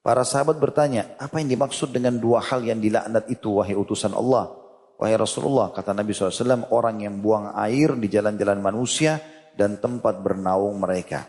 Para 0.00 0.24
sahabat 0.24 0.56
bertanya, 0.56 1.12
apa 1.20 1.44
yang 1.44 1.52
dimaksud 1.52 1.92
dengan 1.92 2.16
dua 2.16 2.40
hal 2.40 2.64
yang 2.64 2.80
dilaknat 2.80 3.28
itu 3.28 3.60
wahai 3.60 3.76
utusan 3.76 4.16
Allah? 4.16 4.48
Wahai 4.96 5.16
Rasulullah, 5.16 5.72
kata 5.72 5.92
Nabi 5.96 6.12
SAW, 6.12 6.72
orang 6.72 7.04
yang 7.04 7.20
buang 7.20 7.52
air 7.56 7.96
di 7.96 8.08
jalan-jalan 8.08 8.60
manusia 8.64 9.20
dan 9.56 9.80
tempat 9.80 10.20
bernaung 10.24 10.76
mereka. 10.80 11.24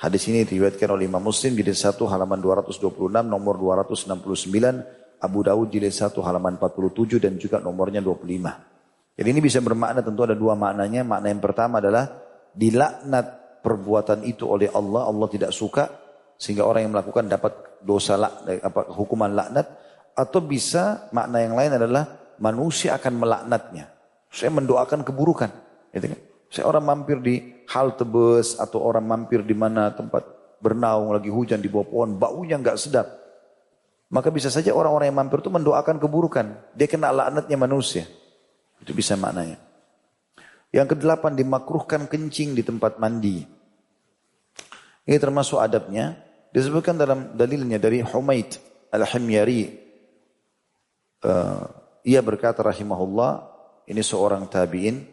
Hadis 0.00 0.32
ini 0.32 0.48
diriwayatkan 0.48 0.96
oleh 0.96 1.08
Imam 1.08 1.20
Muslim 1.20 1.52
jilid 1.52 1.76
1 1.76 1.96
halaman 2.08 2.40
226 2.40 3.20
nomor 3.20 3.60
269, 3.60 5.20
Abu 5.20 5.38
Dawud 5.44 5.68
jilid 5.68 5.92
1 5.92 6.12
halaman 6.24 6.56
47 6.56 7.20
dan 7.20 7.36
juga 7.36 7.60
nomornya 7.60 8.00
25. 8.00 9.16
Jadi 9.20 9.28
ini 9.28 9.40
bisa 9.44 9.60
bermakna 9.60 10.00
tentu 10.00 10.24
ada 10.24 10.32
dua 10.32 10.56
maknanya. 10.56 11.04
Makna 11.04 11.28
yang 11.28 11.44
pertama 11.44 11.84
adalah 11.84 12.08
dilaknat 12.54 13.60
perbuatan 13.60 14.24
itu 14.24 14.48
oleh 14.48 14.68
Allah, 14.72 15.06
Allah 15.06 15.28
tidak 15.28 15.52
suka 15.52 15.88
sehingga 16.40 16.64
orang 16.64 16.88
yang 16.88 16.92
melakukan 16.96 17.28
dapat 17.28 17.52
dosa 17.84 18.16
apa 18.16 18.88
hukuman 18.92 19.32
laknat 19.32 19.66
atau 20.16 20.40
bisa 20.40 21.08
makna 21.12 21.44
yang 21.44 21.54
lain 21.56 21.76
adalah 21.76 22.34
manusia 22.40 22.96
akan 22.96 23.20
melaknatnya. 23.20 23.92
Saya 24.32 24.50
mendoakan 24.52 25.04
keburukan. 25.04 25.50
Gitu 25.92 26.06
kan? 26.16 26.20
Saya 26.50 26.64
orang 26.66 26.84
mampir 26.84 27.22
di 27.22 27.64
halte 27.70 28.02
bus 28.02 28.58
atau 28.58 28.82
orang 28.82 29.06
mampir 29.06 29.46
di 29.46 29.54
mana 29.54 29.94
tempat 29.94 30.26
bernaung 30.58 31.14
lagi 31.14 31.30
hujan 31.30 31.62
di 31.62 31.70
bawah 31.70 31.86
pohon, 31.88 32.10
baunya 32.18 32.58
nggak 32.58 32.76
sedap. 32.76 33.06
Maka 34.10 34.34
bisa 34.34 34.50
saja 34.50 34.74
orang-orang 34.74 35.14
yang 35.14 35.18
mampir 35.22 35.38
itu 35.38 35.52
mendoakan 35.54 36.02
keburukan. 36.02 36.74
Dia 36.74 36.90
kena 36.90 37.14
laknatnya 37.14 37.54
manusia. 37.54 38.04
Itu 38.82 38.90
bisa 38.90 39.14
maknanya. 39.14 39.69
Yang 40.70 40.96
kedelapan 40.96 41.34
dimakruhkan 41.34 42.06
kencing 42.06 42.54
di 42.54 42.62
tempat 42.62 43.02
mandi. 43.02 43.42
Ini 45.06 45.18
termasuk 45.18 45.58
adabnya. 45.58 46.14
Disebutkan 46.50 46.98
dalam 46.98 47.34
dalilnya 47.34 47.78
dari 47.78 48.02
Humaid 48.02 48.58
al-Himyari. 48.90 49.70
Uh, 51.20 51.62
ia 52.06 52.22
berkata 52.22 52.64
rahimahullah, 52.64 53.30
ini 53.86 54.02
seorang 54.02 54.48
tabi'in, 54.50 55.04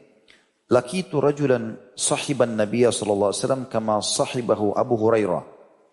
lakitu 0.71 1.19
rajulan 1.19 1.77
sahiban 1.93 2.55
Nabi 2.57 2.87
sallallahu 2.87 3.33
alaihi 3.33 3.41
wasallam 3.43 3.65
kama 3.69 4.01
sahibahu 4.01 4.73
Abu 4.77 4.95
Hurairah. 4.97 5.43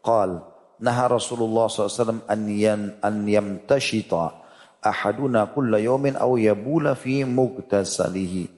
Qal, 0.04 0.44
naha 0.84 1.04
Rasulullah 1.08 1.66
SAW 1.66 2.28
an 2.28 2.40
yan 2.46 3.00
an 3.00 3.24
yamtashita 3.24 4.44
ahaduna 4.84 5.48
kulla 5.50 5.80
yawmin 5.80 6.20
aw 6.20 6.36
yabula 6.36 6.92
fi 6.92 7.24
mugtasalihi. 7.24 8.53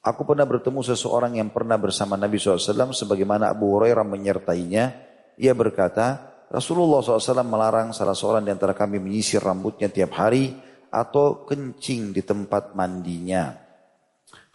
Aku 0.00 0.24
pernah 0.24 0.48
bertemu 0.48 0.80
seseorang 0.80 1.36
yang 1.36 1.52
pernah 1.52 1.76
bersama 1.76 2.16
Nabi 2.16 2.40
SAW 2.40 2.96
sebagaimana 2.96 3.52
Abu 3.52 3.68
Hurairah 3.68 4.00
menyertainya. 4.00 4.96
Ia 5.36 5.52
berkata, 5.52 6.40
Rasulullah 6.48 7.04
SAW 7.04 7.44
melarang 7.44 7.92
salah 7.92 8.16
seorang 8.16 8.40
di 8.40 8.50
antara 8.50 8.72
kami 8.72 8.96
menyisir 8.96 9.44
rambutnya 9.44 9.92
tiap 9.92 10.16
hari 10.16 10.56
atau 10.88 11.44
kencing 11.44 12.16
di 12.16 12.24
tempat 12.24 12.72
mandinya. 12.72 13.54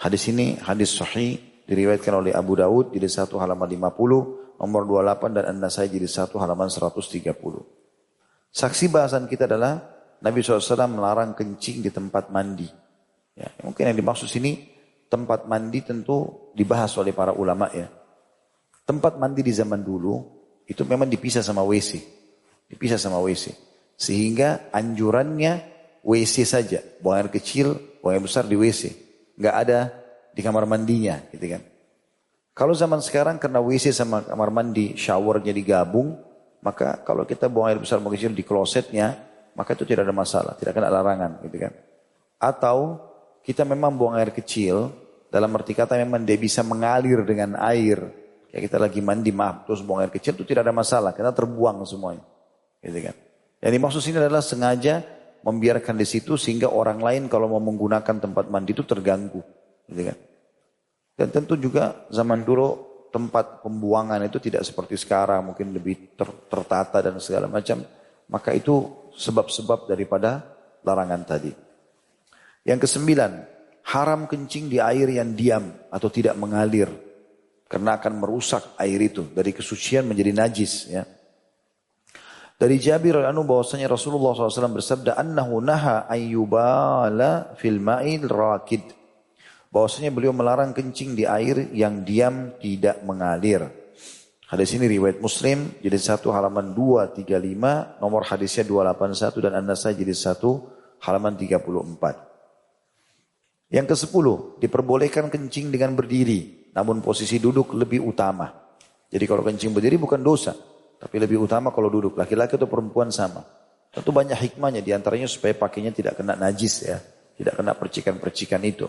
Hadis 0.02 0.28
ini 0.34 0.58
hadis 0.60 0.98
sahih 0.98 1.64
diriwayatkan 1.70 2.14
oleh 2.26 2.34
Abu 2.34 2.58
Dawud 2.58 2.92
jadi 2.92 3.06
satu 3.06 3.38
halaman 3.38 3.70
50, 3.70 4.60
nomor 4.60 4.82
28 4.84 5.38
dan 5.40 5.46
An-Nasai 5.56 5.94
jadi 5.94 6.10
satu 6.10 6.42
halaman 6.42 6.68
130. 6.68 7.32
Saksi 8.50 8.86
bahasan 8.90 9.30
kita 9.30 9.46
adalah 9.46 9.78
Nabi 10.26 10.42
SAW 10.42 10.90
melarang 10.90 11.38
kencing 11.38 11.86
di 11.86 11.94
tempat 11.94 12.34
mandi. 12.34 12.66
Ya, 13.38 13.52
mungkin 13.62 13.94
yang 13.94 13.98
dimaksud 14.00 14.28
sini 14.32 14.75
tempat 15.10 15.46
mandi 15.46 15.82
tentu 15.86 16.50
dibahas 16.56 16.94
oleh 16.98 17.14
para 17.14 17.32
ulama 17.36 17.70
ya. 17.72 17.88
Tempat 18.86 19.18
mandi 19.18 19.42
di 19.42 19.54
zaman 19.54 19.82
dulu 19.82 20.22
itu 20.66 20.82
memang 20.86 21.10
dipisah 21.10 21.42
sama 21.42 21.62
WC. 21.66 22.02
Dipisah 22.70 22.98
sama 22.98 23.22
WC. 23.22 23.54
Sehingga 23.96 24.70
anjurannya 24.74 25.76
WC 26.06 26.46
saja, 26.46 26.80
buang 27.02 27.18
air 27.18 27.30
kecil, 27.34 27.98
buang 28.02 28.14
air 28.18 28.24
besar 28.24 28.46
di 28.46 28.54
WC. 28.54 28.94
Nggak 29.42 29.56
ada 29.66 29.80
di 30.36 30.42
kamar 30.46 30.70
mandinya, 30.70 31.18
gitu 31.34 31.46
kan. 31.50 31.64
Kalau 32.56 32.72
zaman 32.78 33.02
sekarang 33.02 33.42
karena 33.42 33.60
WC 33.60 33.90
sama 33.92 34.22
kamar 34.22 34.54
mandi, 34.54 34.94
showernya 34.94 35.52
digabung, 35.52 36.14
maka 36.62 37.02
kalau 37.02 37.26
kita 37.26 37.50
buang 37.50 37.74
air 37.74 37.80
besar 37.82 37.98
buang 38.00 38.14
kecil 38.14 38.38
di 38.38 38.46
klosetnya, 38.46 39.18
maka 39.58 39.74
itu 39.74 39.88
tidak 39.88 40.06
ada 40.06 40.16
masalah, 40.16 40.54
tidak 40.60 40.78
kena 40.78 40.94
larangan, 40.94 41.42
gitu 41.42 41.58
kan. 41.58 41.74
Atau 42.38 43.02
kita 43.46 43.62
memang 43.62 43.94
buang 43.94 44.18
air 44.18 44.34
kecil, 44.34 44.90
dalam 45.30 45.54
arti 45.54 45.78
kata 45.78 46.02
memang 46.02 46.26
dia 46.26 46.34
bisa 46.42 46.66
mengalir 46.66 47.22
dengan 47.22 47.62
air. 47.62 48.02
Kayak 48.50 48.72
kita 48.72 48.78
lagi 48.82 49.00
mandi, 49.06 49.30
maaf, 49.30 49.70
terus 49.70 49.86
buang 49.86 50.02
air 50.02 50.10
kecil 50.10 50.34
itu 50.34 50.50
tidak 50.50 50.66
ada 50.66 50.74
masalah, 50.74 51.14
karena 51.14 51.30
terbuang 51.30 51.86
semuanya. 51.86 52.26
Gitu 52.82 53.00
kan. 53.06 53.16
Yang 53.62 53.72
dimaksud 53.78 54.02
sini 54.02 54.18
adalah 54.18 54.42
sengaja 54.42 55.06
membiarkan 55.46 55.94
di 55.94 56.08
situ 56.10 56.42
sehingga 56.42 56.74
orang 56.74 56.98
lain 56.98 57.24
kalau 57.30 57.46
mau 57.46 57.62
menggunakan 57.62 58.18
tempat 58.18 58.50
mandi 58.50 58.74
itu 58.74 58.82
terganggu. 58.82 59.46
Gitu 59.86 60.02
kan? 60.10 60.18
Dan 61.16 61.28
tentu 61.30 61.54
juga 61.56 62.10
zaman 62.10 62.42
dulu 62.42 62.96
tempat 63.14 63.62
pembuangan 63.62 64.20
itu 64.26 64.42
tidak 64.42 64.66
seperti 64.66 64.98
sekarang, 65.00 65.54
mungkin 65.54 65.72
lebih 65.72 66.18
ter, 66.18 66.28
tertata 66.50 67.00
dan 67.00 67.22
segala 67.22 67.46
macam. 67.48 67.86
Maka 68.26 68.52
itu 68.58 69.06
sebab-sebab 69.14 69.86
daripada 69.86 70.44
larangan 70.82 71.22
tadi. 71.24 71.65
Yang 72.66 72.90
kesembilan, 72.90 73.32
haram 73.94 74.26
kencing 74.26 74.74
di 74.74 74.82
air 74.82 75.06
yang 75.06 75.38
diam 75.38 75.70
atau 75.94 76.10
tidak 76.10 76.34
mengalir. 76.34 76.90
Karena 77.66 77.98
akan 77.98 78.14
merusak 78.22 78.78
air 78.82 78.98
itu 79.02 79.26
dari 79.34 79.54
kesucian 79.54 80.06
menjadi 80.06 80.34
najis. 80.34 80.90
Ya. 80.90 81.06
Dari 82.56 82.78
Jabir 82.82 83.22
anu 83.26 83.44
bahwasanya 83.46 83.90
Rasulullah 83.90 84.32
SAW 84.32 84.80
bersabda 84.80 85.18
annahu 85.18 85.60
naha 85.62 86.10
ayyubala 86.10 87.54
fil 87.58 87.82
ma'il 87.82 88.26
rakid. 88.26 88.86
Bahwasanya 89.70 90.14
beliau 90.14 90.32
melarang 90.32 90.72
kencing 90.72 91.20
di 91.20 91.28
air 91.28 91.70
yang 91.76 92.02
diam 92.02 92.56
tidak 92.58 93.04
mengalir. 93.04 93.66
Hadis 94.46 94.78
ini 94.78 94.86
riwayat 94.88 95.20
Muslim 95.20 95.74
jadi 95.82 95.98
satu 95.98 96.30
halaman 96.30 96.72
235, 96.72 98.00
nomor 98.00 98.22
hadisnya 98.30 98.64
281 98.64 99.42
dan 99.42 99.54
An-Nasai 99.58 99.98
jadi 99.98 100.14
satu 100.14 100.70
halaman 101.02 101.34
34. 101.34 102.35
Yang 103.76 103.92
ke 103.92 103.96
sepuluh, 104.08 104.56
diperbolehkan 104.56 105.28
kencing 105.28 105.68
dengan 105.68 106.00
berdiri. 106.00 106.72
Namun 106.72 107.04
posisi 107.04 107.44
duduk 107.44 107.76
lebih 107.76 108.08
utama. 108.08 108.48
Jadi 109.12 109.28
kalau 109.28 109.44
kencing 109.44 109.76
berdiri 109.76 110.00
bukan 110.00 110.24
dosa. 110.24 110.56
Tapi 110.96 111.16
lebih 111.20 111.44
utama 111.44 111.76
kalau 111.76 111.92
duduk. 111.92 112.16
Laki-laki 112.16 112.56
atau 112.56 112.72
perempuan 112.72 113.12
sama. 113.12 113.44
Tentu 113.92 114.16
banyak 114.16 114.40
hikmahnya. 114.40 114.80
Di 114.80 114.96
antaranya 114.96 115.28
supaya 115.28 115.52
pakainya 115.60 115.92
tidak 115.92 116.16
kena 116.16 116.40
najis 116.40 116.88
ya. 116.88 117.04
Tidak 117.36 117.52
kena 117.52 117.76
percikan-percikan 117.76 118.64
itu. 118.64 118.88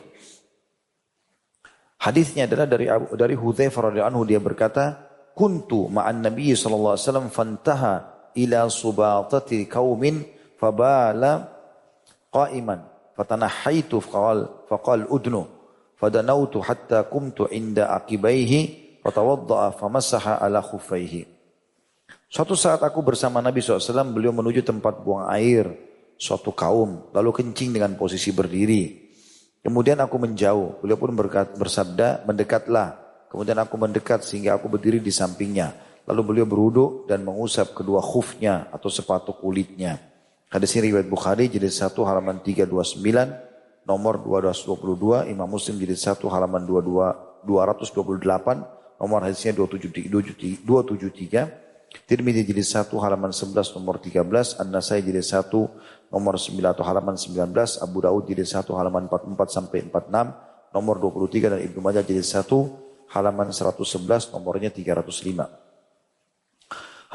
Hadisnya 2.07 2.47
adalah 2.47 2.71
dari 2.71 2.87
dari 3.19 3.35
Hudzaifah 3.35 3.91
radhiyallahu 3.91 4.13
anhu 4.15 4.23
dia 4.23 4.39
berkata, 4.39 5.03
"Kuntu 5.35 5.91
ma'an 5.91 6.23
Nabi 6.23 6.55
sallallahu 6.55 6.95
alaihi 6.95 7.07
wasallam 7.11 7.29
fantaha 7.35 7.95
ila 8.39 8.71
subatati 8.71 9.67
qaumin 9.67 10.23
fabala 10.55 11.51
qa'iman 12.31 12.96
fatanahaitu 13.17 13.99
faqal 14.05 14.69
faqal 14.69 15.09
udnu 15.09 15.49
fadanautu 15.97 16.61
hatta 16.61 17.09
kumtu 17.09 17.49
inda 17.49 17.91
akibaihi 17.97 19.01
fatawadda'a 19.01 19.75
famasaha 19.75 20.39
ala 20.39 20.61
khuffaihi." 20.61 21.25
Suatu 22.27 22.59
saat 22.59 22.83
aku 22.83 23.01
bersama 23.07 23.39
Nabi 23.39 23.63
SAW, 23.63 24.13
beliau 24.13 24.35
menuju 24.35 24.67
tempat 24.67 25.01
buang 25.01 25.31
air 25.31 25.71
suatu 26.19 26.51
kaum, 26.51 27.13
lalu 27.15 27.31
kencing 27.33 27.77
dengan 27.77 27.95
posisi 27.95 28.35
berdiri. 28.35 29.07
Kemudian 29.63 29.99
aku 30.03 30.17
menjauh. 30.19 30.83
Beliau 30.83 30.99
pun 30.99 31.15
berkat, 31.15 31.55
bersabda, 31.59 32.27
mendekatlah. 32.27 32.99
Kemudian 33.31 33.59
aku 33.59 33.75
mendekat 33.75 34.23
sehingga 34.23 34.55
aku 34.55 34.71
berdiri 34.71 35.03
di 35.03 35.11
sampingnya. 35.11 35.75
Lalu 36.07 36.23
beliau 36.23 36.47
beruduk 36.47 37.11
dan 37.11 37.27
mengusap 37.27 37.75
kedua 37.75 37.99
khufnya 37.99 38.71
atau 38.71 38.87
sepatu 38.87 39.35
kulitnya. 39.35 39.99
Hadis 40.47 40.79
ini 40.79 40.95
riwayat 40.95 41.11
Bukhari 41.11 41.51
jadi 41.51 41.67
satu 41.67 42.07
halaman 42.07 42.39
329, 42.39 43.03
nomor 43.83 44.23
222, 44.23 45.27
Imam 45.27 45.51
Muslim 45.51 45.75
jadi 45.83 45.99
satu 45.99 46.31
halaman 46.31 46.63
22, 46.63 47.43
228, 47.43 49.03
nomor 49.03 49.27
hadisnya 49.27 49.53
273, 49.59 50.63
273 50.63 51.67
Tirmidzi 52.05 52.45
jadi 52.45 52.63
satu 52.63 53.01
halaman 53.01 53.33
11 53.33 53.75
nomor 53.79 53.97
13, 53.99 54.61
An-Nasai 54.61 55.01
jadi 55.01 55.23
satu 55.25 55.71
nomor 56.13 56.37
9 56.37 56.61
atau 56.61 56.85
halaman 56.85 57.17
19, 57.17 57.83
Abu 57.83 57.99
Daud 58.05 58.29
jilid 58.29 58.45
1 58.45 58.69
halaman 58.77 59.09
44 59.09 59.49
sampai 59.49 59.87
46, 59.89 60.77
nomor 60.77 61.01
23 61.01 61.57
dan 61.57 61.61
Ibnu 61.63 61.81
Majah 61.81 62.05
jilid 62.05 62.27
1 62.27 62.47
halaman 63.17 63.49
111 63.51 64.31
nomornya 64.35 64.71
305. 64.71 65.66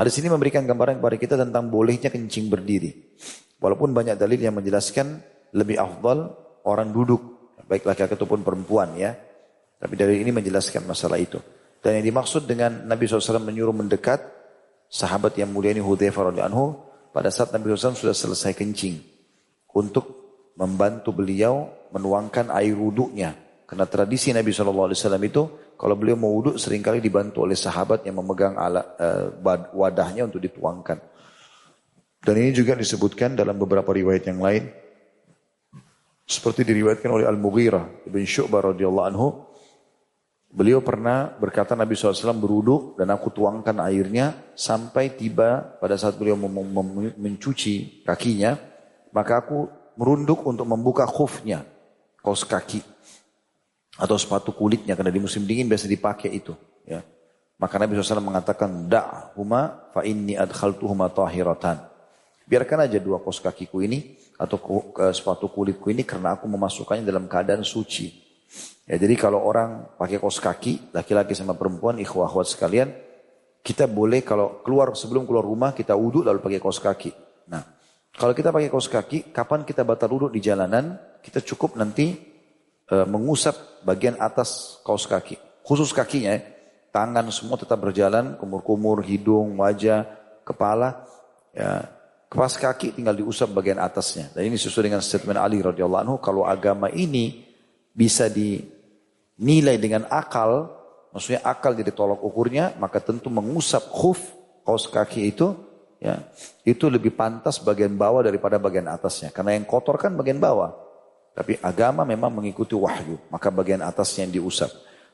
Hadis 0.01 0.17
ini 0.17 0.33
memberikan 0.33 0.65
gambaran 0.65 0.97
kepada 0.97 1.17
kita 1.21 1.35
tentang 1.37 1.69
bolehnya 1.69 2.09
kencing 2.09 2.49
berdiri. 2.49 3.13
Walaupun 3.61 3.93
banyak 3.93 4.17
dalil 4.17 4.41
yang 4.41 4.57
menjelaskan 4.57 5.21
lebih 5.53 5.77
afdal 5.77 6.33
orang 6.65 6.89
duduk, 6.89 7.53
baik 7.69 7.85
laki-laki 7.85 8.17
ataupun 8.17 8.41
perempuan 8.41 8.97
ya. 8.97 9.13
Tapi 9.77 9.93
dari 9.93 10.25
ini 10.25 10.33
menjelaskan 10.33 10.89
masalah 10.89 11.21
itu. 11.21 11.37
Dan 11.85 12.01
yang 12.01 12.05
dimaksud 12.09 12.49
dengan 12.49 12.81
Nabi 12.89 13.05
SAW 13.05 13.45
menyuruh 13.45 13.77
mendekat, 13.77 14.25
sahabat 14.89 15.37
yang 15.37 15.53
mulia 15.53 15.69
ini 15.69 15.85
Hudhaifah 15.85 16.33
anhu, 16.49 16.81
pada 17.13 17.29
saat 17.29 17.53
Nabi 17.53 17.69
SAW 17.69 17.93
sudah 17.93 18.17
selesai 18.17 18.57
kencing 18.57 19.05
untuk 19.77 20.17
membantu 20.57 21.13
beliau 21.13 21.69
menuangkan 21.93 22.49
air 22.49 22.73
wuduknya. 22.73 23.37
Karena 23.71 23.87
tradisi 23.87 24.35
Nabi 24.35 24.51
SAW 24.51 24.91
itu 25.23 25.43
kalau 25.79 25.95
beliau 25.95 26.19
mau 26.19 26.35
wuduk 26.35 26.59
sering 26.59 26.83
kali 26.83 26.99
dibantu 26.99 27.47
oleh 27.47 27.55
sahabat 27.55 28.03
yang 28.03 28.19
memegang 28.19 28.59
alat, 28.59 28.83
uh, 28.99 29.31
wadahnya 29.71 30.27
untuk 30.27 30.43
dituangkan. 30.43 30.99
Dan 32.19 32.35
ini 32.35 32.51
juga 32.51 32.75
disebutkan 32.75 33.39
dalam 33.39 33.55
beberapa 33.55 33.95
riwayat 33.95 34.27
yang 34.27 34.43
lain. 34.43 34.67
Seperti 36.27 36.67
diriwayatkan 36.67 37.07
oleh 37.07 37.23
Al-Mughirah 37.23 38.11
Ibn 38.11 38.19
Syu'bah 38.27 38.75
radhiyallahu 38.75 39.07
anhu 39.07 39.27
Beliau 40.51 40.83
pernah 40.83 41.31
berkata 41.31 41.79
Nabi 41.79 41.95
SAW 41.95 42.35
beruduk 42.35 42.99
dan 42.99 43.07
aku 43.15 43.31
tuangkan 43.31 43.79
airnya 43.87 44.51
sampai 44.51 45.15
tiba 45.15 45.79
pada 45.79 45.95
saat 45.95 46.19
beliau 46.19 46.35
mencuci 47.15 48.03
kakinya. 48.03 48.59
Maka 49.15 49.47
aku 49.47 49.71
merunduk 49.95 50.43
untuk 50.43 50.67
membuka 50.67 51.07
khufnya, 51.07 51.63
kaos 52.19 52.43
kaki. 52.43 52.83
Atau 53.99 54.15
sepatu 54.15 54.55
kulitnya 54.55 54.95
karena 54.95 55.11
di 55.11 55.19
musim 55.19 55.43
dingin 55.43 55.67
biasa 55.67 55.87
dipakai 55.87 56.31
itu. 56.31 56.55
Ya. 56.87 57.03
Maka 57.61 57.77
Nabi 57.77 57.93
SAW 57.93 58.23
mengatakan, 58.23 58.89
Da'huma 58.89 59.93
fa 59.93 60.01
inni 60.01 60.33
adkhaltuhuma 60.33 61.11
tahiratan. 61.13 61.77
Biarkan 62.49 62.89
aja 62.89 62.97
dua 62.97 63.21
kaos 63.21 63.37
kakiku 63.37 63.85
ini 63.85 64.17
atau 64.35 64.57
sepatu 65.13 65.47
kulitku 65.53 65.93
ini 65.93 66.01
karena 66.01 66.33
aku 66.33 66.49
memasukkannya 66.49 67.05
dalam 67.05 67.29
keadaan 67.29 67.61
suci. 67.61 68.09
Ya, 68.89 68.97
jadi 68.97 69.13
kalau 69.15 69.39
orang 69.45 69.93
pakai 69.95 70.17
kos 70.17 70.41
kaki, 70.41 70.91
laki-laki 70.91 71.37
sama 71.37 71.53
perempuan, 71.53 72.01
ikhwah 72.01 72.27
akhwat 72.27 72.49
sekalian, 72.49 72.91
kita 73.61 73.85
boleh 73.85 74.25
kalau 74.25 74.65
keluar 74.65 74.91
sebelum 74.97 75.29
keluar 75.29 75.45
rumah 75.45 75.71
kita 75.77 75.93
wudhu 75.93 76.25
lalu 76.25 76.41
pakai 76.41 76.59
kos 76.59 76.81
kaki. 76.81 77.13
Nah, 77.47 77.61
kalau 78.17 78.33
kita 78.33 78.49
pakai 78.49 78.67
kos 78.73 78.89
kaki, 78.89 79.31
kapan 79.31 79.61
kita 79.63 79.85
batal 79.85 80.09
wudhu 80.11 80.33
di 80.33 80.41
jalanan? 80.41 80.97
Kita 81.21 81.39
cukup 81.45 81.77
nanti 81.77 82.30
e, 82.91 82.95
mengusap 83.07 83.55
bagian 83.87 84.19
atas 84.19 84.77
kaos 84.83 85.07
kaki, 85.07 85.39
khusus 85.63 85.95
kakinya, 85.95 86.35
ya. 86.35 86.43
tangan 86.91 87.31
semua 87.31 87.55
tetap 87.55 87.79
berjalan, 87.79 88.35
kumur-kumur, 88.35 88.99
hidung, 89.07 89.55
wajah, 89.63 90.03
kepala, 90.43 91.07
ya. 91.55 91.87
Kepas 92.31 92.55
kaki 92.55 92.95
tinggal 92.95 93.11
diusap 93.11 93.51
bagian 93.51 93.75
atasnya. 93.75 94.31
Dan 94.31 94.47
ini 94.47 94.55
sesuai 94.55 94.87
dengan 94.87 95.03
statement 95.03 95.35
Ali 95.35 95.59
radhiyallahu 95.59 96.03
anhu, 96.07 96.15
kalau 96.23 96.47
agama 96.47 96.87
ini 96.87 97.43
bisa 97.91 98.31
di 98.31 98.55
nilai 99.35 99.75
dengan 99.75 100.07
akal, 100.07 100.71
maksudnya 101.11 101.43
akal 101.43 101.75
jadi 101.75 101.91
tolok 101.91 102.23
ukurnya, 102.23 102.79
maka 102.79 103.03
tentu 103.03 103.27
mengusap 103.27 103.83
khuf, 103.91 104.31
kaos 104.63 104.87
kaki 104.87 105.27
itu, 105.27 105.51
ya 105.99 106.23
itu 106.63 106.87
lebih 106.87 107.19
pantas 107.19 107.59
bagian 107.59 107.99
bawah 107.99 108.23
daripada 108.23 108.55
bagian 108.55 108.87
atasnya. 108.87 109.35
Karena 109.35 109.51
yang 109.59 109.67
kotor 109.67 109.99
kan 109.99 110.15
bagian 110.15 110.39
bawah. 110.39 110.71
Tapi 111.31 111.55
agama 111.63 112.03
memang 112.03 112.29
mengikuti 112.29 112.75
wahyu, 112.75 113.15
maka 113.31 113.47
bagian 113.47 113.79
atasnya 113.79 114.27
yang 114.27 114.43
diusap. 114.43 114.71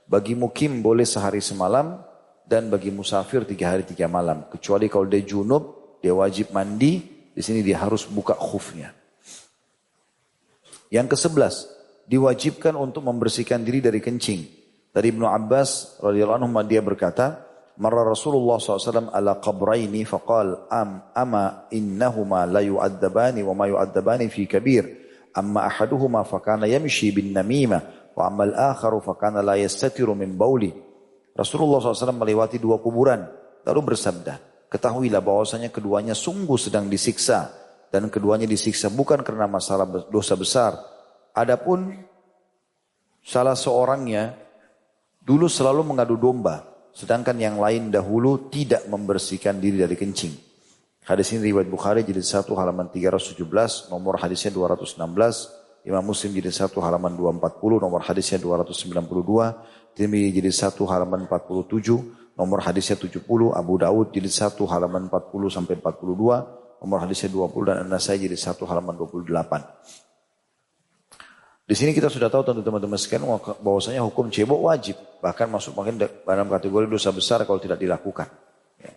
Bagi 0.10 0.34
mukim 0.34 0.82
boleh 0.82 1.06
sehari 1.06 1.44
semalam, 1.44 2.02
dan 2.48 2.72
bagi 2.72 2.90
musafir 2.90 3.44
tiga 3.44 3.76
hari 3.76 3.84
tiga 3.84 4.08
malam. 4.08 4.48
Kecuali 4.48 4.88
kalau 4.88 5.04
dia 5.04 5.20
junub, 5.20 6.00
dia 6.00 6.16
wajib 6.16 6.56
mandi, 6.56 7.04
di 7.36 7.42
sini 7.44 7.60
dia 7.60 7.84
harus 7.84 8.08
buka 8.08 8.34
khufnya. 8.34 8.96
Yang 10.88 11.08
ke 11.14 11.18
sebelas, 11.20 11.56
diwajibkan 12.08 12.74
untuk 12.80 13.04
membersihkan 13.04 13.68
diri 13.68 13.84
dari 13.84 14.00
kencing. 14.00 14.42
Dari 14.96 15.12
Ibnu 15.12 15.28
Abbas 15.28 16.00
radhiyallahu 16.00 16.40
anhu 16.40 16.64
dia 16.64 16.80
berkata, 16.80 17.44
"Marra 17.78 18.08
Rasulullah 18.08 18.58
SAW 18.58 19.12
ala 19.12 19.44
qabraini 19.44 20.08
faqal 20.08 20.72
am 20.72 21.04
ama 21.12 21.68
innahuma 21.70 22.48
la 22.48 22.64
yu'adzabani 22.64 23.44
wa 23.44 23.54
ma 23.54 23.68
yu'adzabani 23.68 24.32
fi 24.32 24.48
kabir. 24.48 25.07
Amma 25.38 25.70
ahaduhuma 25.70 26.26
fakana 26.26 26.66
yamshi 26.66 27.14
bin 27.14 27.30
namimah 27.30 28.10
wa 28.18 28.26
amma 28.26 28.50
al-akharu 28.50 29.06
fakana 29.06 29.46
la 29.46 29.54
yastatiru 29.54 30.18
min 30.18 30.34
bauli." 30.34 30.74
Rasulullah 31.38 31.78
SAW 31.78 32.18
melewati 32.18 32.58
dua 32.58 32.82
kuburan 32.82 33.22
lalu 33.62 33.94
bersabda, 33.94 34.66
"Ketahuilah 34.74 35.22
bahwasanya 35.22 35.70
keduanya 35.70 36.18
sungguh 36.18 36.58
sedang 36.58 36.90
disiksa 36.90 37.54
dan 37.94 38.10
keduanya 38.10 38.50
disiksa 38.50 38.90
bukan 38.90 39.22
karena 39.22 39.46
masalah 39.46 39.86
dosa 40.10 40.34
besar 40.34 40.98
Adapun 41.38 41.94
salah 43.22 43.54
seorangnya 43.54 44.34
dulu 45.22 45.46
selalu 45.46 45.86
mengadu 45.86 46.18
domba, 46.18 46.66
sedangkan 46.98 47.38
yang 47.38 47.62
lain 47.62 47.94
dahulu 47.94 48.50
tidak 48.50 48.90
membersihkan 48.90 49.62
diri 49.62 49.86
dari 49.86 49.94
kencing. 49.94 50.34
Hadis 51.08 51.32
ini 51.32 51.56
riwayat 51.56 51.72
Bukhari 51.72 52.04
jadi 52.04 52.20
satu 52.20 52.52
halaman 52.60 52.92
317, 52.92 53.40
nomor 53.88 54.20
hadisnya 54.20 54.52
216, 54.52 55.00
Imam 55.88 56.04
Muslim 56.04 56.36
jadi 56.36 56.52
satu 56.52 56.84
halaman 56.84 57.16
240, 57.16 57.80
nomor 57.80 58.04
hadisnya 58.04 58.44
292, 58.44 59.96
Tirmidzi 59.96 60.36
jadi 60.36 60.52
satu 60.52 60.84
halaman 60.84 61.24
47, 61.32 62.36
nomor 62.36 62.60
hadisnya 62.60 63.00
70, 63.00 63.24
Abu 63.56 63.80
Daud 63.80 64.12
jadi 64.12 64.28
satu 64.28 64.68
halaman 64.68 65.08
40 65.08 65.48
sampai 65.48 65.80
42, 65.80 66.84
nomor 66.84 67.00
hadisnya 67.00 67.32
20 67.32 67.56
dan 67.72 67.88
An-Nasai 67.88 68.20
jadi 68.20 68.36
satu 68.36 68.68
halaman 68.68 69.00
28. 69.00 69.32
Di 71.68 71.76
sini 71.76 71.96
kita 71.96 72.12
sudah 72.12 72.28
tahu 72.28 72.52
tentu 72.52 72.60
teman-teman 72.68 73.00
sekalian 73.00 73.32
bahwasanya 73.64 74.04
hukum 74.04 74.28
cebok 74.28 74.60
wajib. 74.60 75.00
Bahkan 75.24 75.48
masuk 75.52 75.72
mungkin 75.72 76.04
dalam 76.04 76.52
kategori 76.52 76.88
dosa 76.92 77.16
besar 77.16 77.48
kalau 77.48 77.64
tidak 77.64 77.80
dilakukan. 77.80 78.28
Ya. 78.80 78.92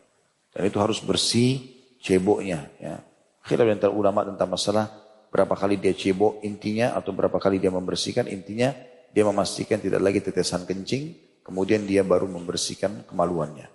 Dan 0.54 0.70
itu 0.70 0.78
harus 0.78 1.02
bersih 1.02 1.79
ceboknya. 2.00 2.66
Ya. 2.80 3.04
Khilaf 3.44 3.68
antara 3.68 3.92
ulama 3.92 4.24
tentang 4.24 4.48
masalah 4.50 4.90
berapa 5.30 5.54
kali 5.54 5.78
dia 5.78 5.94
cebok 5.94 6.42
intinya 6.42 6.96
atau 6.98 7.14
berapa 7.14 7.38
kali 7.38 7.62
dia 7.62 7.70
membersihkan 7.70 8.26
intinya 8.26 8.74
dia 9.14 9.22
memastikan 9.22 9.78
tidak 9.78 10.02
lagi 10.02 10.20
tetesan 10.20 10.66
kencing 10.66 11.14
kemudian 11.46 11.86
dia 11.86 12.02
baru 12.02 12.26
membersihkan 12.26 13.06
kemaluannya. 13.08 13.68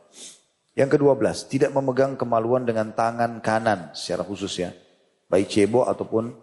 Yang 0.76 1.00
kedua 1.00 1.16
belas, 1.16 1.48
tidak 1.48 1.72
memegang 1.72 2.20
kemaluan 2.20 2.68
dengan 2.68 2.92
tangan 2.92 3.40
kanan 3.40 3.96
secara 3.96 4.28
khusus 4.28 4.60
ya. 4.60 4.76
Baik 5.32 5.48
cebok 5.48 5.88
ataupun 5.88 6.36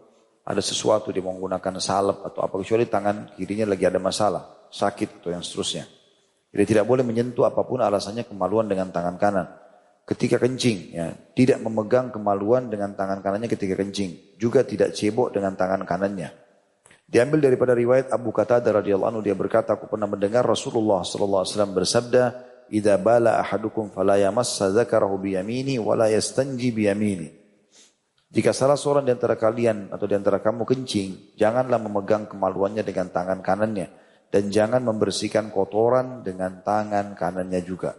ada 0.43 0.59
sesuatu 0.65 1.13
dia 1.15 1.23
menggunakan 1.23 1.79
salep 1.79 2.25
atau 2.27 2.41
apa 2.43 2.55
kecuali 2.59 2.89
tangan 2.89 3.37
kirinya 3.37 3.69
lagi 3.69 3.85
ada 3.85 4.01
masalah, 4.01 4.67
sakit 4.73 5.23
atau 5.23 5.31
yang 5.31 5.45
seterusnya. 5.45 5.85
Jadi 6.53 6.65
tidak 6.65 6.85
boleh 6.89 7.05
menyentuh 7.05 7.45
apa 7.45 7.63
pun 7.65 7.81
alasannya 7.81 8.27
kemaluan 8.27 8.67
dengan 8.67 8.89
tangan 8.91 9.17
kanan. 9.17 9.47
Ketika 10.03 10.43
kencing, 10.43 10.99
ya, 10.99 11.15
tidak 11.39 11.63
memegang 11.63 12.11
kemaluan 12.11 12.67
dengan 12.67 12.99
tangan 12.99 13.23
kanannya 13.23 13.47
ketika 13.47 13.79
kencing. 13.79 14.35
Juga 14.35 14.67
tidak 14.67 14.99
cebok 14.99 15.31
dengan 15.31 15.55
tangan 15.55 15.87
kanannya. 15.87 16.35
Diambil 17.07 17.45
daripada 17.45 17.77
riwayat 17.77 18.11
Abu 18.11 18.35
Qatadah 18.35 18.83
radhiyallahu 18.83 19.11
anhu 19.15 19.23
dia 19.23 19.37
berkata, 19.37 19.77
aku 19.77 19.87
pernah 19.87 20.09
mendengar 20.09 20.43
Rasulullah 20.43 21.05
sallallahu 21.07 21.45
alaihi 21.45 21.53
wasallam 21.55 21.75
bersabda, 21.77 22.23
"Idza 22.73 22.95
bala 22.99 23.39
ahadukum 23.39 23.93
fala 23.93 24.19
yamassa 24.19 24.73
dzakarahu 24.73 25.21
bi 25.21 25.37
yamini 25.37 25.77
wa 25.77 25.93
la 25.93 26.09
yastanji 26.09 26.73
bi 26.73 26.89
yamini." 26.89 27.29
Jika 28.33 28.57
salah 28.57 28.81
seorang 28.81 29.05
di 29.05 29.13
antara 29.13 29.37
kalian 29.37 29.93
atau 29.93 30.09
di 30.09 30.17
antara 30.17 30.41
kamu 30.41 30.65
kencing, 30.65 31.37
janganlah 31.37 31.77
memegang 31.77 32.25
kemaluannya 32.25 32.81
dengan 32.81 33.13
tangan 33.13 33.45
kanannya. 33.45 33.93
Dan 34.33 34.49
jangan 34.49 34.81
membersihkan 34.81 35.53
kotoran 35.53 36.25
dengan 36.25 36.65
tangan 36.65 37.13
kanannya 37.13 37.61
juga. 37.61 37.93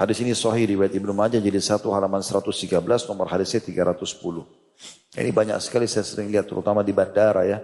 Hadis 0.00 0.16
ini 0.24 0.32
sahih 0.32 0.64
riwayat 0.64 0.96
Ibnu 0.96 1.12
Majah 1.12 1.44
jadi 1.44 1.60
satu 1.60 1.92
halaman 1.92 2.24
113 2.24 2.72
nomor 3.04 3.28
hadisnya 3.28 3.60
310. 3.60 4.00
Ini 5.12 5.28
banyak 5.28 5.60
sekali 5.60 5.84
saya 5.84 6.08
sering 6.08 6.32
lihat 6.32 6.48
terutama 6.48 6.80
di 6.80 6.88
bandara 6.88 7.44
ya. 7.44 7.60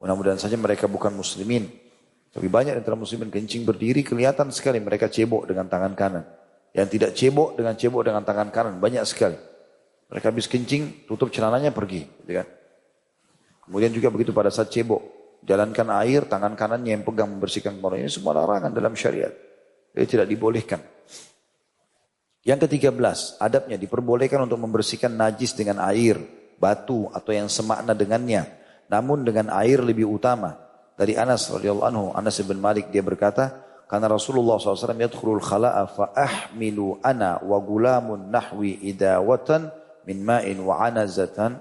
Mudah-mudahan 0.00 0.40
saja 0.40 0.56
mereka 0.56 0.88
bukan 0.88 1.12
muslimin. 1.12 1.68
Tapi 2.32 2.48
banyak 2.48 2.80
antara 2.80 2.96
muslimin 2.96 3.28
kencing 3.28 3.68
berdiri 3.68 4.00
kelihatan 4.00 4.48
sekali 4.56 4.80
mereka 4.80 5.12
cebok 5.12 5.52
dengan 5.52 5.68
tangan 5.68 5.92
kanan. 5.92 6.24
Yang 6.72 6.88
tidak 6.96 7.10
cebok 7.12 7.60
dengan 7.60 7.76
cebok 7.76 8.02
dengan 8.08 8.24
tangan 8.24 8.48
kanan 8.48 8.80
banyak 8.80 9.04
sekali. 9.04 9.36
Mereka 10.08 10.32
habis 10.32 10.48
kencing, 10.48 11.04
tutup 11.04 11.28
celananya 11.28 11.76
pergi. 11.76 12.08
Gitu 12.24 12.40
kan? 12.40 12.48
Kemudian 13.68 13.92
juga 13.92 14.08
begitu 14.08 14.32
pada 14.32 14.48
saat 14.48 14.72
cebok. 14.72 15.04
Jalankan 15.44 15.92
air, 16.00 16.24
tangan 16.24 16.56
kanannya 16.56 16.96
yang 16.96 17.04
pegang 17.04 17.28
membersihkan 17.28 17.76
kepala. 17.76 18.00
Ini 18.00 18.08
semua 18.08 18.32
larangan 18.32 18.72
dalam 18.72 18.96
syariat. 18.96 19.36
Jadi 19.92 20.06
tidak 20.08 20.24
dibolehkan. 20.32 20.80
Yang 22.46 22.70
ketiga 22.70 22.94
belas, 22.94 23.34
adabnya 23.42 23.74
diperbolehkan 23.74 24.38
untuk 24.46 24.62
membersihkan 24.62 25.10
najis 25.10 25.50
dengan 25.58 25.82
air, 25.82 26.14
batu 26.62 27.10
atau 27.10 27.34
yang 27.34 27.50
semakna 27.50 27.90
dengannya. 27.90 28.46
Namun 28.86 29.26
dengan 29.26 29.50
air 29.50 29.82
lebih 29.82 30.06
utama. 30.06 30.54
Dari 30.94 31.18
Anas 31.18 31.50
radhiyallahu 31.50 31.88
anhu, 31.90 32.06
Anas 32.14 32.38
bin 32.46 32.62
Malik 32.62 32.94
dia 32.94 33.02
berkata, 33.02 33.66
karena 33.90 34.10
Rasulullah 34.10 34.58
SAW 34.58 34.94
yadkhulul 34.94 35.42
khala'a 35.42 35.90
fa'ahmilu 35.90 37.02
ana 37.02 37.42
wa 37.42 37.58
gulamun 37.62 38.30
nahwi 38.30 38.78
idawatan 38.82 39.70
min 40.06 40.22
ma'in 40.26 40.58
wa 40.62 40.82
anazatan 40.82 41.58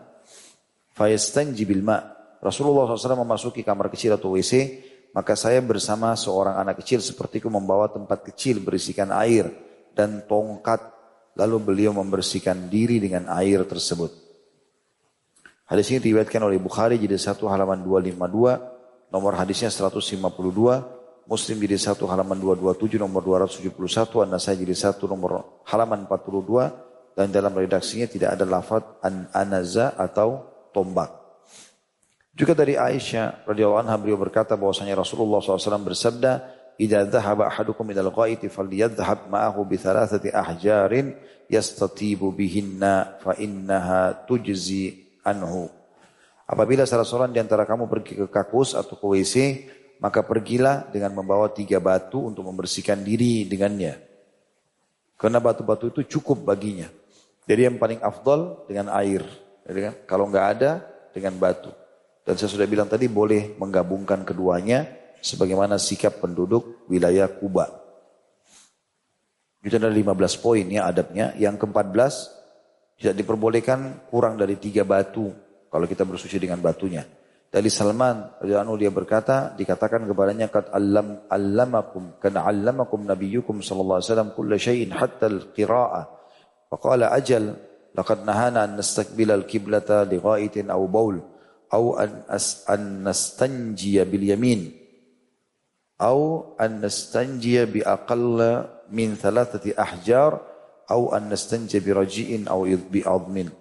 fayastanji 0.93 1.65
bil 1.69 1.85
ma' 1.85 2.01
Rasulullah 2.41 2.89
SAW 2.89 3.21
memasuki 3.21 3.61
kamar 3.61 3.93
kecil 3.93 4.17
atau 4.17 4.33
WC 4.33 4.81
maka 5.13 5.37
saya 5.37 5.61
bersama 5.61 6.17
seorang 6.17 6.57
anak 6.57 6.81
kecil 6.81 6.97
sepertiku 6.97 7.49
membawa 7.49 7.93
tempat 7.93 8.25
kecil 8.25 8.57
berisikan 8.61 9.13
air 9.13 9.49
dan 9.95 10.27
tongkat 10.27 10.83
lalu 11.39 11.57
beliau 11.63 11.91
membersihkan 11.95 12.67
diri 12.67 12.99
dengan 12.99 13.31
air 13.31 13.63
tersebut 13.63 14.25
Hadis 15.65 15.89
ini 15.89 15.97
diriwayatkan 15.97 16.45
oleh 16.45 16.61
Bukhari 16.61 17.01
jadi 17.01 17.17
satu 17.17 17.49
halaman 17.49 17.81
252 17.81 19.09
nomor 19.09 19.33
hadisnya 19.33 19.73
152 19.73 20.29
Muslim 21.25 21.57
jadi 21.57 21.77
satu 21.81 22.05
halaman 22.05 22.37
227 22.37 23.01
nomor 23.01 23.25
271 23.25 23.73
An-Nasai 24.29 24.61
jadi 24.61 24.75
satu 24.77 25.09
nomor 25.09 25.65
halaman 25.65 26.05
42 26.05 27.17
dan 27.17 27.31
dalam 27.31 27.55
redaksinya 27.55 28.05
tidak 28.05 28.37
ada 28.37 28.45
lafaz 28.45 28.83
an 29.01 29.31
anaza 29.31 29.95
atau 29.95 30.43
tombak. 30.75 31.07
Juga 32.35 32.51
dari 32.51 32.75
Aisyah 32.75 33.47
radhiyallahu 33.47 33.81
anha 33.87 33.95
beliau 33.95 34.19
berkata 34.19 34.59
bahwasanya 34.59 34.99
Rasulullah 34.99 35.39
SAW 35.39 35.87
bersabda, 35.87 36.31
"Idza 36.75 37.07
dhahaba 37.07 37.47
ahadukum 37.47 37.87
ila 37.91 38.03
al-ghaiti 38.03 38.51
falyadhhab 38.51 39.31
ma'ahu 39.31 39.63
bi 39.63 39.79
thalathati 39.79 40.31
ahjarin 40.31 41.15
yastatibu 41.47 42.35
bihinna 42.35 43.19
fa 43.23 43.33
innaha 43.39 44.11
tujzi 44.27 45.07
anhu." 45.23 45.71
Apabila 46.45 46.85
salah 46.85 47.07
seorang 47.07 47.33
di 47.33 47.41
antara 47.41 47.65
kamu 47.65 47.89
pergi 47.89 48.13
ke 48.21 48.27
kakus 48.29 48.77
atau 48.77 48.93
ke 48.93 49.05
WC, 49.05 49.35
maka 49.97 50.21
pergilah 50.21 50.85
dengan 50.93 51.15
membawa 51.15 51.49
tiga 51.49 51.81
batu 51.81 52.21
untuk 52.29 52.45
membersihkan 52.45 53.01
diri 53.01 53.49
dengannya. 53.49 53.97
Karena 55.15 55.39
batu-batu 55.39 55.89
itu 55.89 56.19
cukup 56.19 56.43
baginya. 56.43 56.91
Jadi 57.47 57.61
yang 57.71 57.77
paling 57.79 58.03
afdol 58.03 58.67
dengan 58.69 58.91
air. 58.93 59.23
Jadi 59.65 59.79
kan, 59.89 59.93
kalau 60.05 60.29
nggak 60.29 60.47
ada 60.59 60.71
dengan 61.15 61.33
batu. 61.39 61.71
Dan 62.25 62.35
saya 62.35 62.49
sudah 62.49 62.67
bilang 62.69 62.89
tadi 62.89 63.05
boleh 63.05 63.53
menggabungkan 63.57 64.25
keduanya 64.25 64.85
sebagaimana 65.25 65.81
sikap 65.81 66.21
penduduk 66.21 66.85
wilayah 66.85 67.25
Kuba. 67.33 67.65
Itu 69.65 69.81
ada 69.81 69.89
15 69.89 70.05
poin 70.45 70.65
ya 70.69 70.85
adabnya. 70.85 71.33
Yang 71.41 71.65
ke-14 71.65 72.13
tidak 73.01 73.15
diperbolehkan 73.17 74.05
kurang 74.13 74.37
dari 74.37 74.61
tiga 74.61 74.85
batu 74.85 75.33
kalau 75.73 75.89
kita 75.89 76.05
bersuci 76.05 76.37
dengan 76.37 76.61
batunya. 76.61 77.01
Dari 77.49 77.71
Salman 77.71 78.37
radhiyallahu 78.45 78.77
dia 78.77 78.91
berkata 78.93 79.57
dikatakan 79.57 80.05
kepadanya 80.05 80.53
kat 80.53 80.69
allam 80.69 81.23
allamakum 81.31 82.19
kana 82.21 82.45
allamakum 82.45 83.07
nabiyyukum 83.07 83.63
sallallahu 83.63 84.03
alaihi 84.03 84.09
wasallam 84.11 84.31
kulla 84.35 84.55
syai'in 84.59 84.91
hatta 84.91 85.31
al-qira'ah 85.31 86.03
Faqala 86.67 87.15
ajal 87.15 87.55
laqad 87.95 88.27
nahana 88.27 88.67
an 88.67 88.75
nastaqbil 88.75 89.31
al-qiblata 89.31 90.03
li 90.03 90.19
ghaitin 90.19 90.67
aw 90.67 90.83
baul 90.83 91.15
aw 91.71 91.83
an 91.95 92.27
as 92.27 92.67
an 92.67 93.07
nastanjiya 93.07 94.03
bil 94.03 94.25
yamin 94.25 94.84
aw 95.99 96.19
an 96.59 96.83
nastanjiya 96.83 97.67
bi 97.71 97.79
aqalla 97.79 98.83
min 98.91 99.15
thalathati 99.15 99.75
ahjar 99.75 100.39
aw 100.91 101.01
an 101.15 101.31
nastanjiya 101.31 101.79
bi 101.79 101.91
raji'in 101.95 102.51
aw 102.51 102.63
bi 102.65 103.01
admin 103.03 103.51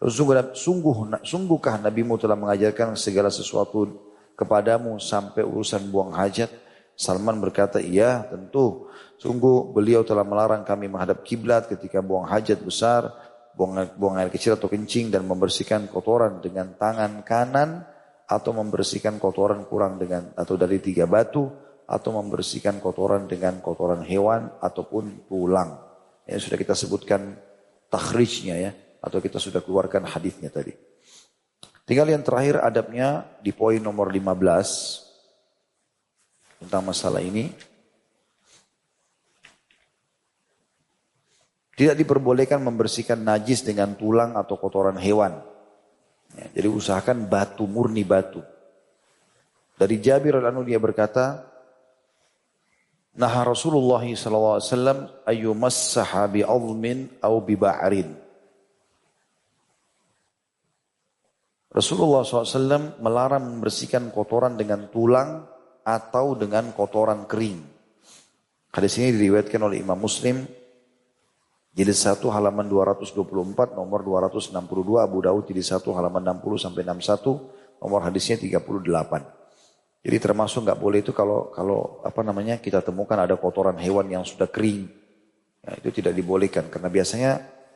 Sungguh, 0.00 0.56
sungguh, 0.56 1.20
sungguhkah 1.20 1.84
NabiMu 1.84 2.16
telah 2.16 2.32
mengajarkan 2.32 2.96
segala 2.96 3.28
sesuatu 3.28 3.84
kepadamu 4.32 4.96
sampai 4.96 5.44
urusan 5.44 5.92
buang 5.92 6.16
hajat? 6.16 6.48
Salman 6.96 7.36
berkata, 7.36 7.84
iya 7.84 8.24
tentu. 8.24 8.88
Sungguh 9.20 9.76
beliau 9.76 10.00
telah 10.00 10.24
melarang 10.24 10.64
kami 10.64 10.88
menghadap 10.88 11.20
kiblat 11.20 11.68
ketika 11.68 12.00
buang 12.00 12.24
hajat 12.24 12.64
besar, 12.64 13.12
buang, 13.52 13.92
buang 14.00 14.16
air 14.16 14.32
kecil 14.32 14.56
atau 14.56 14.72
kencing 14.72 15.12
dan 15.12 15.28
membersihkan 15.28 15.92
kotoran 15.92 16.40
dengan 16.40 16.72
tangan 16.80 17.20
kanan 17.20 17.84
atau 18.24 18.56
membersihkan 18.56 19.20
kotoran 19.20 19.68
kurang 19.68 20.00
dengan 20.00 20.32
atau 20.32 20.56
dari 20.56 20.80
tiga 20.80 21.04
batu 21.04 21.44
atau 21.90 22.22
membersihkan 22.22 22.78
kotoran 22.78 23.26
dengan 23.26 23.58
kotoran 23.58 24.06
hewan 24.06 24.46
ataupun 24.62 25.26
tulang. 25.26 25.74
Yang 26.22 26.46
sudah 26.46 26.58
kita 26.62 26.78
sebutkan 26.78 27.34
takhrijnya 27.90 28.54
ya 28.54 28.70
atau 29.02 29.18
kita 29.18 29.42
sudah 29.42 29.58
keluarkan 29.58 30.06
hadisnya 30.06 30.54
tadi. 30.54 30.70
Tinggal 31.82 32.14
yang 32.14 32.22
terakhir 32.22 32.62
adabnya 32.62 33.26
di 33.42 33.50
poin 33.50 33.82
nomor 33.82 34.14
15 34.14 36.62
tentang 36.62 36.86
masalah 36.86 37.18
ini. 37.18 37.50
Tidak 41.74 41.98
diperbolehkan 41.98 42.62
membersihkan 42.62 43.18
najis 43.24 43.64
dengan 43.66 43.98
tulang 43.98 44.38
atau 44.38 44.54
kotoran 44.60 45.00
hewan. 45.00 45.42
Ya, 46.38 46.46
jadi 46.60 46.68
usahakan 46.70 47.26
batu, 47.26 47.66
murni 47.66 48.06
batu. 48.06 48.38
Dari 49.80 49.96
Jabir 49.98 50.38
al 50.38 50.44
dia 50.62 50.76
berkata, 50.76 51.49
Nah 53.18 53.34
Rasulullah 53.42 54.06
SAW 54.06 55.26
ayyumassaha 55.26 56.30
bi'admin 56.30 57.18
au 57.26 57.42
biba'rin. 57.42 58.14
Rasulullah 61.70 62.22
SAW 62.26 62.98
melarang 63.02 63.46
membersihkan 63.46 64.10
kotoran 64.14 64.58
dengan 64.58 64.90
tulang 64.90 65.46
atau 65.86 66.34
dengan 66.38 66.70
kotoran 66.74 67.26
kering. 67.26 67.58
Hadis 68.70 68.98
ini 69.02 69.14
diriwayatkan 69.18 69.58
oleh 69.58 69.82
Imam 69.82 69.98
Muslim 69.98 70.46
Jilid 71.70 71.94
1 71.94 72.18
halaman 72.34 72.66
224 72.66 73.78
nomor 73.78 74.02
262 74.02 74.98
Abu 74.98 75.22
Daud 75.22 75.46
jilid 75.46 75.62
1 75.62 75.86
halaman 75.94 76.42
60 76.42 76.66
sampai 76.66 76.82
61 76.82 77.78
nomor 77.78 78.00
hadisnya 78.02 78.34
38. 78.42 79.39
Jadi 80.00 80.16
termasuk 80.16 80.64
nggak 80.64 80.80
boleh 80.80 81.04
itu 81.04 81.12
kalau 81.12 81.52
kalau 81.52 82.00
apa 82.00 82.24
namanya 82.24 82.56
kita 82.56 82.80
temukan 82.80 83.20
ada 83.20 83.36
kotoran 83.36 83.76
hewan 83.76 84.08
yang 84.08 84.24
sudah 84.24 84.48
kering. 84.48 84.88
Ya, 85.60 85.76
itu 85.76 86.00
tidak 86.00 86.16
dibolehkan 86.16 86.72
karena 86.72 86.88
biasanya 86.88 87.30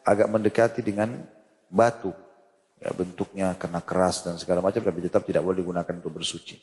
agak 0.05 0.29
mendekati 0.33 0.81
dengan 0.81 1.21
batu. 1.69 2.17
Ya, 2.81 2.93
bentuknya 2.97 3.53
kena 3.61 3.85
keras 3.85 4.25
dan 4.25 4.41
segala 4.41 4.65
macam 4.65 4.81
tapi 4.81 5.05
tetap 5.05 5.25
tidak 5.29 5.45
boleh 5.45 5.61
digunakan 5.61 5.95
untuk 6.01 6.17
bersuci. 6.17 6.57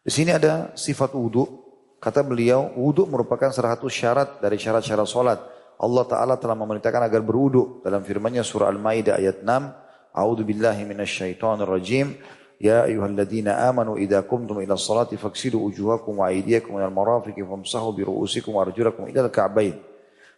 Di 0.00 0.12
sini 0.12 0.32
ada 0.32 0.72
sifat 0.72 1.12
wudhu. 1.12 1.68
Kata 2.00 2.24
beliau, 2.24 2.72
wudhu 2.80 3.04
merupakan 3.04 3.52
salah 3.52 3.76
satu 3.76 3.92
syarat 3.92 4.40
dari 4.40 4.56
syarat-syarat 4.56 5.04
sholat 5.04 5.40
Allah 5.80 6.04
Ta'ala 6.04 6.34
telah 6.36 6.56
memerintahkan 6.56 7.08
agar 7.08 7.24
berwudu 7.24 7.80
dalam 7.80 8.04
firmannya 8.04 8.44
surah 8.44 8.68
Al-Ma'idah 8.68 9.16
ayat 9.16 9.40
6 9.44 10.16
A'udzu 10.16 10.42
billahi 10.44 10.84
minasyaitonir 10.84 11.70
rajim. 11.70 12.18
Amanu 12.60 13.96
idza 13.96 14.20
qumtum 14.28 14.60
ila 14.60 14.76
sholati 14.76 15.16
faghsilu 15.16 15.56
wujuhakum 15.64 16.20
wa 16.20 16.28
aydiyakum 16.28 16.76
ilal 16.76 16.92
marafiqi 16.92 17.40
famsahu 17.40 17.96
bi 17.96 18.04
ru'usikum 18.04 18.60
wa 18.60 18.68
arjulakum 18.68 19.08
ilal 19.08 19.32
ka'bain. 19.32 19.80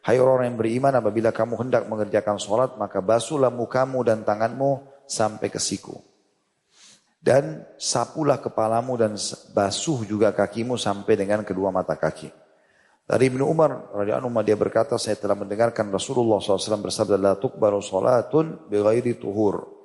Hai 0.06 0.18
orang 0.22 0.50
yang 0.50 0.58
beriman 0.58 0.94
apabila 0.94 1.34
kamu 1.34 1.58
hendak 1.62 1.86
mengerjakan 1.90 2.38
sholat 2.38 2.74
maka 2.78 3.02
basuhlah 3.02 3.50
mukamu 3.50 4.02
dan 4.06 4.22
tanganmu 4.22 4.82
sampai 5.06 5.50
ke 5.50 5.58
siku. 5.58 5.98
Dan 7.22 7.62
sapulah 7.78 8.42
kepalamu 8.42 8.98
dan 8.98 9.14
basuh 9.54 10.02
juga 10.02 10.34
kakimu 10.34 10.74
sampai 10.74 11.14
dengan 11.14 11.46
kedua 11.46 11.70
mata 11.70 11.94
kaki. 11.94 12.30
Dari 13.02 13.30
Ibnu 13.30 13.46
Umar 13.46 13.94
radhiyallahu 13.94 14.30
anhu 14.30 14.46
dia 14.46 14.58
berkata 14.58 14.94
saya 14.98 15.18
telah 15.18 15.34
mendengarkan 15.34 15.90
Rasulullah 15.90 16.38
SAW 16.38 16.86
bersabda 16.86 17.18
la 17.18 17.34
tuqbalu 17.38 17.82
salatun 17.82 18.66
bighairi 18.70 19.18
tuhur. 19.18 19.81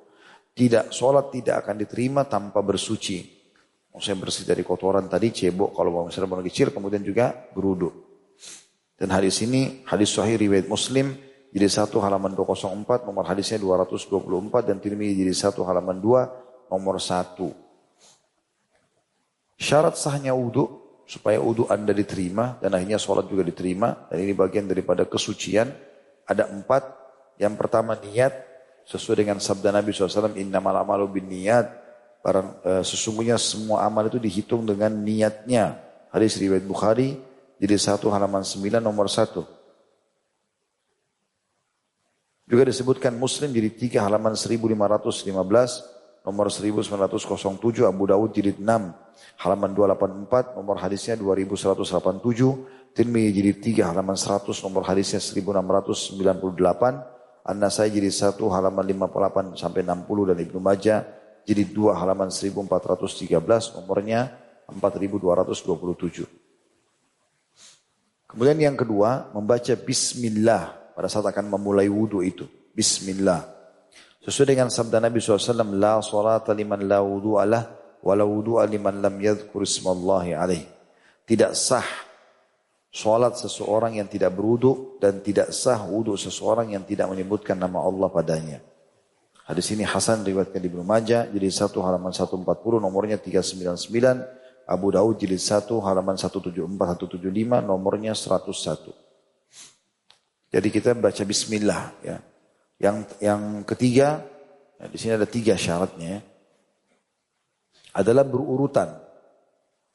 Tidak, 0.58 0.90
sholat 0.90 1.30
tidak 1.30 1.62
akan 1.62 1.78
diterima 1.78 2.26
tanpa 2.26 2.58
bersuci. 2.66 3.22
Maksudnya 3.94 4.18
bersih 4.18 4.42
dari 4.42 4.66
kotoran 4.66 5.06
tadi, 5.06 5.30
cebok 5.30 5.70
kalau 5.70 6.10
misalnya 6.10 6.34
mau 6.34 6.42
kecil, 6.42 6.74
kemudian 6.74 7.06
juga 7.06 7.30
beruduk. 7.54 7.94
Dan 8.98 9.14
hadis 9.14 9.38
ini, 9.46 9.86
hadis 9.86 10.10
sahih 10.10 10.34
riwayat 10.34 10.66
muslim, 10.66 11.14
jadi 11.54 11.70
satu 11.70 12.02
halaman 12.02 12.34
204, 12.34 13.06
nomor 13.06 13.22
hadisnya 13.30 13.62
224, 13.62 14.66
dan 14.66 14.82
Tirmidzi 14.82 15.22
jadi 15.22 15.30
satu 15.30 15.62
halaman 15.62 16.02
2, 16.02 16.70
nomor 16.74 16.98
1. 16.98 17.54
Syarat 19.58 19.94
sahnya 19.94 20.34
wudhu, 20.34 20.66
supaya 21.06 21.38
wudhu 21.38 21.70
anda 21.70 21.94
diterima, 21.94 22.58
dan 22.58 22.74
akhirnya 22.74 22.98
sholat 22.98 23.30
juga 23.30 23.46
diterima, 23.46 24.10
dan 24.10 24.18
ini 24.26 24.34
bagian 24.34 24.66
daripada 24.66 25.06
kesucian, 25.06 25.70
ada 26.26 26.50
empat. 26.50 26.98
Yang 27.38 27.54
pertama 27.54 27.94
niat, 27.94 28.34
sesuai 28.88 29.20
dengan 29.20 29.36
sabda 29.36 29.68
Nabi 29.68 29.92
SAW, 29.92 30.32
innamal 30.40 30.72
amalu 30.80 31.20
bin 31.20 31.28
niat, 31.28 31.68
barang, 32.24 32.64
e, 32.64 32.72
sesungguhnya 32.80 33.36
semua 33.36 33.84
amal 33.84 34.08
itu 34.08 34.16
dihitung 34.16 34.64
dengan 34.64 34.88
niatnya. 34.88 35.76
Hadis 36.08 36.40
riwayat 36.40 36.64
Bukhari, 36.64 37.20
jadi 37.60 37.76
satu 37.76 38.08
halaman 38.08 38.40
9 38.40 38.80
nomor 38.80 39.12
satu. 39.12 39.44
Juga 42.48 42.64
disebutkan 42.64 43.12
Muslim 43.12 43.52
jadi 43.52 43.68
tiga 43.76 44.08
halaman 44.08 44.32
1515, 44.32 46.24
nomor 46.24 46.48
1907, 46.48 47.84
Abu 47.84 48.08
Dawud 48.08 48.32
jilid 48.32 48.56
6, 48.56 48.64
halaman 49.44 49.76
284, 49.76 50.56
nomor 50.56 50.80
hadisnya 50.80 51.20
2187, 51.20 52.96
Tirmidzi 52.96 53.36
jilid 53.36 53.60
3 53.60 53.92
halaman 53.92 54.16
100, 54.16 54.64
nomor 54.64 54.80
hadisnya 54.88 55.20
1698, 55.20 57.17
An-Nasai 57.48 57.88
jadi 57.88 58.12
1 58.12 58.36
halaman 58.36 58.84
58 58.84 59.56
sampai 59.56 59.80
60 59.80 60.28
dan 60.28 60.36
Ibnu 60.36 60.60
Majah 60.60 61.00
jadi 61.48 61.64
2 61.64 61.96
halaman 61.96 62.28
1413 62.28 63.80
nomornya 63.80 64.36
4227. 64.68 66.28
Kemudian 68.28 68.60
yang 68.60 68.76
kedua 68.76 69.32
membaca 69.32 69.72
bismillah 69.72 70.92
pada 70.92 71.08
saat 71.08 71.24
akan 71.24 71.48
memulai 71.48 71.88
wudhu 71.88 72.20
itu. 72.20 72.44
Bismillah. 72.76 73.48
Sesuai 74.20 74.52
dengan 74.52 74.68
sabda 74.68 75.00
Nabi 75.00 75.24
SAW, 75.24 75.72
La 75.72 75.96
salata 76.04 76.52
liman 76.52 76.84
la 76.84 77.00
wudu'alah, 77.00 77.62
wa 78.04 78.12
la 78.12 78.28
liman 78.68 79.00
lam 79.00 79.16
yadhkur 79.16 79.64
ismallahi 79.64 80.36
alaih. 80.36 80.68
Tidak 81.24 81.56
sah 81.56 82.07
Sholat 82.88 83.36
seseorang 83.36 84.00
yang 84.00 84.08
tidak 84.08 84.32
berwudu 84.32 84.96
dan 84.96 85.20
tidak 85.20 85.52
sah 85.52 85.84
wudu 85.84 86.16
seseorang 86.16 86.72
yang 86.72 86.88
tidak 86.88 87.12
menyebutkan 87.12 87.60
nama 87.60 87.84
Allah 87.84 88.08
padanya. 88.08 88.64
Hadis 89.48 89.72
ini 89.72 89.84
Hasan 89.84 90.24
riwayatkan 90.24 90.60
di 90.60 90.68
Ibnu 90.68 90.84
Majah 90.84 91.28
jadi 91.28 91.48
satu 91.48 91.80
halaman 91.80 92.12
140 92.12 92.44
nomornya 92.80 93.16
399 93.20 94.68
Abu 94.68 94.92
Daud 94.92 95.16
jilid 95.16 95.40
1 95.40 95.64
halaman 95.80 96.20
174 96.20 96.68
175 96.68 97.24
nomornya 97.64 98.12
101. 98.12 98.92
Jadi 100.52 100.68
kita 100.68 100.92
baca 100.92 101.22
bismillah 101.24 101.96
ya. 102.04 102.20
Yang 102.78 102.96
yang 103.24 103.64
ketiga 103.64 104.22
ya, 104.76 104.86
di 104.92 104.96
sini 105.00 105.16
ada 105.16 105.24
tiga 105.24 105.56
syaratnya 105.56 106.20
adalah 107.96 108.28
berurutan. 108.28 109.07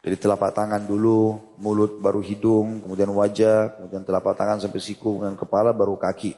Jadi 0.04 0.20
telapak 0.20 0.52
tangan 0.52 0.84
dulu, 0.84 1.40
mulut 1.64 1.96
baru 2.04 2.20
hidung, 2.20 2.84
kemudian 2.84 3.08
wajah, 3.16 3.80
kemudian 3.80 4.04
telapak 4.04 4.36
tangan 4.36 4.60
sampai 4.60 4.84
siku, 4.84 5.16
kemudian 5.16 5.40
kepala 5.40 5.72
baru 5.72 5.96
kaki. 5.96 6.36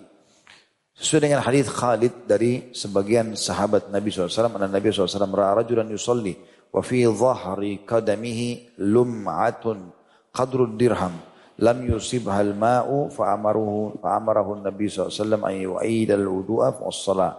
Sesuai 0.94 1.26
dengan 1.26 1.42
hadis 1.42 1.66
Khalid 1.74 2.30
dari 2.30 2.70
sebagian 2.78 3.34
sahabat 3.34 3.90
Nabi 3.90 4.14
SAW, 4.14 4.62
dan 4.62 4.70
Nabi 4.70 4.94
SAW 4.94 5.34
ra'a 5.34 5.66
yusalli 5.90 6.38
wa 6.70 6.82
fi 6.86 7.10
dhahri 7.10 7.82
qadamihi 7.82 8.78
lum'atun 8.86 9.90
qadrul 10.30 10.78
dirham 10.78 11.18
lam 11.58 11.78
yusibha 11.90 12.38
al-ma'u 12.46 13.10
fa'amaruhu 13.10 13.98
fa'amarahu 13.98 14.62
Nabi 14.62 14.94
SAW 14.94 15.42
an 15.42 15.56
yu'id 15.58 16.14
al-wudu'a 16.14 16.70
fa'as-salat. 16.76 17.34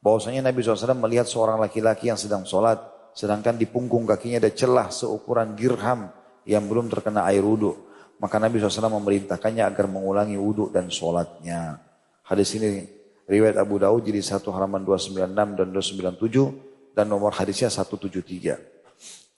Bahwasanya 0.00 0.48
Nabi 0.48 0.64
SAW 0.64 0.96
melihat 0.96 1.28
seorang 1.28 1.60
laki-laki 1.60 2.08
yang 2.08 2.16
sedang 2.16 2.48
sholat 2.48 2.93
Sedangkan 3.14 3.54
di 3.54 3.70
punggung 3.70 4.04
kakinya 4.04 4.42
ada 4.42 4.50
celah 4.50 4.90
seukuran 4.90 5.54
dirham 5.54 6.10
yang 6.44 6.66
belum 6.66 6.90
terkena 6.90 7.24
air 7.30 7.46
wudhu. 7.46 7.72
Maka 8.18 8.42
Nabi 8.42 8.58
SAW 8.58 8.90
memerintahkannya 8.98 9.62
agar 9.62 9.86
mengulangi 9.86 10.34
wudhu 10.34 10.74
dan 10.74 10.90
sholatnya. 10.90 11.78
Hadis 12.26 12.58
ini 12.58 12.82
riwayat 13.30 13.56
Abu 13.56 13.78
Daud 13.78 14.02
jadi 14.02 14.18
satu 14.18 14.50
halaman 14.50 14.82
296 14.82 15.30
dan 15.30 15.66
297 15.70 16.98
dan 16.98 17.06
nomor 17.06 17.32
hadisnya 17.38 17.70
173. 17.70 18.74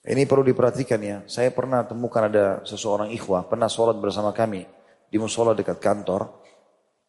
Ini 0.07 0.23
perlu 0.23 0.43
diperhatikan 0.45 0.99
ya. 1.03 1.17
Saya 1.27 1.51
pernah 1.51 1.83
temukan 1.83 2.31
ada 2.31 2.63
seseorang 2.63 3.11
ikhwah 3.11 3.43
pernah 3.45 3.67
sholat 3.67 3.99
bersama 3.99 4.31
kami 4.31 4.63
di 5.11 5.17
musola 5.19 5.51
dekat 5.51 5.83
kantor. 5.83 6.31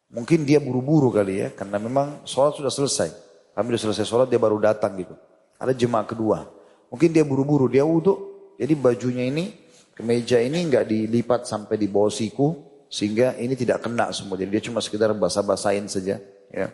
Mungkin 0.09 0.41
dia 0.43 0.57
buru-buru 0.57 1.13
kali 1.13 1.45
ya, 1.45 1.47
karena 1.53 1.77
memang 1.77 2.25
sholat 2.25 2.57
sudah 2.57 2.73
selesai. 2.73 3.09
Kami 3.53 3.77
sudah 3.77 3.93
selesai 3.93 4.05
sholat, 4.09 4.27
dia 4.27 4.41
baru 4.41 4.57
datang 4.57 4.97
gitu. 4.97 5.13
Ada 5.61 5.71
jemaah 5.71 6.03
kedua. 6.03 6.58
Mungkin 6.89 7.09
dia 7.13 7.25
buru-buru, 7.25 7.69
dia 7.69 7.85
wudhu. 7.85 8.29
Jadi 8.59 8.73
bajunya 8.75 9.29
ini, 9.29 9.53
kemeja 9.95 10.41
ini 10.41 10.65
nggak 10.67 10.85
dilipat 10.89 11.45
sampai 11.45 11.77
di 11.77 11.87
bawah 11.87 12.11
siku. 12.11 12.67
Sehingga 12.89 13.37
ini 13.37 13.53
tidak 13.53 13.85
kena 13.85 14.09
semua. 14.09 14.33
Jadi 14.33 14.49
dia 14.49 14.63
cuma 14.65 14.81
sekedar 14.81 15.13
basah-basahin 15.13 15.85
saja. 15.85 16.17
Ya. 16.49 16.67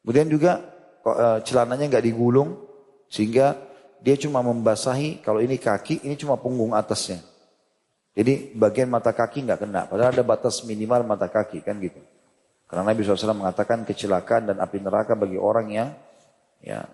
Kemudian 0.00 0.26
juga 0.32 0.64
eh, 1.04 1.38
celananya 1.44 1.92
nggak 1.92 2.04
digulung. 2.04 2.64
Sehingga 3.12 3.52
dia 4.00 4.16
cuma 4.16 4.40
membasahi, 4.40 5.20
kalau 5.20 5.44
ini 5.44 5.60
kaki, 5.60 6.08
ini 6.08 6.16
cuma 6.16 6.40
punggung 6.40 6.72
atasnya. 6.72 7.20
Jadi 8.14 8.54
bagian 8.56 8.88
mata 8.88 9.12
kaki 9.12 9.44
nggak 9.44 9.60
kena. 9.66 9.84
Padahal 9.90 10.14
ada 10.14 10.24
batas 10.24 10.62
minimal 10.64 11.04
mata 11.04 11.28
kaki 11.28 11.60
kan 11.60 11.76
gitu. 11.82 11.98
Karena 12.64 12.90
Nabi 12.90 13.04
SAW 13.04 13.36
mengatakan 13.36 13.84
kecelakaan 13.84 14.54
dan 14.54 14.56
api 14.62 14.80
neraka 14.80 15.12
bagi 15.18 15.36
orang 15.36 15.66
yang 15.68 15.88
ya 16.64 16.86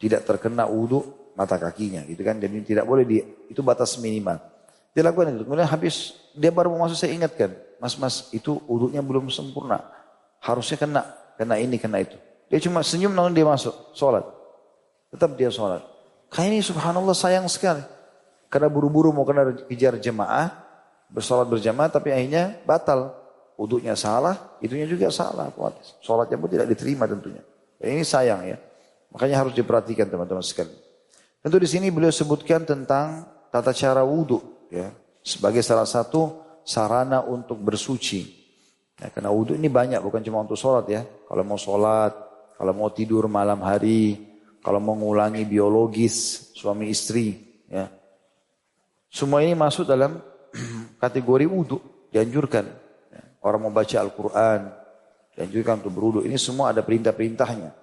tidak 0.00 0.26
terkena 0.26 0.66
wudhu 0.66 1.21
mata 1.32 1.56
kakinya 1.56 2.04
gitu 2.04 2.22
kan. 2.24 2.38
Ini 2.38 2.64
tidak 2.64 2.84
boleh 2.84 3.04
di 3.04 3.18
itu 3.48 3.60
batas 3.64 3.96
minimal. 4.00 4.40
Dia 4.92 5.02
lakukan 5.04 5.32
itu. 5.32 5.44
Kemudian 5.48 5.68
habis 5.68 6.16
dia 6.36 6.52
baru 6.52 6.72
mau 6.72 6.84
masuk 6.84 6.96
saya 7.00 7.12
ingatkan, 7.16 7.52
mas 7.80 7.96
mas 7.96 8.28
itu 8.32 8.60
uduknya 8.68 9.00
belum 9.00 9.32
sempurna. 9.32 9.80
Harusnya 10.42 10.76
kena, 10.76 11.02
kena 11.38 11.56
ini, 11.56 11.80
kena 11.80 12.02
itu. 12.02 12.16
Dia 12.52 12.60
cuma 12.60 12.84
senyum 12.84 13.14
namun 13.16 13.32
dia 13.32 13.46
masuk 13.46 13.72
sholat. 13.96 14.26
Tetap 15.08 15.32
dia 15.36 15.48
sholat. 15.48 15.80
Kayak 16.28 16.48
ini 16.52 16.58
subhanallah 16.60 17.16
sayang 17.16 17.48
sekali. 17.48 17.80
Karena 18.52 18.68
buru-buru 18.68 19.12
mau 19.16 19.24
kena 19.24 19.48
kejar 19.64 19.96
jemaah, 19.96 20.52
bersolat 21.08 21.48
berjamaah 21.48 21.88
tapi 21.88 22.12
akhirnya 22.12 22.60
batal. 22.68 23.16
Uduknya 23.56 23.94
salah, 23.94 24.58
itunya 24.58 24.88
juga 24.88 25.12
salah. 25.12 25.52
Sholatnya 26.02 26.36
pun 26.40 26.48
tidak 26.50 26.66
diterima 26.72 27.06
tentunya. 27.06 27.44
Ini 27.78 28.02
sayang 28.02 28.48
ya. 28.48 28.58
Makanya 29.12 29.44
harus 29.44 29.52
diperhatikan 29.54 30.08
teman-teman 30.08 30.42
sekalian. 30.42 30.81
Tentu 31.42 31.58
di 31.58 31.66
sini 31.66 31.90
beliau 31.90 32.14
sebutkan 32.14 32.62
tentang 32.62 33.26
tata 33.50 33.74
cara 33.74 34.06
wudhu 34.06 34.70
ya 34.70 34.94
sebagai 35.26 35.62
salah 35.62 35.86
satu 35.86 36.42
sarana 36.62 37.22
untuk 37.26 37.58
bersuci. 37.58 38.42
Ya, 39.02 39.10
karena 39.10 39.34
wudhu 39.34 39.58
ini 39.58 39.66
banyak 39.66 39.98
bukan 39.98 40.22
cuma 40.22 40.46
untuk 40.46 40.54
sholat 40.54 40.86
ya. 40.86 41.02
Kalau 41.02 41.42
mau 41.42 41.58
sholat, 41.58 42.14
kalau 42.54 42.70
mau 42.70 42.94
tidur 42.94 43.26
malam 43.26 43.58
hari, 43.66 44.22
kalau 44.62 44.78
mengulangi 44.78 45.42
biologis 45.42 46.46
suami 46.54 46.94
istri, 46.94 47.34
ya. 47.66 47.90
Semua 49.10 49.42
ini 49.42 49.58
masuk 49.58 49.82
dalam 49.82 50.22
kategori 51.02 51.50
wudhu 51.50 52.08
dianjurkan. 52.14 52.64
Ya. 53.10 53.22
Orang 53.42 53.66
mau 53.66 53.74
baca 53.74 53.98
Al-Quran, 53.98 54.70
dianjurkan 55.34 55.82
untuk 55.82 55.92
berwudhu. 55.98 56.20
Ini 56.22 56.38
semua 56.38 56.70
ada 56.70 56.86
perintah-perintahnya. 56.86 57.74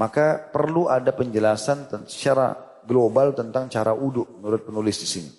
Maka 0.00 0.48
perlu 0.48 0.88
ada 0.88 1.12
penjelasan 1.12 2.08
secara 2.08 2.69
global 2.84 3.32
tentang 3.32 3.66
cara 3.68 3.92
wudhu 3.96 4.40
menurut 4.40 4.62
penulis 4.64 4.96
di 5.00 5.08
sini. 5.08 5.30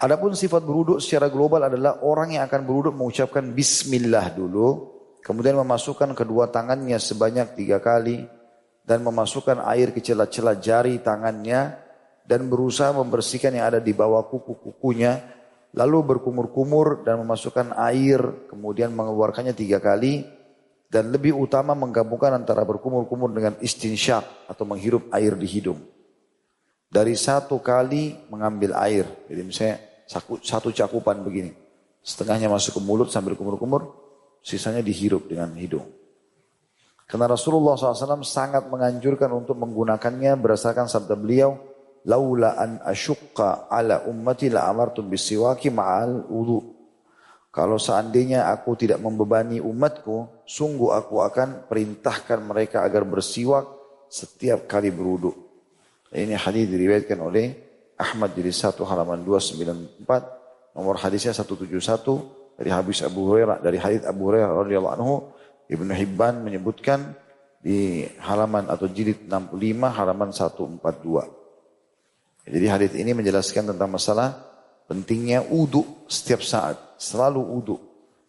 Adapun 0.00 0.32
sifat 0.32 0.64
berwudhu 0.64 0.96
secara 0.96 1.28
global 1.28 1.68
adalah 1.68 2.00
orang 2.00 2.36
yang 2.36 2.48
akan 2.48 2.64
berwudhu 2.64 2.96
mengucapkan 2.96 3.52
bismillah 3.52 4.32
dulu, 4.32 4.68
kemudian 5.20 5.60
memasukkan 5.60 6.16
kedua 6.16 6.48
tangannya 6.48 6.96
sebanyak 6.96 7.52
tiga 7.52 7.84
kali 7.84 8.24
dan 8.80 9.04
memasukkan 9.04 9.60
air 9.68 9.92
ke 9.92 10.00
celah-celah 10.00 10.56
jari 10.56 11.04
tangannya 11.04 11.76
dan 12.24 12.48
berusaha 12.48 12.90
membersihkan 12.96 13.54
yang 13.54 13.68
ada 13.74 13.80
di 13.82 13.92
bawah 13.92 14.24
kuku-kukunya 14.26 15.20
lalu 15.76 16.16
berkumur-kumur 16.16 17.06
dan 17.06 17.22
memasukkan 17.22 17.74
air 17.78 18.50
kemudian 18.50 18.90
mengeluarkannya 18.90 19.54
tiga 19.54 19.78
kali 19.78 20.26
dan 20.90 21.14
lebih 21.14 21.38
utama 21.38 21.72
menggabungkan 21.78 22.34
antara 22.34 22.66
berkumur-kumur 22.66 23.30
dengan 23.30 23.54
istinsyak 23.62 24.50
atau 24.50 24.66
menghirup 24.66 25.06
air 25.14 25.38
di 25.38 25.46
hidung. 25.46 25.78
Dari 26.90 27.14
satu 27.14 27.62
kali 27.62 28.18
mengambil 28.26 28.74
air, 28.74 29.06
jadi 29.30 29.46
misalnya 29.46 29.76
satu 30.42 30.74
cakupan 30.74 31.22
begini, 31.22 31.54
setengahnya 32.02 32.50
masuk 32.50 32.76
ke 32.76 32.80
mulut 32.82 33.14
sambil 33.14 33.38
kumur-kumur, 33.38 33.94
sisanya 34.42 34.82
dihirup 34.82 35.30
dengan 35.30 35.54
hidung. 35.54 35.86
Karena 37.06 37.30
Rasulullah 37.30 37.78
SAW 37.78 38.26
sangat 38.26 38.66
menganjurkan 38.66 39.30
untuk 39.30 39.54
menggunakannya 39.62 40.34
berdasarkan 40.34 40.90
sabda 40.90 41.14
beliau, 41.14 41.54
laula 42.06 42.58
an 42.58 42.82
ala 42.82 44.06
ummati 44.10 44.50
la 44.50 44.66
amartum 44.66 45.06
bisiwaki 45.06 45.70
ma'al 45.70 46.26
wudu. 46.26 46.79
Kalau 47.50 47.82
seandainya 47.82 48.46
aku 48.46 48.78
tidak 48.78 49.02
membebani 49.02 49.58
umatku, 49.58 50.46
sungguh 50.46 50.94
aku 50.94 51.18
akan 51.18 51.66
perintahkan 51.66 52.38
mereka 52.46 52.86
agar 52.86 53.02
bersiwak 53.02 53.66
setiap 54.06 54.70
kali 54.70 54.94
berwudu. 54.94 55.34
Ini 56.14 56.38
hadis 56.38 56.70
diriwayatkan 56.70 57.18
oleh 57.18 57.46
Ahmad 57.98 58.34
jadi 58.34 58.54
satu 58.54 58.86
halaman 58.86 59.26
294, 59.26 60.78
nomor 60.78 60.94
hadisnya 60.98 61.34
171 61.34 62.58
dari 62.58 62.70
habis 62.70 63.02
Abu 63.02 63.26
Hurairah 63.30 63.62
dari 63.62 63.78
hadis 63.78 64.02
Abu 64.06 64.30
Hurairah 64.30 64.50
radhiyallahu 64.66 64.94
anhu 64.98 65.14
Ibnu 65.70 65.94
Hibban 65.94 66.42
menyebutkan 66.42 67.14
di 67.62 68.02
halaman 68.24 68.66
atau 68.66 68.90
jilid 68.90 69.28
65 69.28 69.54
halaman 69.86 70.34
142. 70.34 72.50
Jadi 72.50 72.66
hadis 72.66 72.90
ini 72.98 73.14
menjelaskan 73.14 73.70
tentang 73.70 73.90
masalah 73.92 74.34
pentingnya 74.90 75.46
udu 75.46 75.86
setiap 76.10 76.42
saat, 76.42 76.74
selalu 77.00 77.40
udu. 77.40 77.76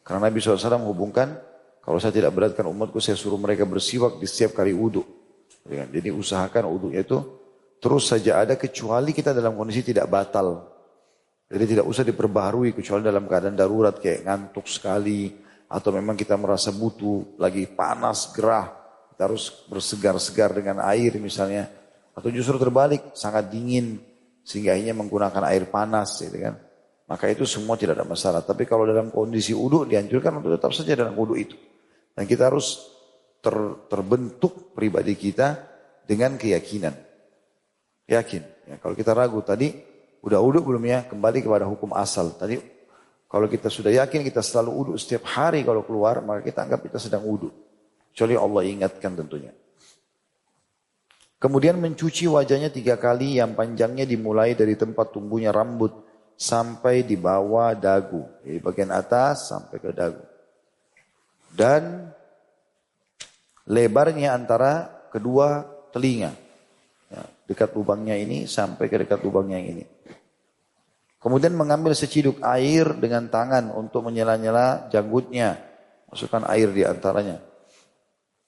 Karena 0.08 0.32
Nabi 0.32 0.40
SAW 0.40 0.88
hubungkan, 0.88 1.36
kalau 1.84 2.00
saya 2.00 2.16
tidak 2.16 2.32
beratkan 2.32 2.64
umatku, 2.72 3.04
saya 3.04 3.20
suruh 3.20 3.36
mereka 3.36 3.68
bersiwak 3.68 4.16
di 4.24 4.26
setiap 4.26 4.64
kali 4.64 4.72
udu. 4.72 5.04
Jadi 5.68 6.10
usahakan 6.10 6.72
udunya 6.72 7.06
itu 7.06 7.22
terus 7.78 8.10
saja 8.10 8.42
ada 8.42 8.58
kecuali 8.58 9.14
kita 9.14 9.36
dalam 9.36 9.54
kondisi 9.54 9.86
tidak 9.94 10.10
batal. 10.10 10.72
Jadi 11.52 11.76
tidak 11.76 11.86
usah 11.86 12.02
diperbaharui 12.08 12.72
kecuali 12.72 13.04
dalam 13.04 13.28
keadaan 13.28 13.60
darurat 13.60 13.94
kayak 14.00 14.26
ngantuk 14.26 14.66
sekali 14.66 15.30
atau 15.68 15.90
memang 15.92 16.16
kita 16.16 16.34
merasa 16.40 16.72
butuh 16.72 17.38
lagi 17.38 17.68
panas 17.68 18.32
gerah 18.32 18.72
kita 19.12 19.22
harus 19.30 19.54
bersegar-segar 19.70 20.50
dengan 20.56 20.82
air 20.82 21.14
misalnya 21.20 21.70
atau 22.18 22.34
justru 22.34 22.58
terbalik 22.58 23.14
sangat 23.14 23.54
dingin 23.54 24.02
sehingga 24.42 24.74
akhirnya 24.74 24.96
menggunakan 24.98 25.44
air 25.52 25.70
panas 25.70 26.18
gitu 26.24 26.42
kan. 26.42 26.58
Maka 27.12 27.28
itu 27.28 27.44
semua 27.44 27.76
tidak 27.76 28.00
ada 28.00 28.08
masalah. 28.08 28.40
Tapi 28.40 28.64
kalau 28.64 28.88
dalam 28.88 29.12
kondisi 29.12 29.52
uduk 29.52 29.84
dianjurkan 29.92 30.40
untuk 30.40 30.56
tetap 30.56 30.72
saja 30.72 30.96
dalam 30.96 31.12
uduk 31.20 31.36
itu. 31.36 31.60
Dan 32.16 32.24
kita 32.24 32.48
harus 32.48 32.88
ter, 33.44 33.52
terbentuk 33.92 34.72
pribadi 34.72 35.20
kita 35.20 35.60
dengan 36.08 36.40
keyakinan. 36.40 36.96
Yakin. 38.08 38.44
Ya, 38.64 38.76
kalau 38.80 38.96
kita 38.96 39.12
ragu 39.12 39.44
tadi, 39.44 39.76
udah 40.24 40.40
uduk 40.40 40.72
belum 40.72 40.88
ya? 40.88 41.04
Kembali 41.04 41.44
kepada 41.44 41.68
hukum 41.68 41.92
asal. 42.00 42.32
Tadi 42.32 42.56
kalau 43.28 43.52
kita 43.52 43.68
sudah 43.68 43.92
yakin 43.92 44.24
kita 44.24 44.40
selalu 44.40 44.72
uduk 44.72 44.96
setiap 44.96 45.28
hari 45.36 45.68
kalau 45.68 45.84
keluar, 45.84 46.24
maka 46.24 46.48
kita 46.48 46.64
anggap 46.64 46.80
kita 46.80 46.96
sedang 46.96 47.28
uduk. 47.28 47.52
Kecuali 48.16 48.40
Allah 48.40 48.64
ingatkan 48.72 49.20
tentunya. 49.20 49.52
Kemudian 51.44 51.76
mencuci 51.76 52.24
wajahnya 52.32 52.72
tiga 52.72 52.96
kali 52.96 53.36
yang 53.36 53.52
panjangnya 53.52 54.08
dimulai 54.08 54.56
dari 54.56 54.80
tempat 54.80 55.12
tumbuhnya 55.12 55.52
rambut 55.52 56.11
sampai 56.42 57.06
di 57.06 57.14
bawah 57.14 57.78
dagu. 57.78 58.26
Jadi 58.42 58.58
bagian 58.58 58.90
atas 58.90 59.54
sampai 59.54 59.78
ke 59.78 59.94
dagu. 59.94 60.26
Dan 61.54 62.10
lebarnya 63.70 64.34
antara 64.34 65.06
kedua 65.14 65.62
telinga 65.94 66.34
dekat 67.52 67.76
lubangnya 67.76 68.16
ini 68.16 68.48
sampai 68.48 68.88
ke 68.88 68.96
dekat 69.04 69.20
lubangnya 69.28 69.60
ini. 69.60 69.84
Kemudian 71.22 71.54
mengambil 71.54 71.94
seciduk 71.94 72.40
air 72.42 72.98
dengan 72.98 73.28
tangan 73.28 73.70
untuk 73.76 74.08
menyela-nyela 74.08 74.88
janggutnya. 74.90 75.60
Masukkan 76.10 76.48
air 76.50 76.72
di 76.72 76.82
antaranya. 76.82 77.38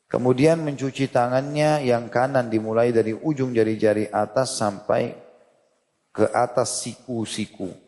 Kemudian 0.10 0.64
mencuci 0.64 1.12
tangannya 1.12 1.86
yang 1.86 2.10
kanan 2.10 2.50
dimulai 2.50 2.90
dari 2.90 3.14
ujung 3.14 3.54
jari-jari 3.54 4.10
atas 4.10 4.58
sampai 4.58 5.14
ke 6.10 6.26
atas 6.34 6.82
siku-siku. 6.82 7.83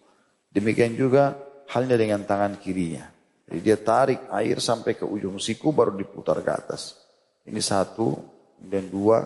Demikian 0.55 0.95
juga 0.95 1.35
halnya 1.75 1.99
dengan 1.99 2.23
tangan 2.23 2.55
kirinya. 2.55 3.11
Jadi 3.45 3.59
dia 3.59 3.75
tarik 3.75 4.31
air 4.31 4.63
sampai 4.63 4.95
ke 4.95 5.03
ujung 5.03 5.35
siku 5.35 5.75
baru 5.75 5.91
diputar 5.91 6.39
ke 6.39 6.51
atas. 6.55 6.95
Ini 7.43 7.59
satu, 7.59 8.15
dan 8.57 8.87
dua, 8.89 9.21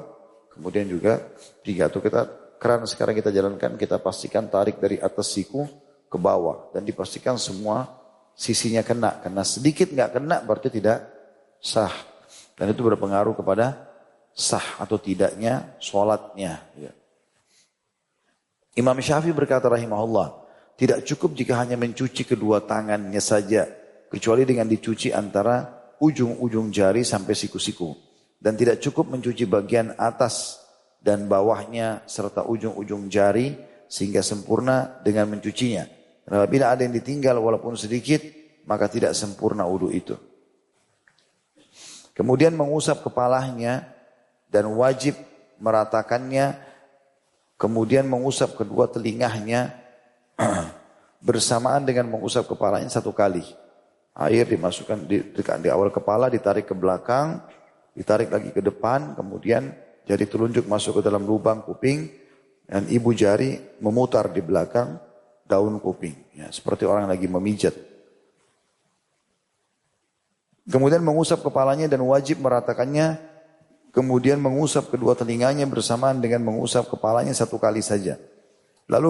Kemudian 0.59 0.91
juga 0.91 1.23
tiga 1.63 1.87
atau 1.87 2.03
kita 2.03 2.27
keran 2.59 2.83
sekarang 2.83 3.15
kita 3.15 3.31
jalankan 3.31 3.79
kita 3.79 3.95
pastikan 4.03 4.51
tarik 4.51 4.75
dari 4.75 4.99
atas 4.99 5.31
siku 5.31 5.63
ke 6.11 6.19
bawah 6.19 6.75
dan 6.75 6.83
dipastikan 6.83 7.39
semua 7.39 7.87
sisinya 8.35 8.83
kena 8.83 9.23
karena 9.23 9.47
sedikit 9.47 9.87
nggak 9.87 10.19
kena 10.19 10.43
berarti 10.43 10.67
tidak 10.67 11.07
sah 11.63 11.95
dan 12.59 12.75
itu 12.75 12.83
berpengaruh 12.83 13.39
kepada 13.39 13.87
sah 14.35 14.83
atau 14.83 14.99
tidaknya 14.99 15.79
sholatnya. 15.79 16.59
Ya. 16.75 16.91
Imam 18.75 18.99
Syafi'i 18.99 19.31
berkata 19.31 19.71
rahimahullah 19.71 20.43
tidak 20.79 21.03
cukup 21.03 21.35
jika 21.35 21.59
hanya 21.59 21.75
mencuci 21.75 22.23
kedua 22.23 22.63
tangannya 22.63 23.19
saja 23.19 23.67
kecuali 24.07 24.47
dengan 24.47 24.63
dicuci 24.63 25.11
antara 25.11 25.91
ujung-ujung 25.99 26.71
jari 26.71 27.03
sampai 27.03 27.35
siku-siku 27.35 27.91
dan 28.39 28.55
tidak 28.55 28.79
cukup 28.79 29.11
mencuci 29.11 29.43
bagian 29.43 29.91
atas 29.99 30.63
dan 31.03 31.27
bawahnya 31.27 32.07
serta 32.07 32.47
ujung-ujung 32.47 33.11
jari 33.11 33.59
sehingga 33.91 34.23
sempurna 34.23 35.03
dengan 35.03 35.27
mencucinya. 35.27 35.83
Karena 36.23 36.45
bila 36.45 36.65
ada 36.71 36.85
yang 36.85 36.93
ditinggal 36.93 37.35
walaupun 37.41 37.73
sedikit, 37.75 38.21
maka 38.69 38.85
tidak 38.85 39.17
sempurna 39.17 39.65
wudhu 39.65 39.89
itu. 39.89 40.15
Kemudian 42.13 42.53
mengusap 42.53 43.01
kepalanya 43.01 43.89
dan 44.51 44.69
wajib 44.75 45.17
meratakannya. 45.57 46.69
Kemudian 47.59 48.07
mengusap 48.07 48.55
kedua 48.55 48.87
telingahnya 48.87 49.75
bersamaan 51.19 51.83
dengan 51.83 52.07
mengusap 52.07 52.47
kepalanya 52.47 52.87
satu 52.87 53.11
kali. 53.11 53.43
Air 54.19 54.47
dimasukkan 54.51 55.07
di, 55.07 55.23
di 55.35 55.69
awal 55.71 55.91
kepala, 55.95 56.27
ditarik 56.27 56.67
ke 56.67 56.75
belakang, 56.75 57.39
ditarik 57.95 58.27
lagi 58.31 58.51
ke 58.51 58.59
depan, 58.59 59.15
kemudian 59.15 59.71
jari 60.03 60.25
telunjuk 60.27 60.67
masuk 60.67 60.99
ke 60.99 61.01
dalam 61.05 61.23
lubang 61.23 61.63
kuping, 61.63 62.11
dan 62.67 62.85
ibu 62.91 63.15
jari 63.15 63.79
memutar 63.79 64.27
di 64.29 64.43
belakang 64.43 64.99
daun 65.47 65.79
kuping. 65.79 66.15
Ya, 66.35 66.51
seperti 66.51 66.83
orang 66.83 67.07
lagi 67.07 67.25
memijat. 67.25 67.73
Kemudian 70.69 71.01
mengusap 71.01 71.41
kepalanya 71.41 71.89
dan 71.89 72.05
wajib 72.05 72.45
meratakannya. 72.45 73.17
Kemudian 73.89 74.37
mengusap 74.37 74.93
kedua 74.93 75.17
telinganya 75.17 75.65
bersamaan 75.65 76.21
dengan 76.21 76.45
mengusap 76.45 76.93
kepalanya 76.93 77.33
satu 77.33 77.57
kali 77.57 77.81
saja. 77.81 78.21
Lalu 78.89 79.09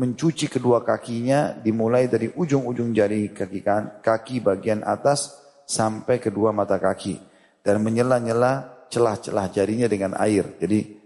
mencuci 0.00 0.48
kedua 0.48 0.80
kakinya 0.80 1.52
dimulai 1.52 2.08
dari 2.08 2.32
ujung-ujung 2.32 2.96
jari 2.96 3.28
kaki, 3.36 3.60
kaki 4.00 4.40
bagian 4.40 4.80
atas 4.80 5.36
sampai 5.68 6.16
kedua 6.16 6.56
mata 6.56 6.80
kaki 6.80 7.20
dan 7.60 7.84
menyela-nyela 7.84 8.80
celah-celah 8.88 9.52
jarinya 9.52 9.84
dengan 9.92 10.16
air. 10.16 10.56
Jadi 10.56 10.96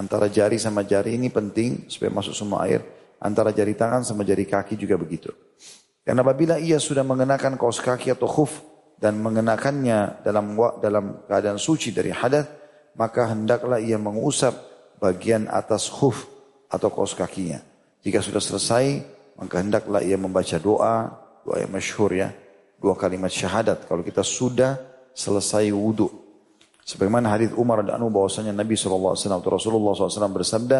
antara 0.00 0.32
jari 0.32 0.56
sama 0.56 0.80
jari 0.80 1.20
ini 1.20 1.28
penting 1.28 1.92
supaya 1.92 2.08
masuk 2.08 2.32
semua 2.32 2.64
air. 2.64 2.80
Antara 3.20 3.52
jari 3.52 3.76
tangan 3.76 4.00
sama 4.00 4.24
jari 4.24 4.48
kaki 4.48 4.80
juga 4.80 4.96
begitu. 4.96 5.28
Karena 6.08 6.24
apabila 6.24 6.56
ia 6.56 6.80
sudah 6.80 7.04
mengenakan 7.04 7.60
kaos 7.60 7.84
kaki 7.84 8.16
atau 8.16 8.24
khuf 8.24 8.64
dan 8.96 9.20
mengenakannya 9.20 10.24
dalam 10.24 10.56
dalam 10.80 11.20
keadaan 11.28 11.60
suci 11.60 11.92
dari 11.92 12.16
hadas, 12.16 12.48
maka 12.96 13.28
hendaklah 13.28 13.76
ia 13.76 14.00
mengusap 14.00 14.56
bagian 15.04 15.44
atas 15.52 15.92
khuf 15.92 16.37
atau 16.68 16.88
kaos 16.92 17.16
kakinya. 17.16 17.60
Jika 18.04 18.22
sudah 18.22 18.40
selesai, 18.40 18.84
maka 19.40 19.60
hendaklah 19.60 20.04
ia 20.04 20.14
membaca 20.20 20.56
doa, 20.60 21.10
doa 21.42 21.56
yang 21.58 21.72
masyhur 21.72 22.12
ya, 22.14 22.30
dua 22.78 22.94
kalimat 22.94 23.32
syahadat. 23.32 23.88
Kalau 23.88 24.04
kita 24.04 24.22
sudah 24.22 24.78
selesai 25.16 25.72
wudhu. 25.74 26.08
Sebagaimana 26.88 27.36
hadis 27.36 27.52
Umar 27.52 27.84
dan 27.84 28.00
Anu 28.00 28.08
bahwasanya 28.08 28.54
Nabi 28.54 28.72
SAW 28.72 29.12
atau 29.12 29.50
Rasulullah 29.52 29.92
SAW 29.92 30.32
bersabda, 30.32 30.78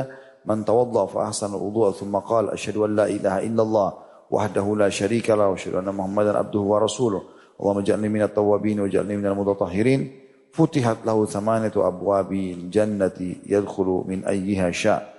"Man 0.49 0.65
tawadda 0.65 1.05
fa 1.11 1.29
ahsana 1.29 1.61
al-wudu'a 1.61 1.93
thumma 1.93 2.25
qala 2.25 2.57
asyhadu 2.57 2.89
an 2.89 2.91
la 2.97 3.07
ilaha 3.13 3.45
illallah 3.45 3.89
wahdahu 4.33 4.81
la 4.81 4.89
syarika 4.89 5.37
lahu 5.37 5.53
wa 5.53 5.57
asyhadu 5.61 5.85
Muhammadan 5.93 6.35
abduhu 6.41 6.65
wa 6.65 6.79
rasuluh. 6.81 7.23
Allahumma 7.61 7.85
ij'alni 7.85 8.09
minat 8.09 8.33
tawwabin 8.33 8.81
wa 8.85 8.87
ij'alni 8.89 9.15
minal 9.17 9.37
mutatahhirin." 9.37 10.29
futihat 10.49 11.05
lahu 11.05 11.29
thamanatu 11.29 11.85
abwabi 11.85 12.73
jannati 12.73 13.45
yadkhulu 13.45 14.09
min 14.09 14.25
ayyiha 14.25 14.73
sya' 14.73 15.18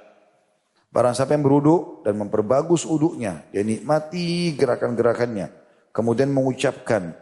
Barang 0.89 1.13
siapa 1.13 1.37
yang 1.37 1.45
beruduk 1.45 2.01
dan 2.01 2.17
memperbagus 2.17 2.81
uduknya, 2.81 3.45
dia 3.53 3.61
nikmati 3.61 4.57
gerakan-gerakannya, 4.57 5.53
kemudian 5.93 6.33
mengucapkan, 6.33 7.13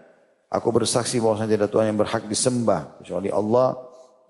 aku 0.48 0.72
bersaksi 0.72 1.20
bahwa 1.20 1.44
tidak 1.44 1.68
ada 1.68 1.70
Tuhan 1.70 1.86
yang 1.92 2.00
berhak 2.00 2.24
disembah 2.32 3.04
kecuali 3.04 3.28
Allah 3.28 3.76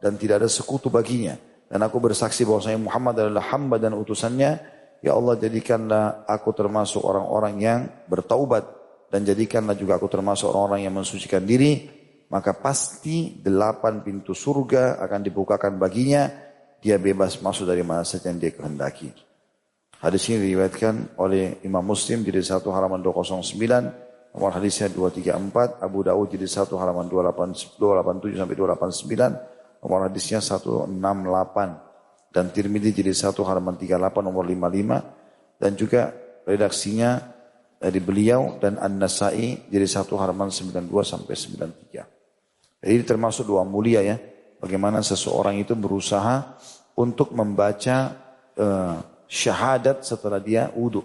dan 0.01 0.17
tidak 0.17 0.41
ada 0.41 0.49
sekutu 0.49 0.89
baginya. 0.89 1.38
Dan 1.69 1.85
aku 1.85 2.01
bersaksi 2.01 2.49
bahwa 2.49 2.65
Muhammad 2.81 3.29
adalah 3.29 3.45
hamba 3.53 3.77
dan 3.77 3.93
utusannya, 3.93 4.51
ya 5.05 5.11
Allah 5.13 5.38
jadikanlah 5.38 6.25
aku 6.25 6.49
termasuk 6.57 7.05
orang-orang 7.05 7.53
yang 7.61 7.79
bertaubat. 8.09 8.73
Dan 9.07 9.23
jadikanlah 9.23 9.77
juga 9.77 10.01
aku 10.01 10.09
termasuk 10.09 10.49
orang-orang 10.49 10.89
yang 10.89 10.95
mensucikan 10.97 11.45
diri, 11.45 11.85
maka 12.33 12.57
pasti 12.57 13.38
delapan 13.39 14.01
pintu 14.01 14.33
surga 14.33 14.99
akan 14.99 15.19
dibukakan 15.23 15.77
baginya, 15.79 16.27
dia 16.81 16.97
bebas 16.99 17.39
masuk 17.39 17.69
dari 17.69 17.85
mana 17.85 18.03
saja 18.03 18.33
yang 18.33 18.39
dia 18.41 18.51
kehendaki. 18.51 19.26
Hadis 19.98 20.30
ini 20.30 20.45
diriwayatkan 20.45 21.18
oleh 21.18 21.58
Imam 21.66 21.82
Muslim 21.82 22.22
jadi 22.22 22.38
satu 22.45 22.70
halaman 22.70 23.02
209, 23.02 24.38
nomor 24.38 24.52
hadisnya 24.54 24.93
234, 24.93 25.82
Abu 25.82 26.06
Dawud 26.06 26.30
jadi 26.30 26.45
satu 26.45 26.78
halaman 26.78 27.10
287 27.10 28.38
sampai 28.38 28.54
289, 28.54 29.82
nomor 29.82 30.00
hadisnya 30.06 30.38
168 30.38 31.88
dan 32.30 32.54
Tirmidzi 32.54 32.93
jadi 32.93 33.10
satu 33.10 33.41
halaman 33.41 33.74
38 33.74 34.22
nomor 34.22 34.45
55 34.45 35.58
dan 35.58 35.72
juga 35.74 36.14
redaksinya 36.45 37.18
dari 37.82 37.98
beliau 37.98 38.62
dan 38.62 38.78
An-Nasai 38.78 39.66
jadi 39.66 39.88
satu 39.89 40.14
halaman 40.22 40.54
92 40.54 40.86
sampai 41.02 41.34
93. 41.34 42.86
Jadi 42.86 43.02
termasuk 43.02 43.50
doa 43.50 43.66
mulia 43.66 44.06
ya. 44.06 44.22
Bagaimana 44.62 45.02
seseorang 45.02 45.58
itu 45.58 45.74
berusaha 45.78 46.58
untuk 46.98 47.34
membaca 47.34 48.14
uh, 48.58 49.16
syahadat 49.28 50.03
setelah 50.03 50.39
dia 50.41 50.71
wudhu. 50.73 51.03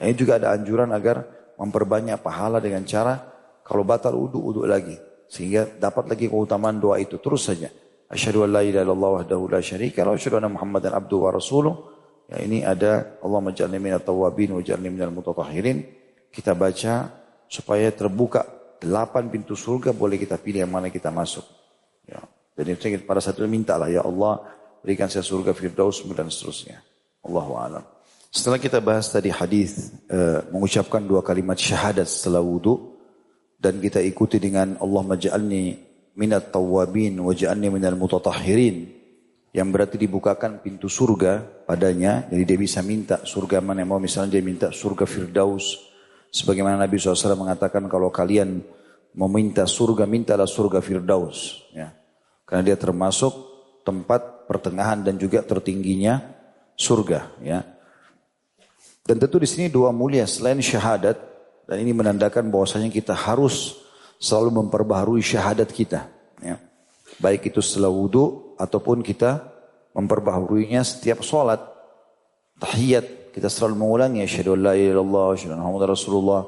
Ini 0.00 0.14
juga 0.14 0.38
ada 0.40 0.54
anjuran 0.54 0.90
agar 0.94 1.24
memperbanyak 1.58 2.20
pahala 2.20 2.62
dengan 2.62 2.86
cara 2.86 3.20
kalau 3.66 3.82
batal 3.82 4.14
wudhu, 4.14 4.38
wudhu 4.38 4.62
lagi. 4.64 4.96
Sehingga 5.26 5.66
dapat 5.66 6.06
lagi 6.14 6.30
keutamaan 6.30 6.78
doa 6.78 7.02
itu 7.02 7.18
terus 7.18 7.50
saja. 7.50 7.66
Asyhadu 8.06 8.46
an 8.46 8.54
la 8.54 8.62
ilaha 8.62 8.86
illallah 8.86 9.10
wahdahu 9.22 9.50
la 9.50 9.58
syarika 9.58 10.06
lahu 10.06 10.14
asyhadu 10.14 10.38
anna 10.38 10.46
Muhammadan 10.46 10.94
abduhu 10.94 11.26
wa 11.26 11.32
rasuluh. 11.34 11.74
Ya 12.30 12.38
ini 12.42 12.62
ada 12.62 13.18
Allah 13.22 13.40
maj'alni 13.42 13.78
minat 13.78 14.06
tawabin 14.06 14.54
wa 14.54 14.62
ja'alni 14.62 14.90
minal 14.90 15.10
mutatahhirin. 15.10 15.82
Kita 16.30 16.54
baca 16.54 17.10
supaya 17.50 17.90
terbuka 17.90 18.46
delapan 18.78 19.26
pintu 19.26 19.58
surga 19.58 19.90
boleh 19.90 20.18
kita 20.18 20.38
pilih 20.38 20.62
yang 20.62 20.70
mana 20.70 20.90
kita 20.90 21.10
masuk. 21.10 21.42
Ya. 22.06 22.22
Dan 22.54 22.72
itu 22.72 22.86
pada 23.02 23.18
saat 23.18 23.34
itu 23.36 23.46
mintalah 23.50 23.90
ya 23.90 24.06
Allah 24.06 24.55
berikan 24.84 25.08
saya 25.08 25.24
surga 25.24 25.52
firdaus 25.56 26.02
dan 26.12 26.28
seterusnya. 26.28 26.82
Allahu 27.26 27.52
a'lam. 27.58 27.84
Setelah 28.30 28.60
kita 28.60 28.78
bahas 28.84 29.08
tadi 29.08 29.32
hadis 29.32 29.96
uh, 30.12 30.44
mengucapkan 30.52 31.00
dua 31.00 31.24
kalimat 31.24 31.56
syahadat 31.56 32.04
setelah 32.04 32.44
wudu 32.44 32.96
dan 33.56 33.80
kita 33.80 34.04
ikuti 34.04 34.36
dengan 34.36 34.76
Allah 34.76 35.02
maj'alni 35.16 35.86
minat 36.16 36.48
tawabin 36.52 37.16
wa 37.20 37.32
ja'alni 37.32 37.68
minal 37.68 37.96
mutatahhirin 37.96 38.88
yang 39.52 39.68
berarti 39.72 39.96
dibukakan 40.00 40.60
pintu 40.60 40.88
surga 40.88 41.64
padanya 41.64 42.28
jadi 42.28 42.42
dia 42.44 42.58
bisa 42.60 42.80
minta 42.84 43.24
surga 43.24 43.60
mana 43.64 43.84
yang 43.84 43.96
mau 43.96 44.00
misalnya 44.00 44.36
dia 44.36 44.44
minta 44.44 44.68
surga 44.72 45.04
firdaus 45.08 45.88
sebagaimana 46.32 46.76
Nabi 46.76 47.00
SAW 47.00 47.36
mengatakan 47.36 47.84
kalau 47.88 48.12
kalian 48.12 48.60
meminta 49.16 49.64
surga 49.64 50.04
mintalah 50.04 50.48
surga 50.48 50.80
firdaus 50.84 51.68
ya 51.72 51.92
karena 52.44 52.72
dia 52.72 52.76
termasuk 52.76 53.32
tempat 53.84 54.35
pertengahan 54.46 55.02
dan 55.02 55.18
juga 55.18 55.42
tertingginya 55.42 56.22
surga 56.78 57.20
ya. 57.42 57.60
Dan 59.06 59.22
tentu 59.22 59.38
di 59.38 59.46
sini 59.46 59.66
dua 59.70 59.94
mulia 59.94 60.26
selain 60.26 60.58
syahadat 60.58 61.14
dan 61.66 61.76
ini 61.82 61.94
menandakan 61.94 62.50
bahwasanya 62.50 62.90
kita 62.90 63.14
harus 63.14 63.78
selalu 64.18 64.62
memperbaharui 64.62 65.22
syahadat 65.22 65.70
kita 65.70 66.06
ya. 66.42 66.58
Baik 67.22 67.50
itu 67.50 67.62
setelah 67.62 67.90
wudhu 67.90 68.54
ataupun 68.58 69.02
kita 69.02 69.46
memperbaharuinya 69.96 70.84
setiap 70.84 71.24
sholat 71.24 71.58
tahiyat 72.60 73.32
kita 73.32 73.48
selalu 73.52 73.84
mengulangi 73.84 74.24
asyhadu 74.24 74.56
an 74.56 74.60
la 74.72 74.74
ilaha 74.76 75.84
rasulullah 75.88 76.44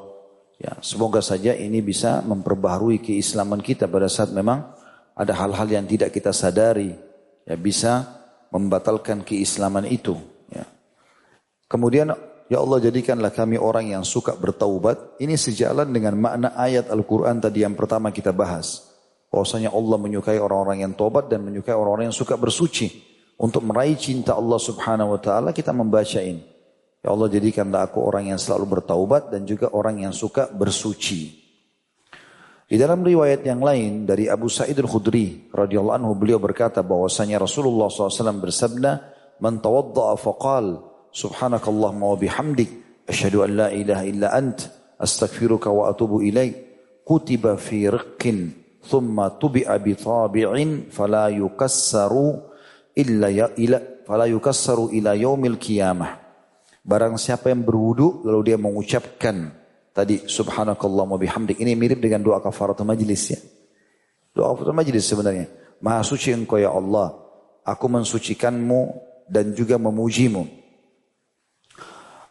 ya 0.57 0.77
semoga 0.81 1.21
saja 1.21 1.53
ini 1.53 1.81
bisa 1.85 2.21
memperbaharui 2.25 3.01
keislaman 3.01 3.61
kita 3.61 3.85
pada 3.85 4.09
saat 4.09 4.33
memang 4.33 4.73
ada 5.13 5.33
hal-hal 5.37 5.69
yang 5.69 5.85
tidak 5.85 6.13
kita 6.13 6.33
sadari 6.33 6.93
ya 7.49 7.57
bisa 7.57 8.05
membatalkan 8.53 9.25
keislaman 9.25 9.89
itu. 9.89 10.13
Ya. 10.53 10.69
Kemudian 11.65 12.13
ya 12.45 12.57
Allah 12.61 12.77
jadikanlah 12.77 13.33
kami 13.33 13.57
orang 13.57 13.89
yang 13.97 14.05
suka 14.05 14.37
bertaubat. 14.37 15.17
Ini 15.17 15.33
sejalan 15.33 15.89
dengan 15.89 16.13
makna 16.21 16.53
ayat 16.53 16.93
Al-Quran 16.93 17.41
tadi 17.41 17.65
yang 17.65 17.73
pertama 17.73 18.13
kita 18.13 18.29
bahas. 18.29 18.85
Bahwasanya 19.33 19.73
Allah 19.73 19.97
menyukai 19.97 20.37
orang-orang 20.37 20.85
yang 20.85 20.93
tobat 20.93 21.29
dan 21.29 21.45
menyukai 21.45 21.73
orang-orang 21.73 22.13
yang 22.13 22.17
suka 22.17 22.37
bersuci. 22.37 23.09
Untuk 23.39 23.63
meraih 23.63 23.95
cinta 23.95 24.35
Allah 24.35 24.59
subhanahu 24.59 25.15
wa 25.15 25.19
ta'ala 25.21 25.49
kita 25.55 25.71
membaca 25.71 26.19
ini. 26.19 26.43
Ya 26.99 27.15
Allah 27.15 27.31
jadikanlah 27.31 27.87
aku 27.87 28.03
orang 28.03 28.35
yang 28.35 28.39
selalu 28.41 28.81
bertaubat 28.81 29.31
dan 29.31 29.47
juga 29.47 29.71
orang 29.71 30.03
yang 30.03 30.11
suka 30.11 30.51
bersuci. 30.51 31.38
Di 32.69 32.77
dalam 32.77 33.01
riwayat 33.01 33.41
yang 33.49 33.65
lain 33.65 34.05
dari 34.05 34.29
Abu 34.29 34.45
Sa'id 34.45 34.77
al-Khudri 34.77 35.49
radhiyallahu 35.49 36.05
anhu 36.05 36.13
beliau 36.13 36.37
berkata 36.37 36.85
bahwasanya 36.85 37.41
Rasulullah 37.41 37.89
SAW 37.89 38.37
bersabda, 38.37 38.91
"Man 39.41 39.57
tawadda'a 39.57 40.13
faqal 40.13 40.77
subhanakallahumma 41.09 42.13
wa 42.13 42.13
bihamdik 42.13 42.69
asyhadu 43.09 43.41
an 43.41 43.57
la 43.57 43.67
ilaha 43.73 44.05
illa 44.05 44.29
ant 44.37 44.69
astaghfiruka 45.01 45.73
wa 45.73 45.89
atubu 45.89 46.21
ilaik." 46.21 46.69
Kutiba 47.01 47.57
fi 47.57 47.89
riqqin 47.89 48.53
thumma 48.85 49.33
tubi'a 49.33 49.73
bi 49.81 49.97
tabi'in 49.97 50.93
fala 50.93 51.33
yukassaru 51.33 52.37
illa 52.93 53.33
ya 53.33 53.49
ila 53.57 53.81
fala 54.05 54.29
yukassaru 54.29 54.93
ila 54.93 55.17
yaumil 55.17 55.57
qiyamah. 55.57 56.21
Barang 56.85 57.17
siapa 57.17 57.49
yang 57.49 57.65
berwudu 57.65 58.29
lalu 58.29 58.53
dia 58.53 58.61
mengucapkan 58.61 59.58
Tadi 59.99 60.23
subhanakallah 60.31 61.03
wa 61.11 61.19
bihamdik. 61.19 61.59
Ini 61.59 61.75
mirip 61.75 61.99
dengan 61.99 62.23
doa 62.23 62.39
kafaratul 62.39 62.87
majlis 62.87 63.35
ya. 63.35 63.39
Doa 64.31 64.55
kafaratul 64.55 64.79
majlis 64.79 65.03
sebenarnya. 65.03 65.51
Maha 65.83 66.07
suci 66.07 66.31
engkau 66.31 66.55
ya 66.55 66.71
Allah. 66.71 67.19
Aku 67.67 67.91
mensucikanmu 67.91 68.95
dan 69.27 69.51
juga 69.51 69.75
memujimu. 69.75 70.47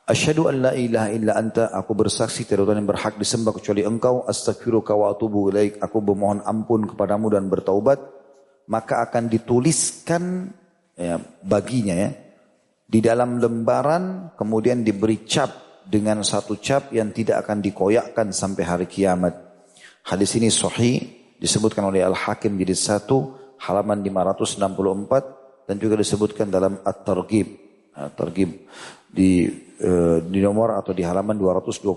Asyhadu 0.09 0.49
an 0.49 0.65
la 0.65 0.73
ilaha 0.73 1.13
illa 1.13 1.37
anta 1.37 1.69
aku 1.69 1.93
bersaksi 1.93 2.49
tiada 2.49 2.65
Tuhan 2.65 2.81
yang 2.81 2.89
berhak 2.89 3.21
disembah 3.21 3.53
kecuali 3.53 3.85
engkau 3.85 4.25
astaghfiruka 4.25 4.97
wa 4.97 5.13
atubu 5.13 5.53
ilaik 5.53 5.77
aku 5.85 6.01
bermohon 6.01 6.41
ampun 6.49 6.89
kepadamu 6.89 7.29
dan 7.29 7.53
bertaubat 7.53 8.01
maka 8.73 9.05
akan 9.05 9.29
dituliskan 9.29 10.49
ya, 10.97 11.21
baginya 11.45 11.93
ya 11.93 12.11
di 12.89 13.05
dalam 13.05 13.37
lembaran 13.37 14.33
kemudian 14.33 14.81
diberi 14.81 15.29
cap 15.29 15.68
dengan 15.89 16.21
satu 16.21 16.61
cap 16.61 16.93
yang 16.93 17.09
tidak 17.17 17.49
akan 17.49 17.65
dikoyakkan 17.65 18.29
sampai 18.29 18.63
hari 18.69 18.85
kiamat. 18.85 19.33
Hadis 20.05 20.37
ini 20.37 20.53
sahih 20.53 21.01
disebutkan 21.41 21.89
oleh 21.89 22.05
Al-Hakim 22.05 22.61
jadi 22.61 22.77
satu 22.77 23.33
halaman 23.65 24.05
564 24.05 25.65
dan 25.65 25.77
juga 25.81 25.97
disebutkan 25.97 26.53
dalam 26.53 26.77
At-Targhib. 26.85 27.49
At-Targhib 27.97 28.51
di 29.09 29.49
uh, 29.81 30.21
di 30.21 30.41
nomor 30.45 30.77
atau 30.77 30.93
di 30.93 31.01
halaman 31.01 31.41
225. 31.41 31.89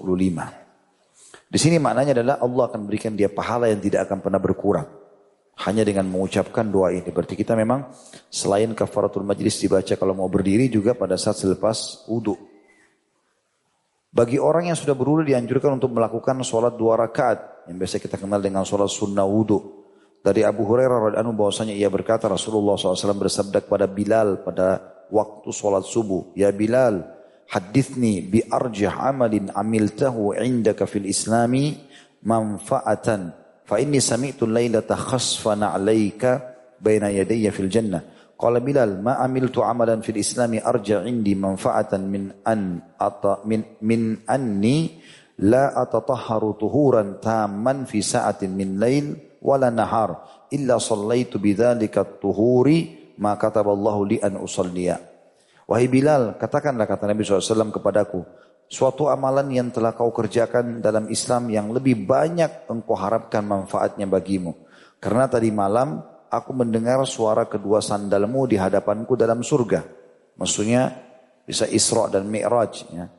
Di 1.52 1.60
sini 1.60 1.84
maknanya 1.84 2.16
adalah 2.16 2.36
Allah 2.40 2.64
akan 2.72 2.88
berikan 2.88 3.12
dia 3.12 3.28
pahala 3.28 3.68
yang 3.68 3.84
tidak 3.84 4.08
akan 4.08 4.24
pernah 4.24 4.40
berkurang. 4.40 4.88
Hanya 5.68 5.84
dengan 5.84 6.08
mengucapkan 6.08 6.64
doa 6.72 6.96
ini. 6.96 7.12
Berarti 7.12 7.36
kita 7.36 7.60
memang 7.60 7.92
selain 8.32 8.72
kafaratul 8.72 9.28
majlis 9.28 9.60
dibaca 9.60 9.94
kalau 10.00 10.16
mau 10.16 10.32
berdiri 10.32 10.72
juga 10.72 10.96
pada 10.96 11.20
saat 11.20 11.44
selepas 11.44 12.08
wudhu. 12.08 12.51
Bagi 14.12 14.36
orang 14.36 14.68
yang 14.68 14.76
sudah 14.76 14.92
berwudu 14.92 15.24
dianjurkan 15.32 15.80
untuk 15.80 15.96
melakukan 15.96 16.44
sholat 16.44 16.76
dua 16.76 17.00
rakaat 17.00 17.64
yang 17.72 17.80
biasa 17.80 17.96
kita 17.96 18.20
kenal 18.20 18.44
dengan 18.44 18.68
sholat 18.68 18.92
sunnah 18.92 19.24
wudhu. 19.24 19.88
Dari 20.20 20.44
Abu 20.44 20.68
Hurairah 20.68 21.16
radhiallahu 21.16 21.40
bahwasanya 21.40 21.72
ia 21.72 21.88
berkata 21.88 22.28
Rasulullah 22.28 22.76
SAW 22.76 23.16
bersabda 23.16 23.64
kepada 23.64 23.88
Bilal 23.88 24.44
pada 24.44 24.84
waktu 25.08 25.50
sholat 25.56 25.88
subuh, 25.88 26.36
Ya 26.36 26.52
Bilal, 26.52 27.08
hadithni 27.48 28.20
bi 28.20 28.44
arjah 28.52 29.00
amalin 29.00 29.48
amiltahu 29.48 30.36
indaka 30.36 30.84
fil 30.92 31.08
islami 31.08 31.80
manfaatan. 32.28 33.32
Fa 33.64 33.80
inni 33.80 34.04
sami'tu 34.04 34.44
laylata 34.44 35.00
khasfana 35.00 35.72
alaika 35.72 36.52
baina 36.84 37.08
yadayya 37.08 37.56
fil 37.56 37.72
jannah. 37.72 38.21
Qala 38.42 38.58
Bilal, 38.58 38.98
ma 38.98 39.22
amiltu 39.22 39.62
amalan 39.62 40.02
fil 40.02 40.18
islami 40.18 40.58
arja 40.58 41.06
indi 41.06 41.38
manfaatan 41.38 42.02
min 42.10 42.34
an 42.42 42.82
ata 42.98 43.46
min 43.46 43.78
min 43.86 44.26
anni 44.26 44.98
la 45.46 45.70
atatahharu 45.78 46.58
tuhuran 46.58 47.22
tamman 47.22 47.86
fi 47.86 48.02
sa'atin 48.02 48.50
min 48.50 48.82
lail 48.82 49.38
wala 49.46 49.70
nahar 49.70 50.26
illa 50.50 50.82
sallaitu 50.82 51.38
bidzalika 51.38 52.02
tuhuri 52.02 53.14
ma 53.22 53.38
kataballahu 53.38 54.10
li 54.10 54.18
an 54.18 54.42
usalliya. 54.42 54.98
Wahai 55.70 55.86
Bilal, 55.86 56.42
katakanlah 56.42 56.90
kata 56.90 57.06
Nabi 57.14 57.22
SAW 57.22 57.70
kepadaku, 57.70 58.26
suatu 58.66 59.06
amalan 59.06 59.54
yang 59.54 59.70
telah 59.70 59.94
kau 59.94 60.10
kerjakan 60.10 60.82
dalam 60.82 61.08
Islam 61.14 61.46
yang 61.54 61.70
lebih 61.70 62.10
banyak 62.10 62.66
engkau 62.66 62.98
harapkan 62.98 63.46
manfaatnya 63.46 64.10
bagimu. 64.10 64.58
Karena 64.98 65.30
tadi 65.30 65.54
malam 65.54 66.02
aku 66.32 66.56
mendengar 66.56 67.04
suara 67.04 67.44
kedua 67.44 67.84
sandalmu 67.84 68.48
di 68.48 68.56
hadapanku 68.56 69.20
dalam 69.20 69.44
surga. 69.44 69.84
Maksudnya 70.40 70.96
bisa 71.44 71.68
Isra 71.68 72.08
dan 72.08 72.32
Mi'raj. 72.32 72.88
Ya. 72.96 73.12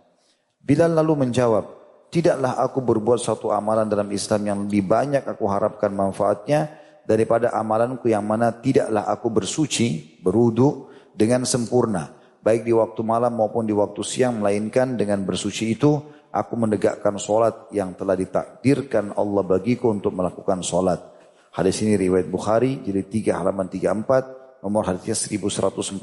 Bilal 0.65 0.97
lalu 0.97 1.29
menjawab, 1.29 1.69
tidaklah 2.09 2.57
aku 2.57 2.81
berbuat 2.81 3.21
satu 3.21 3.53
amalan 3.53 3.85
dalam 3.87 4.09
Islam 4.09 4.41
yang 4.49 4.59
lebih 4.65 4.89
banyak 4.89 5.29
aku 5.29 5.45
harapkan 5.45 5.93
manfaatnya 5.93 6.73
daripada 7.05 7.53
amalanku 7.53 8.09
yang 8.09 8.25
mana 8.25 8.49
tidaklah 8.49 9.05
aku 9.05 9.29
bersuci, 9.29 10.19
berudu 10.25 10.89
dengan 11.13 11.45
sempurna 11.45 12.23
baik 12.43 12.67
di 12.67 12.75
waktu 12.75 13.01
malam 13.07 13.39
maupun 13.39 13.65
di 13.65 13.73
waktu 13.73 14.03
siang 14.03 14.43
melainkan 14.43 14.99
dengan 14.99 15.23
bersuci 15.23 15.79
itu 15.79 16.03
aku 16.35 16.55
menegakkan 16.59 17.15
solat 17.17 17.71
yang 17.71 17.95
telah 17.95 18.19
ditakdirkan 18.19 19.15
Allah 19.15 19.47
bagiku 19.47 19.95
untuk 19.95 20.13
melakukan 20.13 20.61
solat. 20.61 21.12
Hadis 21.53 21.85
ini 21.85 22.01
riwayat 22.01 22.33
Bukhari 22.33 22.81
jadi 22.81 23.05
3 23.05 23.45
halaman 23.45 23.69
34 23.69 24.65
nomor 24.65 24.89
hadisnya 24.89 25.13
1149 25.13 26.01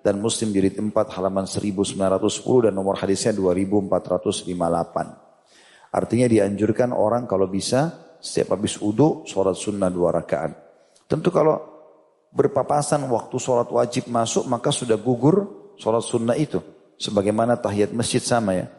dan 0.00 0.16
Muslim 0.16 0.48
jilid 0.56 0.80
4 0.80 0.96
halaman 1.12 1.44
1910 1.44 2.64
dan 2.64 2.72
nomor 2.72 2.96
hadisnya 2.96 3.36
2458. 3.36 5.92
Artinya 5.92 6.26
dianjurkan 6.30 6.96
orang 6.96 7.28
kalau 7.28 7.52
bisa 7.52 7.92
setiap 8.16 8.56
habis 8.56 8.80
udhu 8.80 9.28
sholat 9.28 9.60
sunnah 9.60 9.92
dua 9.92 10.08
rakaat. 10.14 10.56
Tentu 11.04 11.28
kalau 11.28 11.60
berpapasan 12.32 13.04
waktu 13.10 13.36
sholat 13.36 13.68
wajib 13.68 14.08
masuk 14.08 14.48
maka 14.48 14.72
sudah 14.72 14.96
gugur 14.96 15.52
sholat 15.76 16.00
sunnah 16.00 16.38
itu. 16.38 16.64
Sebagaimana 16.96 17.60
tahiyat 17.60 17.92
masjid 17.92 18.24
sama 18.24 18.56
ya. 18.56 18.72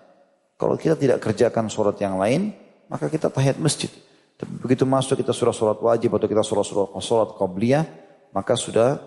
Kalau 0.58 0.74
kita 0.74 0.98
tidak 0.98 1.22
kerjakan 1.22 1.70
sholat 1.70 2.02
yang 2.02 2.18
lain 2.18 2.50
maka 2.90 3.14
kita 3.14 3.30
tahiyat 3.30 3.62
masjid. 3.62 3.94
Tapi 4.42 4.54
begitu 4.58 4.90
masuk 4.90 5.22
kita 5.22 5.30
sudah 5.38 5.54
sholat 5.54 5.78
wajib 5.78 6.18
atau 6.18 6.26
kita 6.26 6.42
sholat 6.42 6.66
sholat, 6.66 6.90
sholat 6.98 7.30
qabliyah 7.38 7.86
maka 8.34 8.58
sudah 8.58 8.98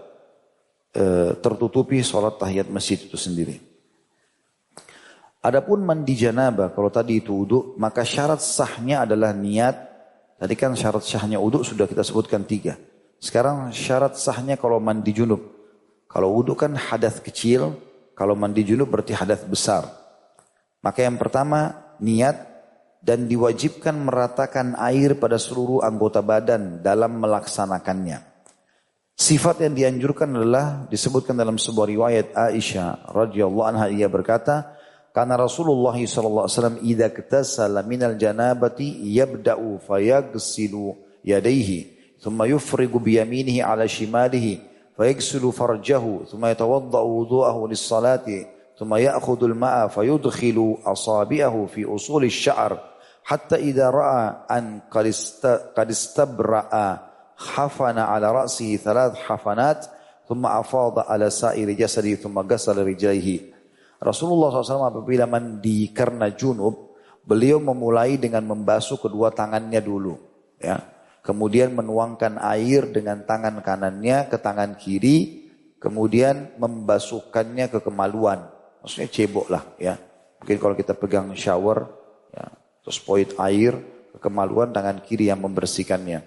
e, 0.95 1.35
tertutupi 1.43 1.99
sholat 2.07 2.39
tahiyat 2.39 2.71
masjid 2.71 3.03
itu 3.03 3.19
sendiri. 3.19 3.59
Adapun 5.45 5.85
mandi 5.85 6.17
janabah, 6.17 6.73
kalau 6.73 6.89
tadi 6.89 7.21
itu 7.21 7.35
uduk, 7.35 7.77
maka 7.77 8.01
syarat 8.01 8.41
sahnya 8.41 9.05
adalah 9.05 9.37
niat. 9.37 9.77
Tadi 10.41 10.55
kan 10.57 10.73
syarat 10.73 11.05
sahnya 11.05 11.37
uduk 11.37 11.67
sudah 11.67 11.85
kita 11.85 12.01
sebutkan 12.01 12.49
tiga. 12.49 12.81
Sekarang 13.21 13.69
syarat 13.75 14.17
sahnya 14.17 14.57
kalau 14.57 14.81
mandi 14.81 15.13
junub. 15.13 15.41
Kalau 16.09 16.31
wudhu 16.31 16.55
kan 16.55 16.79
hadas 16.79 17.19
kecil, 17.19 17.75
kalau 18.15 18.39
mandi 18.39 18.63
junub 18.63 18.87
berarti 18.87 19.19
hadas 19.19 19.43
besar. 19.45 19.85
Maka 20.79 21.03
yang 21.03 21.19
pertama 21.19 21.93
niat 21.99 22.54
dan 23.05 23.29
diwajibkan 23.29 23.93
meratakan 24.01 24.73
air 24.81 25.21
pada 25.21 25.37
seluruh 25.37 25.85
anggota 25.85 26.25
badan 26.25 26.81
dalam 26.81 27.21
melaksanakannya. 27.21 28.25
Sifat 29.15 29.61
yang 29.63 29.77
dianjurkan 29.77 30.33
adalah 30.33 30.89
disebutkan 30.89 31.37
dalam 31.37 31.61
sebuah 31.61 31.87
riwayat 31.87 32.27
Aisyah 32.35 33.13
radhiyallahu 33.13 33.69
anha 33.69 33.87
ia 33.93 34.09
berkata, 34.09 34.75
karena 35.15 35.39
Rasulullah 35.39 35.95
sallallahu 35.95 36.49
alaihi 36.49 36.57
wasallam 36.59 36.79
idza 36.83 38.09
al 38.09 38.17
janabati 38.19 39.07
yabda'u 39.15 39.79
fayaghsilu 39.85 40.99
yadayhi 41.23 41.95
thumma 42.19 42.51
yufrigu 42.51 42.99
bi 42.99 43.23
yaminihi 43.23 43.63
ala 43.63 43.87
shimalihi 43.87 44.59
fayaghsilu 44.99 45.55
farjahu 45.55 46.27
thumma 46.27 46.51
yatawadda'u 46.51 47.07
wudhu'ahu 47.07 47.71
lis-salati 47.71 48.51
thumma 48.75 48.99
ya'khudhu 48.99 49.47
al-ma'a 49.55 49.87
fayudkhilu 49.93 50.83
asabi'ahu 50.83 51.71
fi 51.71 51.87
usuli 51.87 52.27
asy-sya'r 52.27 52.94
hatta 53.25 53.57
idza 53.57 53.89
ra'a 53.89 54.49
an 54.49 54.87
qadista 54.89 55.73
qadistabra'a 55.73 56.87
hafana 57.35 58.13
ala 58.13 58.45
ra'sihi 58.45 58.79
thalath 58.79 59.17
hafanat 59.27 59.89
thumma 60.29 60.61
afada 60.61 61.09
ala 61.09 61.29
sa'iri 61.33 61.75
jasadi 61.75 62.21
thumma 62.21 62.45
ghassala 62.45 62.85
rijlaihi 62.85 63.55
Rasulullah 64.05 64.53
SAW 64.53 64.93
apabila 64.93 65.25
mandi 65.25 65.89
karena 65.97 66.29
junub 66.37 66.93
beliau 67.25 67.57
memulai 67.57 68.21
dengan 68.21 68.45
membasuh 68.45 69.01
kedua 69.01 69.33
tangannya 69.33 69.81
dulu 69.81 70.15
ya. 70.61 70.77
Kemudian 71.25 71.73
menuangkan 71.73 72.37
air 72.37 72.93
dengan 72.93 73.25
tangan 73.25 73.65
kanannya 73.65 74.29
ke 74.29 74.37
tangan 74.37 74.77
kiri 74.77 75.49
kemudian 75.81 76.53
membasuhkannya 76.61 77.73
ke 77.73 77.81
kemaluan. 77.81 78.45
Maksudnya 78.85 79.09
cebok 79.09 79.49
lah 79.49 79.65
ya. 79.81 79.97
Mungkin 80.45 80.57
kalau 80.61 80.77
kita 80.77 80.93
pegang 80.93 81.33
shower 81.33 82.04
terus 82.85 83.01
poin 83.01 83.27
air 83.41 83.73
ke 84.15 84.19
kemaluan 84.21 84.71
tangan 84.71 85.01
kiri 85.03 85.33
yang 85.33 85.41
membersihkannya. 85.41 86.21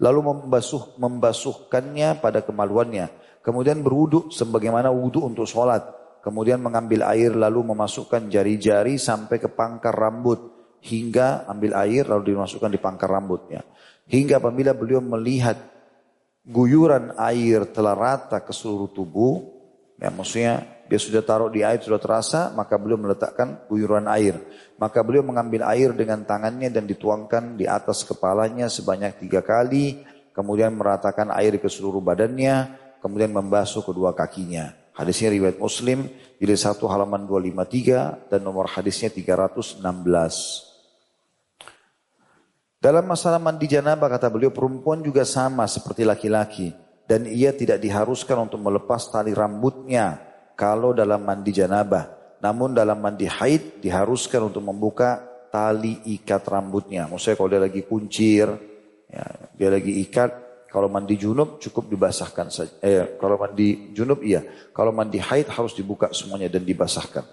Lalu 0.00 0.20
membasuh 0.22 0.96
membasuhkannya 0.96 2.22
pada 2.22 2.40
kemaluannya. 2.46 3.10
Kemudian 3.44 3.84
berwudhu 3.84 4.30
sebagaimana 4.32 4.88
wudhu 4.88 5.26
untuk 5.26 5.44
sholat. 5.44 5.82
Kemudian 6.24 6.60
mengambil 6.60 7.04
air 7.08 7.32
lalu 7.32 7.74
memasukkan 7.74 8.28
jari-jari 8.28 8.96
sampai 8.96 9.36
ke 9.36 9.50
pangkar 9.50 9.92
rambut. 9.92 10.56
Hingga 10.80 11.44
ambil 11.44 11.76
air 11.76 12.08
lalu 12.08 12.32
dimasukkan 12.32 12.70
di 12.72 12.80
pangkar 12.80 13.12
rambutnya. 13.12 13.60
Hingga 14.08 14.40
apabila 14.40 14.72
beliau 14.72 15.04
melihat 15.04 15.60
guyuran 16.44 17.14
air 17.20 17.68
telah 17.68 17.92
rata 17.92 18.40
ke 18.40 18.50
seluruh 18.50 18.90
tubuh, 18.90 19.44
ya 20.00 20.08
maksudnya 20.08 20.79
dia 20.90 20.98
sudah 20.98 21.22
taruh 21.22 21.46
di 21.46 21.62
air 21.62 21.78
sudah 21.78 22.02
terasa, 22.02 22.50
maka 22.50 22.74
beliau 22.74 22.98
meletakkan 22.98 23.62
guyuran 23.70 24.10
air. 24.10 24.34
Maka 24.74 25.06
beliau 25.06 25.22
mengambil 25.22 25.62
air 25.70 25.94
dengan 25.94 26.26
tangannya 26.26 26.66
dan 26.66 26.82
dituangkan 26.82 27.54
di 27.54 27.70
atas 27.70 28.02
kepalanya 28.02 28.66
sebanyak 28.66 29.22
tiga 29.22 29.38
kali, 29.38 30.02
kemudian 30.34 30.74
meratakan 30.74 31.30
air 31.30 31.62
ke 31.62 31.70
seluruh 31.70 32.02
badannya, 32.02 32.74
kemudian 32.98 33.30
membasuh 33.30 33.86
kedua 33.86 34.18
kakinya. 34.18 34.74
Hadisnya 34.90 35.30
riwayat 35.30 35.62
Muslim, 35.62 36.10
jilid 36.42 36.58
1 36.58 36.74
halaman 36.90 37.22
253 37.22 38.26
dan 38.26 38.42
nomor 38.42 38.66
hadisnya 38.66 39.14
316. 39.14 39.78
Dalam 42.82 43.06
masalah 43.06 43.38
mandi 43.38 43.70
janabah 43.70 44.10
kata 44.10 44.26
beliau 44.26 44.50
perempuan 44.50 45.06
juga 45.06 45.22
sama 45.22 45.70
seperti 45.70 46.02
laki-laki 46.02 46.74
dan 47.06 47.30
ia 47.30 47.54
tidak 47.54 47.78
diharuskan 47.78 48.50
untuk 48.50 48.58
melepas 48.58 49.06
tali 49.06 49.30
rambutnya 49.30 50.29
kalau 50.60 50.92
dalam 50.92 51.24
mandi 51.24 51.56
janabah. 51.56 52.36
Namun 52.44 52.76
dalam 52.76 53.00
mandi 53.00 53.24
haid 53.24 53.80
diharuskan 53.80 54.52
untuk 54.52 54.60
membuka 54.60 55.24
tali 55.48 56.04
ikat 56.20 56.44
rambutnya. 56.44 57.08
Maksudnya 57.08 57.36
kalau 57.40 57.48
dia 57.48 57.60
lagi 57.64 57.80
kuncir, 57.88 58.46
ya, 59.08 59.24
dia 59.56 59.68
lagi 59.72 60.04
ikat, 60.04 60.30
kalau 60.68 60.92
mandi 60.92 61.16
junub 61.16 61.56
cukup 61.56 61.88
dibasahkan 61.88 62.46
saja. 62.52 62.72
Eh, 62.84 63.16
kalau 63.16 63.40
mandi 63.40 63.92
junub 63.96 64.20
iya. 64.20 64.44
Kalau 64.72 64.92
mandi 64.92 65.16
haid 65.16 65.48
harus 65.48 65.72
dibuka 65.72 66.12
semuanya 66.12 66.52
dan 66.52 66.64
dibasahkan. 66.64 67.24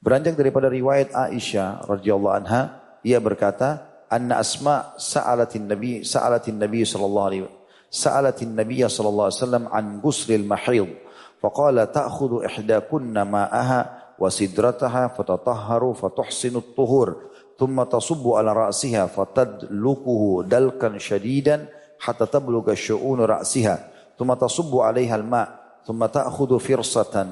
Beranjak 0.00 0.34
daripada 0.34 0.72
riwayat 0.72 1.12
Aisyah 1.12 1.84
radhiyallahu 1.84 2.34
anha, 2.34 2.62
ia 3.04 3.20
berkata, 3.22 4.02
"Anna 4.08 4.40
Asma 4.42 4.98
sa'alatin 4.98 5.68
Nabi 5.68 6.02
sa'alatin 6.02 6.56
Nabi 6.58 6.82
sallallahu 6.86 7.28
alaihi 7.28 7.46
sa'alatin 7.88 8.52
Nabi 8.52 8.84
sallallahu 8.84 9.26
alaihi 9.30 9.40
wasallam 9.40 9.64
an 9.72 9.84
ghusril 10.02 10.44
mahid." 10.44 11.07
فقال 11.40 11.92
تأخذ 11.92 12.44
إحداكن 12.44 13.22
ماءها 13.22 13.98
وسدرتها 14.18 15.08
فتطهر 15.08 15.92
فتحسن 15.92 16.56
الطهور 16.56 17.16
ثم 17.58 17.82
تصب 17.82 18.28
على 18.28 18.52
رأسها 18.52 19.06
فتدلكه 19.06 20.42
دلكا 20.46 20.98
شديدا 20.98 21.66
حتى 21.98 22.26
تبلغ 22.26 22.74
شؤون 22.74 23.20
رأسها 23.20 23.78
ثم 24.18 24.34
تصب 24.34 24.76
عليها 24.76 25.16
الماء 25.16 25.48
ثم 25.86 26.06
تأخذ 26.06 26.58
فرصة 26.58 27.26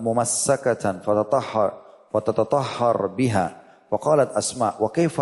ممسكة 0.00 0.92
فتطهر 0.92 1.72
فتتطهر 2.14 3.06
بها 3.06 3.56
فقالت 3.90 4.30
أسماء 4.30 4.74
وكيف 4.80 5.20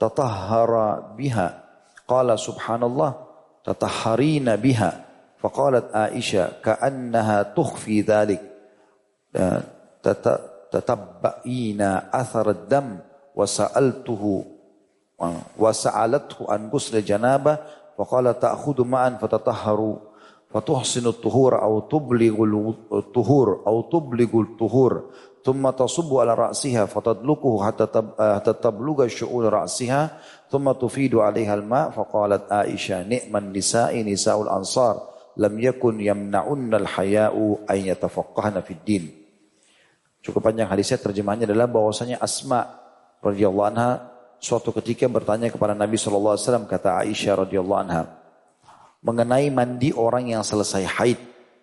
tatahhara 0.00 1.12
biha. 1.12 1.60
Qala 2.08 2.40
subhanallah 2.40 3.20
tatahharina 3.60 4.56
biha. 4.56 4.90
Faqalat 4.90 5.09
فقالت 5.40 5.96
عائشة 5.96 6.48
كأنها 6.64 7.42
تخفي 7.42 8.00
ذلك. 8.00 8.40
آه، 9.36 9.62
تتبعين 10.70 11.80
أثر 12.12 12.50
الدم 12.50 12.98
وسألته 13.36 14.44
وسألته 15.58 16.38
عن 16.48 16.70
غسل 16.70 17.04
جنابة 17.04 17.58
فقال 17.98 18.40
تأخذ 18.40 18.84
معا 18.84 19.10
فتطهر 19.10 19.96
فتحسن 20.50 21.06
الطهور 21.06 21.62
أو 21.62 21.80
تبلغ 21.80 22.36
الطهور 22.92 23.62
أو 23.66 23.82
تبلغ 23.82 24.40
الطهور 24.40 24.92
ثم 25.44 25.70
تصب 25.70 26.16
على 26.16 26.34
رأسها 26.34 26.84
فتدلكه 26.84 27.52
حتى 27.66 28.52
تبلغ 28.52 29.06
شؤون 29.06 29.44
رأسها 29.46 30.10
ثم 30.50 30.72
تفيد 30.72 31.14
عليها 31.14 31.54
الماء. 31.54 31.90
فقالت 31.90 32.52
عائشة 32.52 33.02
نعم 33.02 33.36
النساء 33.36 34.02
نساء 34.02 34.42
الأنصار. 34.42 35.09
lam 35.40 35.54
yakun 35.56 35.96
yamna'unnal 36.04 36.84
haya'u 36.84 37.64
ay 37.64 37.88
yatafaqqahna 37.88 38.60
fid 38.60 38.84
din. 38.84 39.04
Cukup 40.20 40.52
panjang 40.52 40.68
hadisnya 40.68 41.00
terjemahannya 41.00 41.48
adalah 41.48 41.64
bahwasanya 41.64 42.20
Asma 42.20 42.68
radhiyallahu 43.24 43.68
anha 43.72 43.90
suatu 44.36 44.68
ketika 44.76 45.08
bertanya 45.08 45.48
kepada 45.48 45.72
Nabi 45.72 45.96
sallallahu 45.96 46.36
alaihi 46.36 46.44
wasallam 46.44 46.66
kata 46.68 47.00
Aisyah 47.00 47.48
radhiyallahu 47.48 47.80
anha 47.88 48.20
mengenai 49.00 49.48
mandi 49.48 49.96
orang 49.96 50.28
yang 50.28 50.44
selesai 50.44 50.84
haid. 50.84 51.18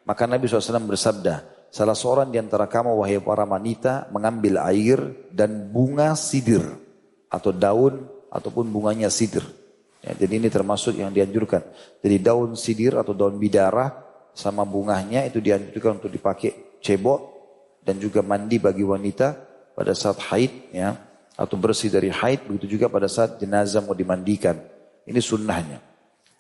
Maka 0.08 0.24
Nabi 0.24 0.48
SAW 0.48 0.88
bersabda, 0.88 1.68
salah 1.68 1.92
seorang 1.92 2.32
di 2.32 2.40
antara 2.40 2.64
kamu 2.66 2.96
wahai 2.96 3.20
para 3.20 3.44
wanita 3.44 4.08
mengambil 4.10 4.56
air 4.64 5.00
dan 5.36 5.68
bunga 5.68 6.16
sidir 6.16 6.64
atau 7.28 7.52
daun 7.52 8.08
ataupun 8.32 8.72
bunganya 8.72 9.12
sidir 9.12 9.44
ya, 10.08 10.12
jadi 10.16 10.40
ini 10.40 10.48
termasuk 10.48 10.96
yang 10.96 11.12
dianjurkan. 11.12 11.60
Jadi 12.00 12.16
daun 12.24 12.56
sidir 12.56 12.96
atau 12.96 13.12
daun 13.12 13.36
bidara 13.36 13.92
sama 14.32 14.64
bunganya 14.64 15.28
itu 15.28 15.44
dianjurkan 15.44 16.00
untuk 16.00 16.08
dipakai 16.14 16.80
cebok 16.80 17.20
dan 17.84 18.00
juga 18.00 18.24
mandi 18.24 18.56
bagi 18.56 18.88
wanita 18.88 19.36
pada 19.76 19.92
saat 19.92 20.24
haid 20.32 20.72
ya. 20.72 20.96
Atau 21.38 21.54
bersih 21.60 21.94
dari 21.94 22.10
haid 22.10 22.50
begitu 22.50 22.80
juga 22.80 22.90
pada 22.90 23.06
saat 23.06 23.38
jenazah 23.38 23.86
mau 23.86 23.94
dimandikan. 23.94 24.58
Ini 25.06 25.22
sunnahnya. 25.22 25.84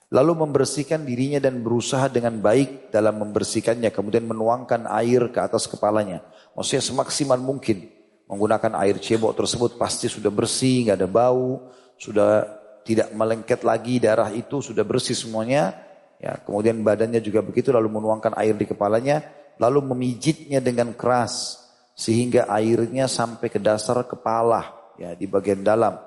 Lalu 0.08 0.48
membersihkan 0.48 1.04
dirinya 1.04 1.38
dan 1.38 1.60
berusaha 1.60 2.08
dengan 2.08 2.40
baik 2.40 2.90
dalam 2.90 3.20
membersihkannya 3.20 3.92
kemudian 3.92 4.24
menuangkan 4.24 4.88
air 4.88 5.28
ke 5.30 5.40
atas 5.44 5.68
kepalanya. 5.68 6.24
Maksudnya 6.56 6.82
semaksimal 6.82 7.38
mungkin 7.38 7.92
menggunakan 8.28 8.76
air 8.84 9.00
cebok 9.00 9.36
tersebut 9.36 9.76
pasti 9.76 10.12
sudah 10.12 10.32
bersih 10.32 10.88
nggak 10.88 10.98
ada 11.00 11.10
bau 11.10 11.72
sudah 11.96 12.44
tidak 12.88 13.12
melengket 13.12 13.68
lagi 13.68 14.00
darah 14.00 14.32
itu 14.32 14.64
sudah 14.64 14.88
bersih 14.88 15.14
semuanya 15.14 15.76
ya 16.24 16.40
kemudian 16.40 16.80
badannya 16.80 17.20
juga 17.20 17.44
begitu 17.44 17.76
lalu 17.76 18.00
menuangkan 18.00 18.40
air 18.40 18.56
di 18.56 18.64
kepalanya 18.64 19.22
lalu 19.60 19.92
memijitnya 19.92 20.64
dengan 20.64 20.96
keras 20.96 21.68
sehingga 21.98 22.46
airnya 22.46 23.10
sampai 23.10 23.50
ke 23.50 23.58
dasar 23.58 24.06
kepala 24.06 24.94
ya 25.02 25.18
di 25.18 25.26
bagian 25.26 25.66
dalam. 25.66 25.98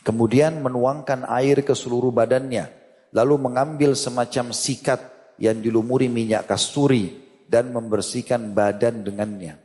Kemudian 0.00 0.62
menuangkan 0.62 1.26
air 1.28 1.66
ke 1.66 1.74
seluruh 1.74 2.14
badannya, 2.14 2.70
lalu 3.12 3.34
mengambil 3.36 3.92
semacam 3.92 4.54
sikat 4.54 5.02
yang 5.36 5.58
dilumuri 5.58 6.06
minyak 6.06 6.46
kasturi 6.46 7.12
dan 7.44 7.74
membersihkan 7.74 8.54
badan 8.54 9.02
dengannya. 9.02 9.58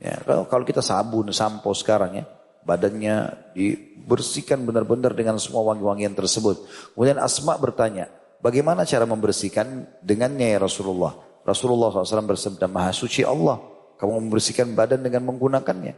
Ya, 0.00 0.16
kalau, 0.26 0.64
kita 0.66 0.82
sabun, 0.82 1.30
sampo 1.30 1.70
sekarang 1.76 2.18
ya, 2.18 2.24
badannya 2.64 3.50
dibersihkan 3.56 4.62
benar-benar 4.64 5.16
dengan 5.16 5.40
semua 5.40 5.64
wangi-wangian 5.72 6.12
tersebut. 6.12 6.64
Kemudian 6.94 7.18
Asma 7.20 7.56
bertanya, 7.56 8.12
bagaimana 8.44 8.84
cara 8.84 9.08
membersihkan 9.08 9.88
dengannya 10.04 10.56
ya 10.56 10.58
Rasulullah? 10.60 11.16
Rasulullah 11.44 11.88
SAW 11.90 12.30
bersabda, 12.30 12.68
Maha 12.68 12.92
suci 12.92 13.24
Allah. 13.24 13.58
Kamu 13.96 14.16
membersihkan 14.28 14.72
badan 14.72 15.04
dengan 15.04 15.28
menggunakannya. 15.28 15.92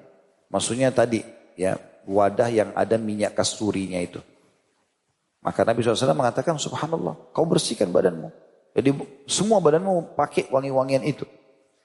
Maksudnya 0.51 0.91
tadi, 0.91 1.23
ya 1.55 1.79
wadah 2.07 2.51
yang 2.51 2.71
ada 2.75 2.99
minyak 2.99 3.35
kasturinya 3.35 3.99
itu. 4.03 4.19
Maka 5.43 5.67
Nabi 5.67 5.83
SAW 5.83 6.15
mengatakan, 6.15 6.55
Subhanallah, 6.59 7.35
kau 7.35 7.47
bersihkan 7.47 7.91
badanmu. 7.91 8.31
Jadi 8.73 8.91
semua 9.29 9.59
badanmu 9.59 10.17
pakai 10.17 10.49
wangi-wangian 10.49 11.03
itu. 11.05 11.27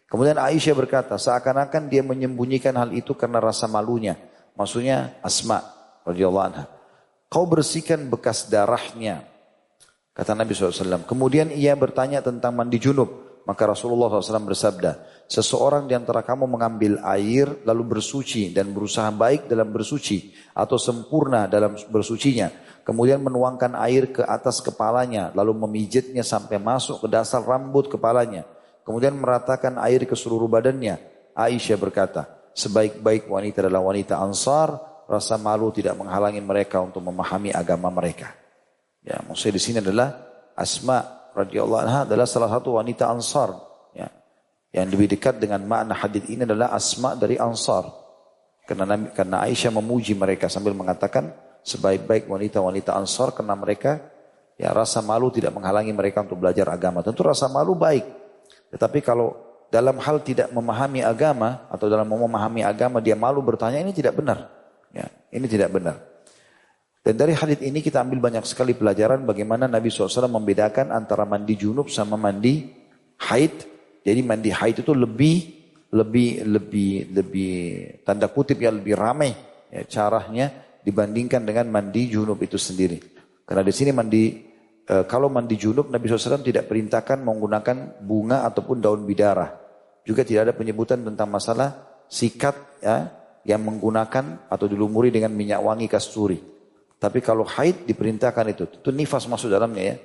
Kemudian 0.08 0.40
Aisyah 0.40 0.72
berkata, 0.78 1.20
seakan-akan 1.20 1.92
dia 1.92 2.00
menyembunyikan 2.00 2.72
hal 2.80 2.96
itu 2.96 3.12
karena 3.12 3.44
rasa 3.44 3.68
malunya. 3.68 4.16
Maksudnya 4.58 5.22
Asma 5.22 5.62
radhiyallahu 6.04 6.48
anha. 6.50 6.66
Kau 7.30 7.46
bersihkan 7.46 8.10
bekas 8.10 8.50
darahnya. 8.50 9.24
Kata 10.18 10.34
Nabi 10.34 10.58
SAW. 10.58 11.06
Kemudian 11.06 11.54
ia 11.54 11.78
bertanya 11.78 12.26
tentang 12.26 12.58
mandi 12.58 12.82
junub. 12.82 13.28
Maka 13.48 13.64
Rasulullah 13.64 14.12
SAW 14.12 14.44
bersabda, 14.44 15.24
seseorang 15.24 15.88
di 15.88 15.96
antara 15.96 16.20
kamu 16.20 16.52
mengambil 16.52 17.00
air 17.08 17.48
lalu 17.64 17.96
bersuci 17.96 18.52
dan 18.52 18.76
berusaha 18.76 19.08
baik 19.08 19.48
dalam 19.48 19.72
bersuci 19.72 20.36
atau 20.52 20.76
sempurna 20.76 21.48
dalam 21.48 21.80
bersucinya. 21.88 22.52
Kemudian 22.84 23.24
menuangkan 23.24 23.72
air 23.80 24.12
ke 24.12 24.20
atas 24.20 24.60
kepalanya 24.60 25.32
lalu 25.32 25.64
memijitnya 25.64 26.28
sampai 26.28 26.60
masuk 26.60 27.04
ke 27.04 27.08
dasar 27.08 27.40
rambut 27.40 27.88
kepalanya. 27.88 28.44
Kemudian 28.84 29.16
meratakan 29.16 29.80
air 29.80 30.04
ke 30.04 30.16
seluruh 30.16 30.52
badannya. 30.52 31.00
Aisyah 31.32 31.80
berkata, 31.80 32.37
sebaik-baik 32.58 33.30
wanita 33.30 33.62
adalah 33.62 33.86
wanita 33.86 34.18
ansar, 34.18 34.74
rasa 35.06 35.38
malu 35.38 35.70
tidak 35.70 35.94
menghalangi 35.94 36.42
mereka 36.42 36.82
untuk 36.82 37.06
memahami 37.06 37.54
agama 37.54 37.94
mereka. 37.94 38.34
Ya, 39.06 39.22
maksudnya 39.24 39.56
di 39.56 39.64
sini 39.64 39.78
adalah 39.80 40.10
Asma 40.58 41.32
radhiyallahu 41.38 41.82
anha 41.86 42.00
adalah 42.10 42.26
salah 42.26 42.50
satu 42.50 42.82
wanita 42.82 43.08
Ansar 43.08 43.54
ya. 43.94 44.10
Yang 44.74 44.88
lebih 44.98 45.08
dekat 45.16 45.38
dengan 45.38 45.62
makna 45.64 45.94
hadis 45.94 46.26
ini 46.28 46.44
adalah 46.44 46.74
Asma 46.74 47.14
dari 47.14 47.38
Ansar. 47.38 47.88
Karena 48.68 49.00
karena 49.16 49.48
Aisyah 49.48 49.72
memuji 49.72 50.12
mereka 50.12 50.52
sambil 50.52 50.76
mengatakan 50.76 51.32
sebaik-baik 51.64 52.28
wanita-wanita 52.28 52.98
Ansar 52.98 53.32
karena 53.32 53.56
mereka 53.56 54.02
ya 54.60 54.76
rasa 54.76 55.00
malu 55.00 55.32
tidak 55.32 55.56
menghalangi 55.56 55.96
mereka 55.96 56.26
untuk 56.26 56.42
belajar 56.42 56.68
agama. 56.68 57.00
Tentu 57.00 57.24
rasa 57.24 57.48
malu 57.48 57.80
baik. 57.80 58.04
Tetapi 58.76 59.00
kalau 59.00 59.47
dalam 59.68 60.00
hal 60.00 60.24
tidak 60.24 60.52
memahami 60.56 61.04
agama 61.04 61.68
atau 61.68 61.92
dalam 61.92 62.08
memahami 62.08 62.64
agama 62.64 63.04
dia 63.04 63.20
malu 63.20 63.44
bertanya 63.44 63.84
ini 63.84 63.92
tidak 63.92 64.16
benar. 64.16 64.48
Ya, 64.96 65.12
ini 65.32 65.46
tidak 65.52 65.76
benar. 65.76 66.00
Dan 67.04 67.16
dari 67.16 67.32
hadis 67.36 67.64
ini 67.64 67.80
kita 67.80 68.04
ambil 68.04 68.20
banyak 68.20 68.44
sekali 68.44 68.76
pelajaran 68.76 69.24
bagaimana 69.24 69.68
Nabi 69.68 69.88
SAW 69.88 70.28
membedakan 70.28 70.92
antara 70.92 71.24
mandi 71.24 71.56
junub 71.56 71.88
sama 71.88 72.20
mandi 72.20 72.68
haid. 73.24 73.64
Jadi 74.04 74.20
mandi 74.24 74.52
haid 74.52 74.84
itu 74.84 74.92
lebih 74.92 75.38
lebih 75.92 76.44
lebih 76.44 76.92
lebih 77.16 77.56
tanda 78.04 78.28
kutip 78.28 78.60
ya 78.60 78.76
lebih 78.76 79.00
ramai 79.00 79.32
ya, 79.72 79.88
caranya 79.88 80.52
dibandingkan 80.84 81.48
dengan 81.48 81.72
mandi 81.72 82.12
junub 82.12 82.40
itu 82.44 82.60
sendiri. 82.60 83.00
Karena 83.48 83.64
di 83.64 83.72
sini 83.72 83.92
mandi 83.96 84.47
e, 84.88 84.96
kalau 85.04 85.28
mandi 85.28 85.60
junub 85.60 85.92
Nabi 85.92 86.08
SAW 86.08 86.42
tidak 86.42 86.72
perintahkan 86.72 87.20
menggunakan 87.20 88.00
bunga 88.00 88.48
ataupun 88.48 88.80
daun 88.80 89.04
bidara. 89.04 89.52
Juga 90.08 90.24
tidak 90.24 90.50
ada 90.50 90.54
penyebutan 90.56 91.04
tentang 91.04 91.28
masalah 91.28 92.00
sikat 92.08 92.80
ya 92.80 93.12
yang 93.44 93.64
menggunakan 93.64 94.48
atau 94.48 94.66
dilumuri 94.66 95.12
dengan 95.12 95.36
minyak 95.36 95.60
wangi 95.60 95.92
kasturi. 95.92 96.40
Tapi 96.98 97.20
kalau 97.22 97.46
haid 97.46 97.86
diperintahkan 97.86 98.46
itu. 98.50 98.64
Itu 98.82 98.90
nifas 98.90 99.30
masuk 99.30 99.54
dalamnya 99.54 99.84
ya. 99.94 99.96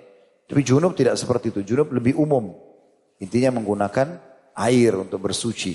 Tapi 0.51 0.61
junub 0.61 0.93
tidak 0.93 1.17
seperti 1.17 1.55
itu. 1.55 1.75
Junub 1.75 1.89
lebih 1.95 2.19
umum. 2.21 2.53
Intinya 3.23 3.57
menggunakan 3.57 4.21
air 4.59 4.93
untuk 4.99 5.25
bersuci. 5.25 5.73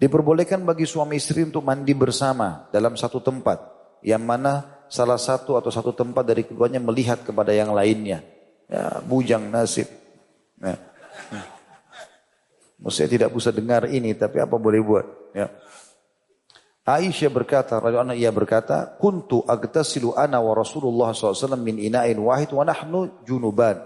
Diperbolehkan 0.00 0.64
bagi 0.64 0.88
suami 0.88 1.20
istri 1.20 1.44
untuk 1.44 1.60
mandi 1.60 1.92
bersama 1.92 2.70
dalam 2.72 2.96
satu 2.96 3.20
tempat. 3.20 3.58
Yang 4.00 4.22
mana 4.24 4.52
salah 4.90 5.16
satu 5.16 5.54
atau 5.54 5.70
satu 5.70 5.94
tempat 5.94 6.26
dari 6.26 6.42
keduanya 6.42 6.82
melihat 6.82 7.22
kepada 7.22 7.54
yang 7.54 7.70
lainnya. 7.70 8.26
Ya, 8.66 8.98
bujang 9.06 9.46
nasib. 9.48 9.86
Nah. 10.58 10.76
Maksudnya 12.80 13.10
tidak 13.12 13.30
bisa 13.36 13.52
dengar 13.52 13.86
ini, 13.86 14.16
tapi 14.16 14.40
apa 14.40 14.56
boleh 14.56 14.80
buat? 14.80 15.06
Ya. 15.36 15.52
Aisyah 16.80 17.30
berkata, 17.30 17.76
radhiyallahu 17.76 18.18
ia 18.18 18.32
berkata, 18.32 18.96
"Kuntu 18.98 19.44
agtasilu 19.44 20.16
ana 20.16 20.40
wa 20.40 20.56
Rasulullah 20.56 21.12
SAW 21.12 21.54
min 21.60 21.76
ina'in 21.76 22.16
wahid 22.18 22.50
wa 22.56 22.64
nahnu 22.64 23.22
junuban." 23.22 23.78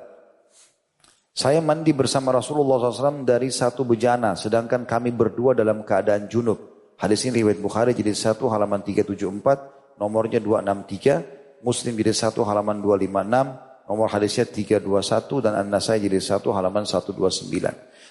Saya 1.35 1.59
mandi 1.59 1.91
bersama 1.91 2.31
Rasulullah 2.31 2.79
SAW 2.79 3.27
dari 3.27 3.51
satu 3.51 3.83
bejana, 3.83 4.39
sedangkan 4.39 4.87
kami 4.87 5.11
berdua 5.11 5.59
dalam 5.59 5.83
keadaan 5.83 6.31
junub. 6.31 6.57
Hadis 6.95 7.27
ini 7.27 7.43
riwayat 7.43 7.59
Bukhari 7.59 7.91
jadi 7.99 8.15
satu 8.15 8.47
halaman 8.47 8.87
374, 8.87 9.74
nomornya 9.99 10.43
263, 10.43 11.65
Muslim 11.65 11.93
jadi 11.97 12.13
satu 12.13 12.45
halaman 12.45 12.81
256, 12.83 13.89
nomor 13.89 14.09
hadisnya 14.13 14.45
321 14.49 15.45
dan 15.45 15.53
An-Nasai 15.61 16.01
jadi 16.01 16.21
satu 16.21 16.53
halaman 16.53 16.85
129. 16.85 17.15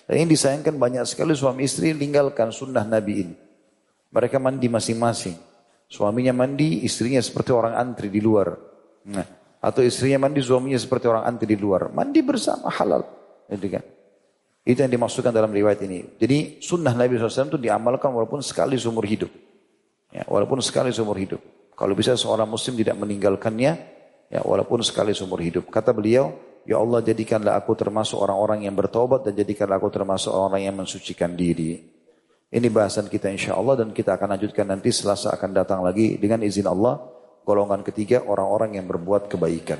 Dan 0.04 0.14
ini 0.20 0.28
disayangkan 0.36 0.76
banyak 0.76 1.06
sekali 1.08 1.32
suami 1.34 1.64
istri 1.64 1.96
meninggalkan 1.96 2.52
sunnah 2.52 2.84
Nabi 2.84 3.14
ini. 3.24 3.36
Mereka 4.14 4.38
mandi 4.38 4.68
masing-masing. 4.68 5.36
Suaminya 5.88 6.34
mandi, 6.34 6.84
istrinya 6.86 7.22
seperti 7.22 7.54
orang 7.54 7.78
antri 7.78 8.10
di 8.10 8.20
luar. 8.20 8.58
Nah, 9.10 9.28
atau 9.62 9.86
istrinya 9.86 10.26
mandi, 10.26 10.42
suaminya 10.42 10.78
seperti 10.78 11.06
orang 11.08 11.24
antri 11.24 11.54
di 11.54 11.58
luar. 11.58 11.94
Mandi 11.94 12.20
bersama 12.26 12.70
halal. 12.74 13.06
Gitu 13.48 13.68
kan? 13.70 13.84
Itu 14.64 14.80
yang 14.80 14.92
dimaksudkan 14.92 15.36
dalam 15.36 15.52
riwayat 15.52 15.84
ini. 15.84 16.18
Jadi 16.18 16.64
sunnah 16.64 16.96
Nabi 16.96 17.20
SAW 17.20 17.52
itu 17.52 17.60
diamalkan 17.60 18.10
walaupun 18.16 18.40
sekali 18.40 18.80
seumur 18.80 19.04
hidup. 19.04 19.30
Ya, 20.10 20.24
walaupun 20.26 20.64
sekali 20.64 20.90
seumur 20.90 21.20
hidup. 21.20 21.42
Kalau 21.74 21.94
bisa 21.98 22.14
seorang 22.14 22.50
muslim 22.50 22.78
tidak 22.78 22.98
meninggalkannya, 22.98 23.74
ya 24.30 24.40
walaupun 24.46 24.82
sekali 24.86 25.12
seumur 25.12 25.42
hidup. 25.42 25.70
Kata 25.70 25.94
beliau, 25.94 26.34
Ya 26.64 26.80
Allah 26.80 27.04
jadikanlah 27.04 27.60
aku 27.60 27.76
termasuk 27.76 28.16
orang-orang 28.16 28.64
yang 28.64 28.76
bertobat 28.76 29.28
dan 29.28 29.36
jadikanlah 29.36 29.84
aku 29.84 29.92
termasuk 29.92 30.32
orang 30.32 30.64
yang 30.64 30.76
mensucikan 30.80 31.36
diri. 31.36 31.92
Ini 32.54 32.68
bahasan 32.72 33.12
kita 33.12 33.28
insya 33.28 33.60
Allah 33.60 33.84
dan 33.84 33.92
kita 33.92 34.16
akan 34.16 34.40
lanjutkan 34.40 34.72
nanti 34.72 34.94
selasa 34.96 35.36
akan 35.36 35.52
datang 35.52 35.84
lagi 35.84 36.16
dengan 36.16 36.40
izin 36.40 36.70
Allah. 36.70 37.04
Golongan 37.44 37.84
ketiga 37.84 38.24
orang-orang 38.24 38.80
yang 38.80 38.88
berbuat 38.88 39.28
kebaikan. 39.28 39.76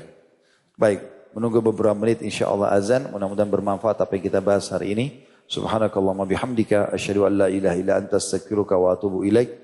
Baik, 0.76 1.00
menunggu 1.32 1.64
beberapa 1.64 1.96
menit 1.96 2.20
insya 2.20 2.52
Allah 2.52 2.76
azan. 2.76 3.08
Mudah-mudahan 3.08 3.48
bermanfaat 3.48 4.04
apa 4.04 4.12
yang 4.20 4.24
kita 4.28 4.44
bahas 4.44 4.68
hari 4.68 4.92
ini. 4.92 5.06
Subhanakallahumma 5.48 6.28
bihamdika 6.28 6.92
asyhadu 6.92 7.24
an 7.24 7.32
la 7.40 7.48
ilaha 7.48 7.76
illa 7.80 7.96
anta 7.96 8.20
astaghfiruka 8.20 8.76
wa 8.76 8.92
atubu 8.92 9.24
ilaik. 9.24 9.63